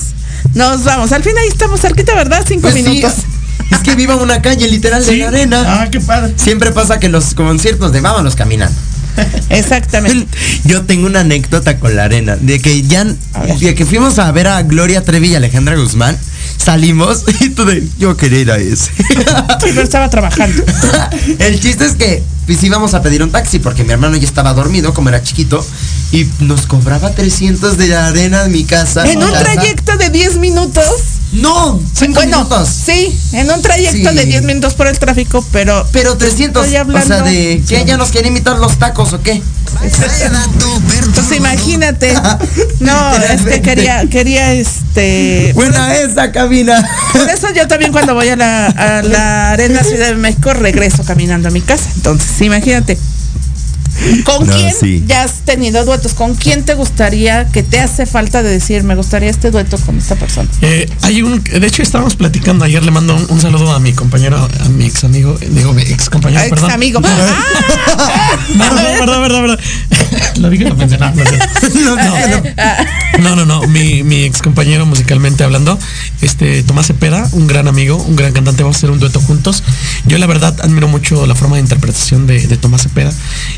Nos 0.53 0.83
vamos. 0.83 1.11
Al 1.11 1.23
fin 1.23 1.33
ahí 1.37 1.47
estamos 1.47 1.79
cerquita, 1.81 2.13
¿verdad? 2.15 2.43
Cinco 2.47 2.63
Pues 2.63 2.75
sí, 2.75 2.83
minutos. 2.83 3.13
es 3.71 3.79
que 3.79 3.95
vivo 3.95 4.13
en 4.13 4.19
una 4.19 4.41
calle 4.41 4.67
literal 4.67 5.05
de 5.05 5.17
la 5.17 5.27
arena. 5.29 5.63
Ah, 5.81 5.87
qué 5.91 5.99
padre. 5.99 6.33
Siempre 6.37 6.71
pasa 6.71 6.99
que 6.99 7.09
los 7.09 7.33
conciertos 7.33 7.91
de 7.91 8.01
vámonos 8.01 8.35
caminando. 8.35 8.75
Exactamente. 9.49 10.27
Yo 10.63 10.83
tengo 10.83 11.05
una 11.07 11.21
anécdota 11.21 11.77
con 11.79 11.95
la 11.95 12.05
arena, 12.05 12.37
de 12.37 12.59
que 12.61 12.81
ya, 12.83 13.03
de 13.05 13.75
que 13.75 13.85
fuimos 13.85 14.19
a 14.19 14.31
ver 14.31 14.47
a 14.47 14.61
Gloria 14.63 15.03
Trevi 15.03 15.29
y 15.29 15.35
Alejandra 15.35 15.75
Guzmán, 15.75 16.17
salimos 16.57 17.23
y 17.41 17.49
tú 17.49 17.65
de, 17.65 17.85
yo 17.99 18.15
quería 18.15 18.39
ir 18.39 18.51
a 18.51 18.57
ese. 18.57 18.91
Pero 19.61 19.81
estaba 19.81 20.09
trabajando. 20.09 20.63
El 21.39 21.59
chiste 21.59 21.85
es 21.85 21.95
que 21.95 22.23
pues 22.45 22.63
íbamos 22.63 22.93
a 22.93 23.01
pedir 23.01 23.21
un 23.23 23.31
taxi 23.31 23.59
porque 23.59 23.83
mi 23.83 23.91
hermano 23.91 24.15
ya 24.17 24.25
estaba 24.25 24.53
dormido, 24.53 24.93
como 24.93 25.09
era 25.09 25.21
chiquito, 25.21 25.65
y 26.11 26.27
nos 26.39 26.65
cobraba 26.67 27.11
300 27.11 27.77
de 27.77 27.87
la 27.87 28.07
arena 28.07 28.43
en 28.45 28.51
mi 28.51 28.63
casa. 28.65 29.09
En 29.09 29.23
un 29.23 29.31
Casa. 29.31 29.43
trayecto 29.43 29.97
de 29.97 30.09
10 30.09 30.37
minutos. 30.37 30.85
No, 31.33 31.79
cinco 31.97 32.15
bueno, 32.15 32.39
minutos. 32.43 32.67
sí, 32.85 33.17
en 33.31 33.49
un 33.49 33.61
trayecto 33.61 34.09
Sí. 34.09 34.15
de 34.17 34.25
10 34.25 34.43
minutos 34.43 34.73
por 34.73 34.87
el 34.87 34.99
tráfico, 34.99 35.45
pero 35.53 35.87
Pero 35.93 36.17
300, 36.17 36.65
Estoy 36.65 36.69
o 36.69 36.71
sea, 36.71 36.81
hablando- 36.81 37.23
de 37.29 37.63
que 37.65 37.79
ella 37.79 37.95
nos 37.95 38.09
quiere 38.09 38.27
imitar 38.27 38.57
los 38.59 38.77
tacos 38.77 39.13
o 39.13 39.21
qué? 39.23 39.41
pues 41.15 41.31
imagínate. 41.37 42.13
No, 42.81 43.15
es 43.15 43.41
que 43.43 43.61
quería, 43.61 44.05
quería 44.09 44.53
este. 44.53 45.51
Buena 45.53 45.95
esa 45.95 46.31
cabina. 46.31 46.83
Por 47.13 47.29
eso 47.29 47.47
yo 47.55 47.67
también 47.67 47.91
cuando 47.91 48.13
voy 48.15 48.27
a 48.29 48.35
la, 48.35 48.65
a 48.67 49.01
la 49.03 49.51
Arena 49.51 49.83
Ciudad 49.83 50.07
de 50.07 50.15
México 50.15 50.51
regreso 50.53 51.03
caminando 51.05 51.47
a 51.47 51.51
mi 51.51 51.61
casa. 51.61 51.89
Entonces, 51.95 52.41
imagínate. 52.41 52.97
¿Con 54.25 54.47
No, 54.47 54.53
quién 54.55 54.73
sí. 54.79 55.03
ya 55.07 55.23
has 55.23 55.41
tenido 55.45 55.85
duetos? 55.85 56.13
¿Con 56.13 56.35
quién 56.35 56.63
te 56.63 56.73
gustaría 56.73 57.45
que 57.51 57.63
te 57.63 57.79
hace 57.79 58.05
falta 58.05 58.41
de 58.43 58.49
decir, 58.49 58.83
me 58.83 58.95
gustaría 58.95 59.29
este 59.29 59.51
dueto 59.51 59.77
con 59.77 59.97
esta 59.97 60.15
persona? 60.15 60.49
Eh, 60.61 60.89
hay 61.01 61.21
un, 61.21 61.43
de 61.43 61.65
hecho 61.67 61.81
estábamos 61.83 62.15
platicando 62.15 62.65
ayer, 62.65 62.83
le 62.83 62.91
mando 62.91 63.15
un, 63.15 63.25
un 63.29 63.41
saludo 63.41 63.71
a 63.73 63.79
mi 63.79 63.93
compañero, 63.93 64.37
a 64.63 64.69
mi 64.69 64.85
ex 64.85 65.03
amigo, 65.03 65.37
digo 65.39 65.75
ex 65.77 66.09
compañero, 66.09 66.41
Ex 66.41 66.49
perdón. 66.49 66.71
amigo. 66.71 67.01
Ah, 67.93 68.37
No, 68.55 68.65
no, 68.69 68.75
no, 68.75 68.99
verdad, 68.99 69.21
verdad, 69.21 69.41
verdad. 69.41 69.59
Lo 70.37 70.49
dije, 70.49 70.65
lo 70.65 70.75
pensé, 70.77 70.97
no, 70.97 71.11
no. 71.13 71.23
No, 73.19 73.35
no, 73.35 73.45
no, 73.45 73.67
mi, 73.67 74.03
mi 74.03 74.23
ex 74.23 74.41
compañero 74.41 74.85
musicalmente 74.85 75.43
hablando, 75.43 75.77
este 76.21 76.63
Tomás 76.63 76.87
Cepeda, 76.87 77.27
un 77.33 77.47
gran 77.47 77.67
amigo, 77.67 77.97
un 77.97 78.15
gran 78.15 78.33
cantante, 78.33 78.63
vamos 78.63 78.77
a 78.77 78.79
hacer 78.79 78.91
un 78.91 78.99
dueto 78.99 79.19
juntos. 79.21 79.63
Yo 80.05 80.17
la 80.17 80.25
verdad 80.27 80.55
admiro 80.61 80.87
mucho 80.87 81.25
la 81.27 81.35
forma 81.35 81.55
de 81.57 81.61
interpretación 81.61 82.25
de, 82.27 82.47
de 82.47 82.57
Tomás 82.57 82.83
Cepeda 82.83 83.11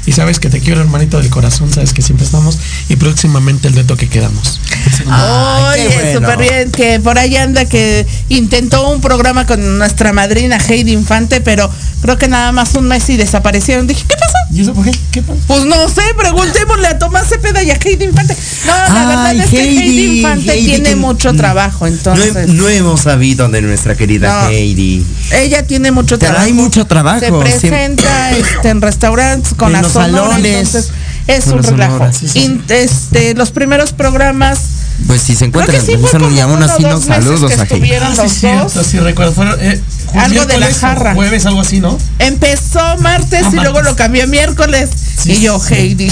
y 0.06 0.12
sabes 0.12 0.33
que 0.40 0.50
te 0.50 0.60
quiero 0.60 0.82
hermanito 0.82 1.18
del 1.20 1.30
corazón, 1.30 1.72
sabes 1.74 1.94
que 1.94 2.02
siempre 2.02 2.26
estamos 2.26 2.58
y 2.90 2.96
próximamente 2.96 3.68
el 3.68 3.74
dueto 3.74 3.96
que 3.98 4.08
quedamos. 4.10 4.60
Ay, 5.08 5.82
qué 5.82 5.88
Oye, 5.88 5.96
bueno. 6.14 6.20
súper 6.30 6.38
bien, 6.50 6.72
que 6.72 7.00
por 7.00 7.18
ahí 7.18 7.36
anda 7.38 7.66
que 7.66 8.06
intentó 8.30 8.90
un 8.90 9.02
programa 9.02 9.46
con 9.46 9.78
nuestra 9.78 10.14
madrina 10.14 10.58
Heidi 10.58 10.92
Infante, 10.94 11.42
pero 11.42 11.70
creo 12.02 12.18
que 12.18 12.28
nada 12.28 12.52
más 12.52 12.74
un 12.76 12.88
mes 12.88 13.10
y 13.10 13.18
desaparecieron. 13.18 13.88
Dije, 13.88 14.04
¿qué 14.08 14.16
pasó? 14.16 14.34
¿Y 14.52 14.62
eso 14.62 14.74
por 14.74 14.86
qué? 14.86 14.92
¿Qué 15.12 15.22
pasa? 15.22 15.40
Pues 15.48 15.66
no 15.66 15.88
sé, 15.90 16.02
preguntémosle 16.18 16.88
a 16.88 17.00
Tomás 17.00 17.28
Cepeda 17.28 17.64
y 17.64 17.72
a 17.72 17.76
Heidi 17.84 18.06
Infante. 18.06 18.36
No, 18.66 18.74
la 18.74 19.06
verdad 19.08 19.26
Ay, 19.28 19.40
es 19.40 19.50
que 19.50 19.62
Heidi, 19.62 20.18
Infante 20.20 20.52
Heidi, 20.54 20.66
tiene 20.68 20.90
que- 20.90 20.96
mucho 20.96 21.34
trabajo, 21.34 21.88
No, 21.88 21.94
entonces. 21.94 22.36
he- 22.36 22.48
no 22.48 22.68
hemos 22.70 23.02
sabido 23.02 23.48
de 23.50 23.62
nuestra 23.62 23.96
querida 23.96 24.44
No. 24.44 24.50
Heidi. 24.50 25.06
Ella 25.32 25.66
tiene 25.66 25.92
mucho 25.92 26.20
Pero 26.20 26.32
trabajo. 26.32 26.46
hay 26.46 26.54
mucho 26.54 26.86
trabajo, 26.86 27.20
Se 27.20 27.32
presenta 27.32 28.32
este, 28.32 28.70
en 28.70 28.82
restaurantes 28.82 29.54
con 29.56 29.68
En 29.70 29.74
la 29.74 29.82
los 29.82 29.92
entonces 30.32 30.90
es 31.28 31.48
un 31.48 31.64
relajo. 31.64 32.10
sí, 32.12 32.28
sí. 32.28 32.62
Este, 32.70 33.34
los 33.34 33.52
primeros 33.52 33.94
programas 33.94 34.60
Pues 35.08 35.22
si 35.22 35.36
se 35.36 35.46
encuentran 35.46 35.82
sí 35.86 35.94
y 35.94 36.40
aún 36.40 36.62
así 36.64 36.84
meses 36.84 37.06
saludos 37.06 37.52
que 37.52 37.62
a 37.62 37.64
Heidi. 37.64 37.74
estuvieron 37.76 38.12
Ah, 38.12 38.16
los 38.24 38.32
sí, 38.32 38.40
cierto, 38.42 38.72
dos. 38.76 38.88
sí 38.88 39.00
recuerdo. 39.00 39.32
Fueron, 39.34 39.58
eh, 39.62 39.80
Algo 40.16 40.46
de 40.46 40.58
la 40.58 40.74
jarra. 40.74 41.14
Jueves, 41.16 41.46
algo 41.46 41.62
así, 41.62 41.80
¿no? 41.80 41.98
Empezó 42.20 42.98
martes 43.00 43.44
Ah, 43.46 43.50
y 43.52 43.56
luego 43.56 43.74
martes. 43.76 43.92
lo 43.92 43.96
cambió 43.96 44.24
a 44.24 44.28
miércoles. 44.28 44.90
Sí, 45.24 45.32
y 45.34 45.42
yo, 45.42 45.60
sí. 45.60 45.74
Heidi. 45.76 46.12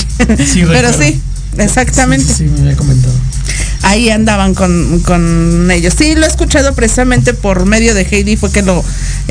Pero 0.68 0.94
sí, 0.94 1.22
exactamente. 1.58 2.26
Sí, 2.26 2.34
sí, 2.34 2.44
me 2.46 2.62
había 2.62 2.76
comentado. 2.78 3.14
Ahí 3.84 4.10
andaban 4.10 4.54
con, 4.54 5.00
con 5.02 5.70
ellos. 5.72 5.94
Sí, 5.98 6.16
lo 6.16 6.26
he 6.26 6.30
escuchado 6.30 6.74
precisamente 6.74 7.34
por 7.34 7.66
medio 7.66 7.94
de 7.96 8.04
Heidi, 8.10 8.38
fue 8.38 8.52
que 8.52 8.62
lo 8.62 8.84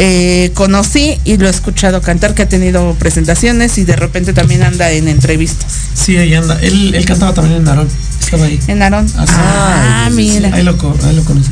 eh, 0.02 0.50
conocí 0.54 1.18
y 1.24 1.36
lo 1.36 1.46
he 1.46 1.50
escuchado 1.50 2.00
cantar, 2.00 2.34
que 2.34 2.40
ha 2.40 2.48
tenido 2.48 2.94
presentaciones 2.94 3.76
y 3.76 3.84
de 3.84 3.96
repente 3.96 4.32
también 4.32 4.62
anda 4.62 4.90
en 4.90 5.08
entrevistas. 5.08 5.70
Sí, 5.92 6.16
ahí 6.16 6.32
anda. 6.32 6.58
Él, 6.62 6.94
él 6.94 7.04
cantaba 7.04 7.34
también 7.34 7.58
en 7.58 7.64
Narón. 7.64 7.86
Estaba 8.18 8.46
ahí. 8.46 8.58
En 8.66 8.82
Aarón. 8.82 9.06
Ah. 9.14 9.26
Ah, 9.28 10.08
Sí, 10.08 10.16
mira. 10.16 10.54
ahí 10.54 10.62
lo, 10.62 10.72
ahí 11.04 11.14
lo 11.14 11.24
conocí. 11.24 11.50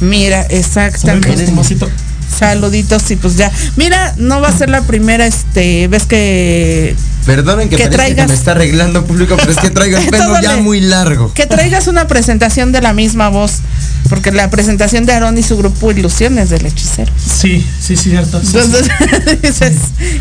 Mira, 0.00 0.42
exactamente. 0.50 1.46
Saluditos 2.38 3.10
y 3.10 3.16
pues 3.16 3.36
ya. 3.36 3.50
Mira, 3.76 4.14
no 4.16 4.40
va 4.40 4.48
a 4.48 4.56
ser 4.56 4.70
la 4.70 4.82
primera 4.82 5.26
este 5.26 5.88
vez 5.88 6.04
que 6.04 6.94
Perdonen 7.26 7.70
que, 7.70 7.76
Que 7.76 7.84
parece 7.84 7.96
traigas- 7.96 8.26
que 8.26 8.32
me 8.32 8.38
está 8.38 8.50
arreglando 8.50 9.06
público, 9.06 9.36
pero 9.38 9.50
es 9.50 9.56
que 9.56 9.70
traigo 9.70 9.96
el 9.96 10.06
pelo 10.10 10.38
ya 10.42 10.56
muy 10.58 10.80
largo. 10.80 11.32
que 11.32 11.46
traigas 11.46 11.86
una 11.86 12.06
presentación 12.06 12.70
de 12.70 12.82
la 12.82 12.92
misma 12.92 13.30
voz, 13.30 13.60
porque 14.10 14.30
la 14.30 14.50
presentación 14.50 15.06
de 15.06 15.14
Aarón 15.14 15.38
y 15.38 15.42
su 15.42 15.56
grupo 15.56 15.90
Ilusiones 15.90 16.50
del 16.50 16.66
Hechicero. 16.66 17.10
Sí, 17.16 17.66
sí, 17.80 17.96
sí, 17.96 18.10
cierto. 18.10 18.40
Sí, 18.42 18.48
sí. 18.52 18.58
Entonces, 18.58 19.40
dices, 19.42 19.72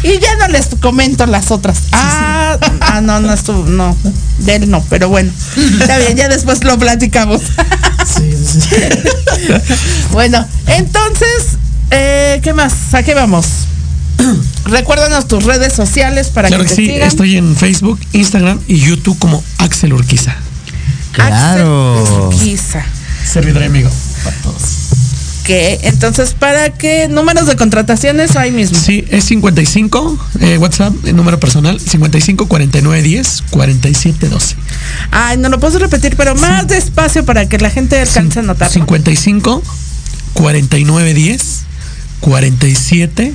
y 0.03 0.19
ya 0.19 0.35
no 0.37 0.47
les 0.47 0.67
comento 0.79 1.25
las 1.25 1.51
otras. 1.51 1.77
Ah, 1.91 2.57
ah, 2.79 3.01
no, 3.01 3.19
no 3.19 3.33
estuvo, 3.33 3.65
no, 3.65 3.97
de 4.37 4.55
él 4.55 4.69
no, 4.69 4.81
pero 4.89 5.09
bueno, 5.09 5.29
está 5.81 5.97
bien, 5.97 6.15
ya 6.15 6.29
después 6.29 6.63
lo 6.63 6.77
platicamos. 6.79 7.41
Sí, 8.05 8.31
sí, 8.33 8.61
sí. 8.61 8.69
Bueno, 10.11 10.45
entonces, 10.67 11.57
eh, 11.91 12.39
¿qué 12.43 12.53
más? 12.53 12.93
¿A 12.93 13.03
qué 13.03 13.13
vamos? 13.13 13.45
Recuérdanos 14.65 15.27
tus 15.27 15.43
redes 15.43 15.73
sociales 15.73 16.29
para 16.29 16.47
Claro 16.47 16.63
que 16.63 16.69
que 16.69 16.75
te 16.75 16.81
sí, 16.81 16.87
sigan. 16.91 17.07
estoy 17.07 17.37
en 17.37 17.55
Facebook, 17.55 17.99
Instagram 18.13 18.59
y 18.67 18.79
YouTube 18.79 19.17
como 19.19 19.43
Axel 19.57 19.93
Urquiza. 19.93 20.35
Claro. 21.11 21.99
Axel 22.01 22.19
Urquiza. 22.21 22.85
Servidor 23.25 23.63
y 23.63 23.65
amigo 23.65 23.89
para 24.23 24.35
todos. 24.37 24.61
que 25.45 25.79
entonces 25.83 26.33
para 26.33 26.69
qué 26.71 27.07
números 27.09 27.47
de 27.47 27.55
contrataciones 27.55 28.35
hay 28.35 28.51
mismo 28.51 28.77
Sí, 28.77 29.05
es 29.09 29.25
55, 29.25 30.27
eh, 30.41 30.57
WhatsApp, 30.57 30.93
el 31.05 31.15
número 31.15 31.39
personal, 31.39 31.79
55 31.79 32.47
49 32.47 33.01
10 33.01 33.43
47 33.49 34.29
12. 34.29 34.55
ay 35.11 35.37
no 35.37 35.49
lo 35.49 35.59
puedo 35.59 35.79
repetir 35.79 36.15
pero 36.15 36.35
más 36.35 36.67
despacio 36.67 37.25
para 37.25 37.47
que 37.47 37.57
la 37.57 37.69
gente 37.69 37.99
alcance 37.99 38.39
a 38.39 38.43
notar 38.43 38.69
55 38.69 39.61
49 40.33 41.13
10 41.13 41.62
47 42.23 43.33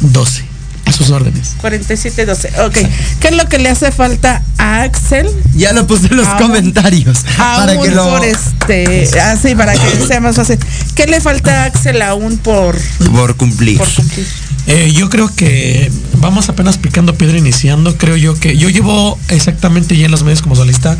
12. 0.00 0.44
A 0.84 0.92
sus 0.92 1.10
órdenes. 1.10 1.54
4712 1.62 2.60
ok 2.60 2.88
qué 3.18 3.28
es 3.28 3.36
lo 3.36 3.48
que 3.48 3.58
le 3.58 3.68
hace 3.70 3.90
falta 3.90 4.40
a 4.56 4.82
Axel 4.82 5.26
Ya 5.56 5.72
lo 5.72 5.84
puse 5.88 6.06
en 6.06 6.16
los 6.16 6.28
comentarios. 6.28 7.24
para 7.36 7.72
aún 7.72 7.82
que 7.82 7.90
lo. 7.90 8.08
por 8.08 8.24
este 8.24 9.08
así 9.20 9.56
para 9.56 9.72
que 9.72 10.06
sea 10.06 10.20
más 10.20 10.36
fácil 10.36 10.58
qué 10.94 11.06
le 11.06 11.20
falta 11.20 11.62
a 11.62 11.64
Axel 11.64 12.00
aún 12.02 12.38
por 12.38 12.78
Por 13.10 13.36
cumplir. 13.36 13.78
por 13.78 13.92
cumplir 13.92 14.26
Eh, 14.68 14.92
yo 14.92 15.08
creo 15.08 15.28
que 15.34 15.90
vamos 16.18 16.48
apenas 16.48 16.76
picando 16.76 17.14
piedra 17.14 17.38
iniciando. 17.38 17.96
Creo 17.98 18.16
yo 18.16 18.34
que 18.38 18.56
yo 18.56 18.68
llevo 18.68 19.16
exactamente 19.28 19.96
ya 19.96 20.06
en 20.06 20.10
los 20.10 20.22
medios 20.24 20.42
como 20.42 20.56
solista 20.56 20.96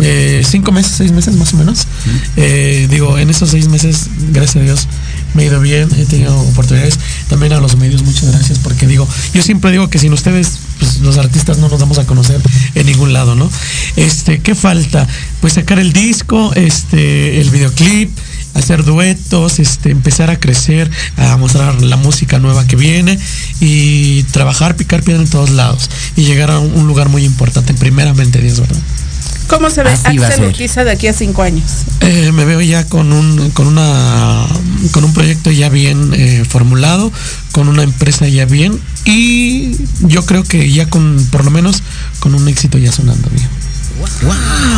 eh, 0.00 0.42
cinco 0.48 0.72
meses, 0.72 0.92
seis 0.96 1.12
meses 1.12 1.34
más 1.36 1.52
o 1.54 1.56
menos. 1.56 1.86
Eh, 2.36 2.86
digo, 2.90 3.18
en 3.18 3.30
esos 3.30 3.50
seis 3.50 3.68
meses, 3.68 4.08
gracias 4.32 4.56
a 4.56 4.60
Dios, 4.64 4.88
me 5.34 5.42
ha 5.42 5.46
ido 5.46 5.60
bien, 5.60 5.88
he 5.96 6.04
tenido 6.04 6.38
oportunidades. 6.38 6.98
También 7.28 7.52
a 7.52 7.60
los 7.60 7.76
medios, 7.76 8.02
muchas 8.02 8.30
gracias, 8.30 8.58
porque 8.58 8.86
digo, 8.86 9.08
yo 9.34 9.42
siempre 9.42 9.70
digo 9.70 9.88
que 9.88 9.98
sin 9.98 10.12
ustedes, 10.12 10.58
pues 10.78 11.00
los 11.00 11.18
artistas 11.18 11.58
no 11.58 11.68
nos 11.68 11.80
vamos 11.80 11.98
a 11.98 12.06
conocer 12.06 12.40
en 12.74 12.86
ningún 12.86 13.12
lado, 13.12 13.34
¿no? 13.34 13.50
Este, 13.96 14.40
¿qué 14.40 14.54
falta? 14.54 15.06
Pues 15.40 15.54
sacar 15.54 15.78
el 15.78 15.92
disco, 15.92 16.52
este, 16.54 17.40
el 17.40 17.50
videoclip 17.50 18.10
hacer 18.54 18.84
duetos, 18.84 19.58
este, 19.58 19.90
empezar 19.90 20.30
a 20.30 20.38
crecer, 20.38 20.90
a 21.16 21.36
mostrar 21.36 21.80
la 21.82 21.96
música 21.96 22.38
nueva 22.38 22.66
que 22.66 22.76
viene 22.76 23.18
y 23.60 24.22
trabajar, 24.24 24.76
picar 24.76 25.02
piedra 25.02 25.22
en 25.22 25.28
todos 25.28 25.50
lados 25.50 25.88
y 26.16 26.24
llegar 26.24 26.50
a 26.50 26.58
un, 26.58 26.86
lugar 26.86 27.08
muy 27.08 27.24
importante, 27.24 27.74
primeramente 27.74 28.40
Dios, 28.40 28.60
¿verdad? 28.60 28.76
Cómo 29.52 29.70
se 29.70 29.82
ve 29.82 29.90
Así 29.90 30.18
Axel. 30.22 30.44
Urquiza 30.46 30.84
de 30.84 30.90
aquí 30.92 31.06
a 31.08 31.12
cinco 31.12 31.42
años 31.42 31.64
Eh, 32.00 32.32
me 32.32 32.44
veo 32.44 32.60
ya 32.60 32.84
con 32.86 33.12
un, 33.12 33.50
con 33.50 33.66
una, 33.66 34.46
con 34.92 35.04
un 35.04 35.12
proyecto 35.12 35.50
ya 35.50 35.68
bien 35.68 36.12
eh, 36.14 36.44
formulado, 36.48 37.12
con 37.52 37.68
una 37.68 37.82
empresa 37.82 38.26
ya 38.28 38.44
bien 38.46 38.78
y 39.04 39.76
yo 40.00 40.24
creo 40.26 40.42
que 40.44 40.70
ya 40.72 40.86
con, 40.86 41.24
por 41.30 41.44
lo 41.44 41.50
menos, 41.50 41.82
con 42.20 42.34
un 42.34 42.48
éxito 42.48 42.78
ya 42.78 42.90
sonando 42.92 43.28
bien. 43.30 43.48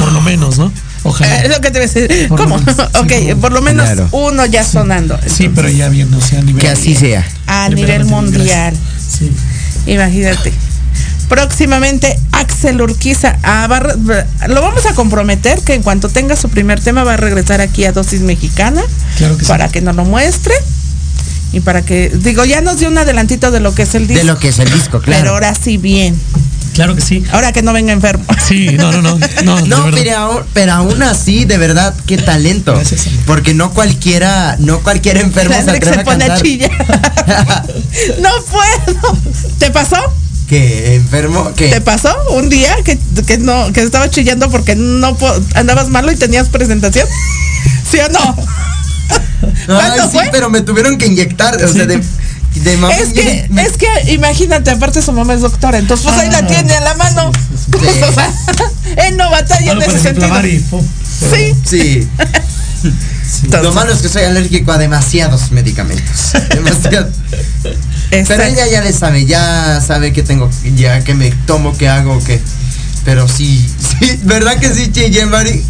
Por 0.00 0.12
lo 0.12 0.20
menos, 0.20 0.58
¿no? 0.58 0.70
Ojalá. 1.02 1.42
es 1.42 1.48
lo 1.50 1.60
que 1.60 1.70
te 1.70 1.78
voy 1.78 1.88
a 1.88 1.92
decir 1.92 2.28
Por 2.28 2.40
lo 2.40 2.44
cómo 2.46 2.58
menos, 2.58 2.78
ok 2.94 3.38
por 3.38 3.52
lo 3.52 3.60
menos 3.60 3.84
Claro. 3.84 4.08
uno 4.12 4.46
ya 4.46 4.64
sonando 4.64 5.18
Sí, 5.26 5.50
pero 5.54 5.68
ya 5.68 5.90
bien, 5.90 6.12
o 6.14 6.20
sea, 6.20 6.38
a 6.38 6.42
nivel 6.42 6.62
Que 6.62 6.68
así 6.70 6.94
sea. 6.94 7.26
a 7.46 7.68
nivel 7.68 8.06
mundial. 8.06 8.74
Sí. 9.18 9.30
Imagínate. 9.86 10.52
Próximamente 11.28 12.18
Axel 12.32 12.80
Urquiza 12.80 13.38
ah, 13.42 13.66
va 13.66 13.76
a 13.78 13.80
re- 13.80 14.26
lo 14.48 14.60
vamos 14.62 14.84
a 14.86 14.94
comprometer 14.94 15.60
que 15.60 15.74
en 15.74 15.82
cuanto 15.82 16.08
tenga 16.08 16.36
su 16.36 16.48
primer 16.48 16.80
tema 16.80 17.02
va 17.04 17.14
a 17.14 17.16
regresar 17.16 17.60
aquí 17.60 17.84
a 17.84 17.92
Dosis 17.92 18.20
Mexicana 18.20 18.82
Claro 19.16 19.36
que 19.36 19.44
sí. 19.44 19.48
para 19.48 19.68
que 19.68 19.80
nos 19.80 19.96
lo 19.96 20.04
muestre 20.04 20.54
y 21.52 21.60
para 21.60 21.82
que 21.82 22.10
digo 22.10 22.44
ya 22.44 22.60
nos 22.60 22.78
dio 22.78 22.88
un 22.88 22.98
adelantito 22.98 23.50
de 23.50 23.60
lo 23.60 23.74
que 23.74 23.82
es 23.82 23.94
el 23.94 24.06
disco, 24.06 24.18
De 24.20 24.24
lo 24.24 24.38
que 24.38 24.48
es 24.48 24.58
el 24.58 24.70
disco, 24.72 25.00
pero 25.04 25.18
claro. 25.18 25.30
ahora 25.30 25.54
sí 25.54 25.76
bien. 25.78 26.16
Claro 26.74 26.96
que 26.96 27.00
sí. 27.00 27.22
Ahora 27.30 27.52
que 27.52 27.62
no 27.62 27.72
venga 27.72 27.92
enfermo. 27.92 28.24
Sí, 28.44 28.70
no, 28.76 28.90
no, 28.90 29.00
no. 29.00 29.16
No, 29.44 29.60
No, 29.66 29.90
pero 29.92 30.16
aún, 30.18 30.42
pero 30.52 30.72
aún 30.72 31.00
así, 31.04 31.44
de 31.44 31.56
verdad, 31.56 31.94
qué 32.06 32.16
talento. 32.18 32.74
Gracias. 32.74 33.06
Porque 33.26 33.54
no 33.54 33.70
cualquiera, 33.72 34.56
no 34.58 34.80
cualquier 34.80 35.18
enfermo 35.18 35.54
se 35.64 35.64
se 35.64 35.70
a 35.70 36.02
pone 36.02 36.24
a 36.24 36.28
cantar. 36.28 36.42
chillar. 36.42 36.70
no 38.20 38.30
puedo. 38.50 39.16
¿Te 39.60 39.70
pasó? 39.70 39.96
¿Qué? 40.48 40.94
¿Enfermo? 40.96 41.50
¿Te 41.56 41.70
¿Qué? 41.70 41.80
pasó 41.80 42.14
un 42.32 42.48
día 42.50 42.76
que, 42.84 42.98
que 43.26 43.38
no 43.38 43.72
que 43.72 43.82
estabas 43.82 44.10
chillando 44.10 44.50
porque 44.50 44.74
no 44.76 45.16
po- 45.16 45.32
andabas 45.54 45.88
malo 45.88 46.12
y 46.12 46.16
tenías 46.16 46.48
presentación? 46.48 47.08
¿Sí 47.90 47.98
o 48.00 48.08
no? 48.10 48.36
¿Cuándo 49.66 50.02
Ay, 50.02 50.08
sí, 50.10 50.18
fue? 50.18 50.28
pero 50.32 50.50
me 50.50 50.60
tuvieron 50.60 50.98
que 50.98 51.06
inyectar, 51.06 51.62
o 51.62 51.68
sea, 51.68 51.86
de, 51.86 52.02
de 52.54 52.76
mamá. 52.76 52.94
Es 52.94 53.12
que, 53.14 53.46
me- 53.50 53.62
es 53.62 53.72
que 53.76 54.12
imagínate, 54.12 54.70
aparte 54.70 55.00
su 55.02 55.12
mamá 55.12 55.34
es 55.34 55.40
doctora, 55.40 55.78
entonces 55.78 56.06
pues 56.06 56.18
ahí 56.18 56.30
la 56.30 56.46
tiene 56.46 56.74
a 56.74 56.80
la 56.80 56.94
mano. 56.94 57.30
o 58.08 58.12
sea, 58.12 58.32
él 59.06 59.16
no 59.16 59.30
batalla 59.30 59.72
en 59.72 59.82
ese 59.82 59.98
sentido. 60.00 60.46
y. 60.46 60.64
Sí. 61.30 61.54
Sí. 61.64 62.08
Lo 63.62 63.72
malo 63.72 63.92
es 63.92 64.00
que 64.02 64.08
soy 64.08 64.22
alérgico 64.24 64.72
a 64.72 64.78
demasiados 64.78 65.50
medicamentos. 65.50 66.32
Demasiado. 66.50 67.08
Pero 67.62 67.74
exacto. 68.10 68.42
ella 68.44 68.66
ya 68.68 68.82
le 68.82 68.92
sabe, 68.92 69.24
ya 69.26 69.80
sabe 69.86 70.12
que 70.12 70.22
tengo, 70.22 70.50
ya 70.76 71.02
que 71.02 71.14
me 71.14 71.30
tomo, 71.46 71.76
que 71.76 71.88
hago, 71.88 72.22
que. 72.24 72.40
Pero 73.04 73.26
sí, 73.28 73.66
sí, 74.00 74.18
¿verdad 74.24 74.58
que 74.58 74.72
sí, 74.72 74.90
Mari? 75.26 75.64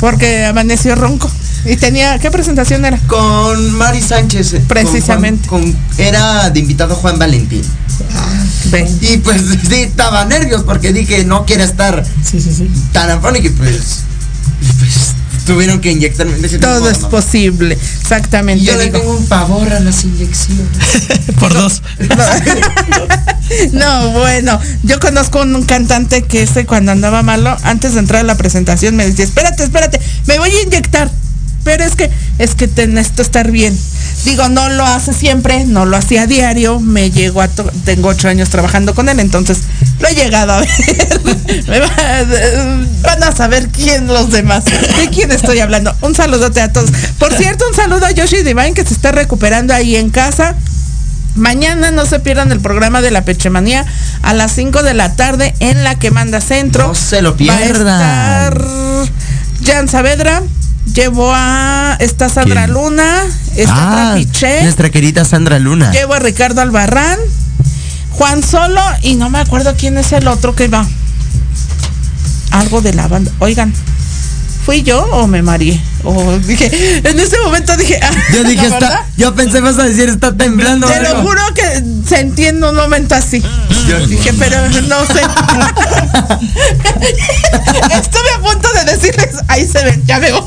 Porque 0.00 0.44
amaneció 0.44 0.94
ronco. 0.94 1.30
Y 1.66 1.76
tenía, 1.76 2.18
¿qué 2.18 2.30
presentación 2.30 2.84
era? 2.84 2.98
Con 3.06 3.72
Mari 3.72 4.02
Sánchez. 4.02 4.52
eh, 4.52 4.58
con 4.58 4.66
Precisamente. 4.66 5.48
Juan- 5.48 5.62
con- 5.62 5.76
era 5.96 6.50
de 6.50 6.60
invitado 6.60 6.94
Juan 6.94 7.18
Valentín. 7.18 7.62
Ve. 8.66 8.86
Y 9.00 9.16
pues 9.18 9.40
sí, 9.68 9.74
estaba 9.82 10.24
nervios 10.26 10.62
porque 10.64 10.92
dije, 10.92 11.24
no 11.24 11.46
quiere 11.46 11.64
estar 11.64 12.04
Sí, 12.22 12.40
sí, 12.40 12.52
sí. 12.54 12.68
tan 12.92 13.10
afónico 13.10 13.46
y 13.46 13.50
pues 13.50 14.00
tuvieron 15.46 15.80
que 15.80 15.92
inyectarme. 15.92 16.36
Todo 16.58 16.90
es 16.90 17.00
"No". 17.00 17.10
posible. 17.10 17.76
Y 17.80 18.00
Exactamente. 18.00 18.64
yo 18.64 18.76
le 18.76 18.88
tengo 18.88 19.16
un 19.16 19.26
pavor 19.26 19.72
a 19.72 19.80
las 19.80 20.04
inyecciones. 20.04 20.66
Por 21.40 21.52
dos. 21.52 21.82
No, 23.72 24.10
bueno, 24.12 24.58
yo 24.84 24.98
conozco 24.98 25.42
un 25.42 25.64
cantante 25.64 26.22
que 26.22 26.42
ese 26.42 26.64
cuando 26.64 26.92
andaba 26.92 27.22
malo, 27.22 27.54
antes 27.62 27.92
de 27.92 28.00
entrar 28.00 28.20
a 28.20 28.24
la 28.24 28.36
presentación 28.36 28.96
me 28.96 29.06
decía, 29.06 29.24
espérate, 29.24 29.62
espérate, 29.64 30.00
me 30.26 30.38
voy 30.38 30.50
a 30.50 30.62
inyectar. 30.62 31.10
Pero 31.64 31.82
es 31.84 31.96
que, 31.96 32.10
es 32.38 32.54
que 32.54 32.68
te 32.68 32.86
necesito 32.86 33.22
estar 33.22 33.50
bien. 33.50 33.76
Digo, 34.24 34.48
no 34.48 34.68
lo 34.70 34.84
hace 34.84 35.12
siempre, 35.12 35.64
no 35.64 35.84
lo 35.86 35.96
hacía 35.96 36.22
a 36.22 36.26
diario, 36.26 36.78
me 36.80 37.10
llegó 37.10 37.42
a, 37.42 37.48
tengo 37.48 38.08
ocho 38.08 38.28
años 38.28 38.48
trabajando 38.50 38.94
con 38.94 39.08
él, 39.08 39.18
entonces 39.20 39.58
lo 40.00 40.08
he 40.08 40.14
llegado 40.14 40.52
a 40.52 40.58
ver. 40.60 40.68
Va- 41.82 42.86
van 43.02 43.22
a 43.22 43.32
saber 43.34 43.68
quién 43.68 44.06
los 44.06 44.30
demás, 44.30 44.64
de 44.64 45.08
quién 45.12 45.30
estoy 45.32 45.58
hablando. 45.60 45.94
Un 46.00 46.14
saludote 46.14 46.60
a 46.60 46.72
todos. 46.72 46.90
Por 47.18 47.32
cierto, 47.34 47.64
un 47.68 47.74
saludo 47.76 48.06
a 48.06 48.10
Yoshi 48.12 48.42
Divine 48.42 48.72
que 48.74 48.84
se 48.84 48.94
está 48.94 49.12
recuperando 49.12 49.74
ahí 49.74 49.96
en 49.96 50.10
casa. 50.10 50.54
Mañana 51.34 51.90
no 51.90 52.06
se 52.06 52.20
pierdan 52.20 52.52
el 52.52 52.60
programa 52.60 53.00
de 53.02 53.10
la 53.10 53.24
Pechemanía 53.24 53.84
a 54.22 54.34
las 54.34 54.52
5 54.52 54.82
de 54.84 54.94
la 54.94 55.16
tarde 55.16 55.54
en 55.58 55.82
la 55.82 55.98
que 55.98 56.10
manda 56.12 56.40
centro. 56.40 56.86
No 56.88 56.94
se 56.94 57.22
lo 57.22 57.30
Va 57.30 57.54
a 57.54 57.58
pierdan. 57.58 58.44
estar 58.44 58.60
Jan 59.66 59.88
Saavedra, 59.88 60.42
llevó 60.92 61.32
a 61.34 61.96
está 62.00 62.28
Sandra 62.28 62.64
¿Quién? 62.64 62.74
Luna, 62.74 63.22
está 63.56 63.74
Ah, 63.76 64.12
Trapiche, 64.14 64.62
nuestra 64.62 64.90
querida 64.90 65.24
Sandra 65.24 65.58
Luna. 65.58 65.90
llevo 65.92 66.14
a 66.14 66.18
Ricardo 66.18 66.60
Albarrán, 66.60 67.18
Juan 68.10 68.42
Solo 68.42 68.80
y 69.02 69.14
no 69.14 69.30
me 69.30 69.38
acuerdo 69.38 69.74
quién 69.76 69.96
es 69.98 70.12
el 70.12 70.28
otro 70.28 70.54
que 70.54 70.68
va. 70.68 70.86
Algo 72.50 72.80
de 72.80 72.94
la 72.94 73.08
banda. 73.08 73.32
Oigan, 73.40 73.72
¿fui 74.64 74.82
yo 74.82 75.02
o 75.12 75.26
me 75.26 75.42
mareé? 75.42 75.80
O 76.04 76.38
dije, 76.38 77.00
en 77.08 77.18
ese 77.20 77.38
momento 77.40 77.76
dije, 77.76 77.98
ah, 78.02 78.10
Yo 78.34 78.44
dije, 78.44 78.68
¿la 78.68 78.76
está, 78.78 79.06
yo 79.16 79.34
pensé 79.34 79.60
vas 79.60 79.78
a 79.78 79.84
decir, 79.84 80.08
está 80.08 80.36
temblando. 80.36 80.86
Te 80.86 81.00
lo 81.00 81.22
juro 81.22 81.40
que 81.54 81.82
sentí 82.08 82.46
en 82.46 82.62
un 82.62 82.74
momento 82.76 83.14
así. 83.14 83.42
Yo- 83.88 84.06
Dije, 84.06 84.32
pero 84.38 84.56
no 84.88 85.06
sé. 85.06 85.20
Estuve 87.94 88.30
a 88.36 88.40
punto 88.40 88.68
de 88.72 88.84
decirles, 88.92 89.28
ahí 89.48 89.68
se 89.70 89.84
ven, 89.84 90.02
ya 90.06 90.18
me 90.18 90.32
voy. 90.32 90.42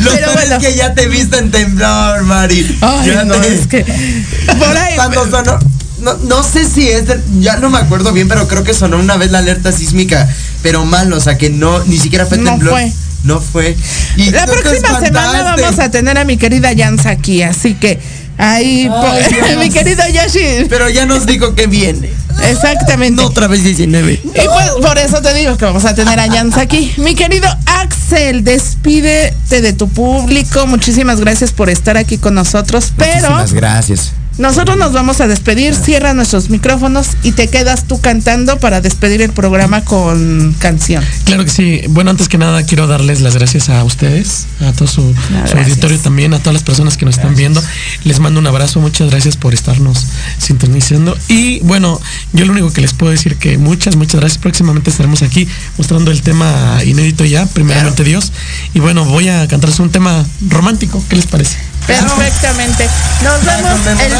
Lo 0.00 0.10
Pero 0.12 0.32
bueno. 0.32 0.56
es 0.56 0.66
que 0.66 0.74
ya 0.74 0.94
te 0.94 1.06
viste 1.08 1.38
en 1.38 1.50
temblor, 1.50 2.22
Mari. 2.22 2.78
Ay, 2.80 3.06
Ya 3.10 3.24
no, 3.24 3.34
te- 3.34 3.54
es 3.54 3.66
que 3.66 3.84
por 4.58 4.76
ahí. 4.76 4.94
Cuando 4.96 5.30
sonó, 5.30 5.58
no, 6.02 6.14
no 6.24 6.42
sé 6.42 6.68
si 6.68 6.88
es, 6.88 7.06
de- 7.06 7.20
ya 7.40 7.56
no 7.56 7.70
me 7.70 7.78
acuerdo 7.78 8.12
bien, 8.12 8.28
pero 8.28 8.46
creo 8.48 8.64
que 8.64 8.74
sonó 8.74 8.98
una 8.98 9.16
vez 9.16 9.30
la 9.30 9.38
alerta 9.38 9.72
sísmica, 9.72 10.28
pero 10.62 10.84
mal, 10.84 11.12
o 11.12 11.20
sea 11.20 11.38
que 11.38 11.50
no, 11.50 11.82
ni 11.84 11.98
siquiera 11.98 12.26
fue 12.26 12.38
No 12.38 12.50
temblor. 12.50 12.72
fue. 12.72 12.92
No 13.24 13.40
fue. 13.40 13.76
Y 14.16 14.30
La 14.30 14.46
próxima 14.46 14.98
semana 15.00 15.42
vamos 15.56 15.78
a 15.78 15.90
tener 15.90 16.18
a 16.18 16.24
mi 16.24 16.36
querida 16.36 16.72
Yansa 16.72 17.10
aquí, 17.10 17.42
así 17.42 17.74
que 17.74 18.00
ahí, 18.36 18.90
Ay, 18.92 19.56
mi 19.58 19.70
querido 19.70 20.02
Yoshi. 20.08 20.66
Pero 20.68 20.88
ya 20.88 21.06
nos 21.06 21.24
dijo 21.24 21.54
que 21.54 21.68
viene. 21.68 22.10
Exactamente. 22.50 23.22
No 23.22 23.28
otra 23.28 23.46
vez 23.46 23.62
19. 23.62 24.12
Y 24.14 24.20
pues 24.32 24.70
por 24.80 24.98
eso 24.98 25.22
te 25.22 25.32
digo 25.34 25.56
que 25.56 25.64
vamos 25.64 25.84
a 25.84 25.94
tener 25.94 26.18
a 26.18 26.26
Yansa 26.26 26.62
aquí. 26.62 26.92
Mi 26.96 27.14
querido 27.14 27.46
Axel, 27.66 28.42
despídete 28.42 29.60
de 29.60 29.72
tu 29.72 29.88
público. 29.88 30.66
Muchísimas 30.66 31.20
gracias 31.20 31.52
por 31.52 31.70
estar 31.70 31.96
aquí 31.96 32.18
con 32.18 32.34
nosotros. 32.34 32.92
Pero 32.96 33.14
Muchísimas 33.30 33.52
gracias. 33.52 34.12
Nosotros 34.38 34.78
nos 34.78 34.92
vamos 34.92 35.20
a 35.20 35.28
despedir. 35.28 35.74
Cierra 35.74 36.14
nuestros 36.14 36.48
micrófonos 36.48 37.08
y 37.22 37.32
te 37.32 37.48
quedas 37.48 37.86
tú 37.86 38.00
cantando 38.00 38.58
para 38.58 38.80
despedir 38.80 39.20
el 39.22 39.32
programa 39.32 39.84
con 39.84 40.54
canción. 40.58 41.04
Claro 41.24 41.44
que 41.44 41.50
sí. 41.50 41.82
Bueno, 41.88 42.10
antes 42.10 42.28
que 42.28 42.38
nada 42.38 42.64
quiero 42.64 42.86
darles 42.86 43.20
las 43.20 43.36
gracias 43.36 43.68
a 43.68 43.84
ustedes, 43.84 44.46
a 44.60 44.72
todo 44.72 44.88
su, 44.88 45.14
auditorio 45.54 45.98
también, 45.98 46.32
a 46.34 46.38
todas 46.38 46.54
las 46.54 46.62
personas 46.62 46.96
que 46.96 47.04
nos 47.04 47.16
están 47.16 47.34
viendo. 47.34 47.62
Les 48.04 48.20
mando 48.20 48.40
un 48.40 48.46
abrazo, 48.46 48.80
muchas 48.80 49.10
gracias 49.10 49.36
por 49.36 49.54
estarnos 49.54 50.06
sintonizando. 50.38 51.16
Y 51.28 51.60
bueno, 51.60 52.00
yo 52.32 52.46
lo 52.46 52.52
único 52.52 52.72
que 52.72 52.80
les 52.80 52.94
puedo 52.94 53.12
decir 53.12 53.36
que 53.36 53.58
muchas, 53.58 53.96
muchas 53.96 54.20
gracias. 54.20 54.38
Próximamente 54.38 54.90
estaremos 54.90 55.22
aquí 55.22 55.46
mostrando 55.76 56.10
el 56.10 56.22
tema 56.22 56.80
inédito 56.84 57.24
ya, 57.24 57.46
primeramente 57.46 58.02
Dios. 58.04 58.32
Y 58.72 58.80
bueno, 58.80 59.04
voy 59.04 59.28
a 59.28 59.46
cantarles 59.46 59.78
un 59.80 59.90
tema 59.90 60.24
romántico. 60.48 61.02
¿Qué 61.08 61.16
les 61.16 61.26
parece? 61.26 61.71
Perfectamente. 61.86 62.88
Nos 63.22 63.44
vemos 63.44 63.80
el 63.86 64.12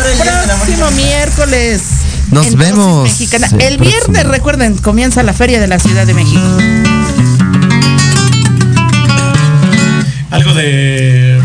próximo 0.49 0.91
miércoles. 0.93 1.83
Nos 2.31 2.47
en 2.47 2.59
vemos 2.59 3.05
Mexicana. 3.05 3.47
el 3.53 3.61
El 3.61 3.77
viernes, 3.79 4.05
próximo. 4.05 4.33
recuerden, 4.33 4.77
comienza 4.79 5.23
la 5.23 5.33
Feria 5.33 5.61
de 5.61 5.67
la 5.67 5.79
Ciudad 5.79 6.07
de 6.07 6.15
México. 6.15 6.41
Algo 10.31 10.55
de. 10.55 11.41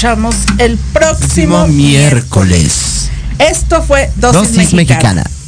Escuchamos 0.00 0.34
el 0.56 0.78
próximo 0.94 1.58
Próximo 1.58 1.66
miércoles. 1.66 3.10
Esto 3.38 3.82
fue 3.82 4.10
Dosis, 4.16 4.54
Dosis 4.56 4.72
Mexicana. 4.72 5.24
mexicana. 5.24 5.39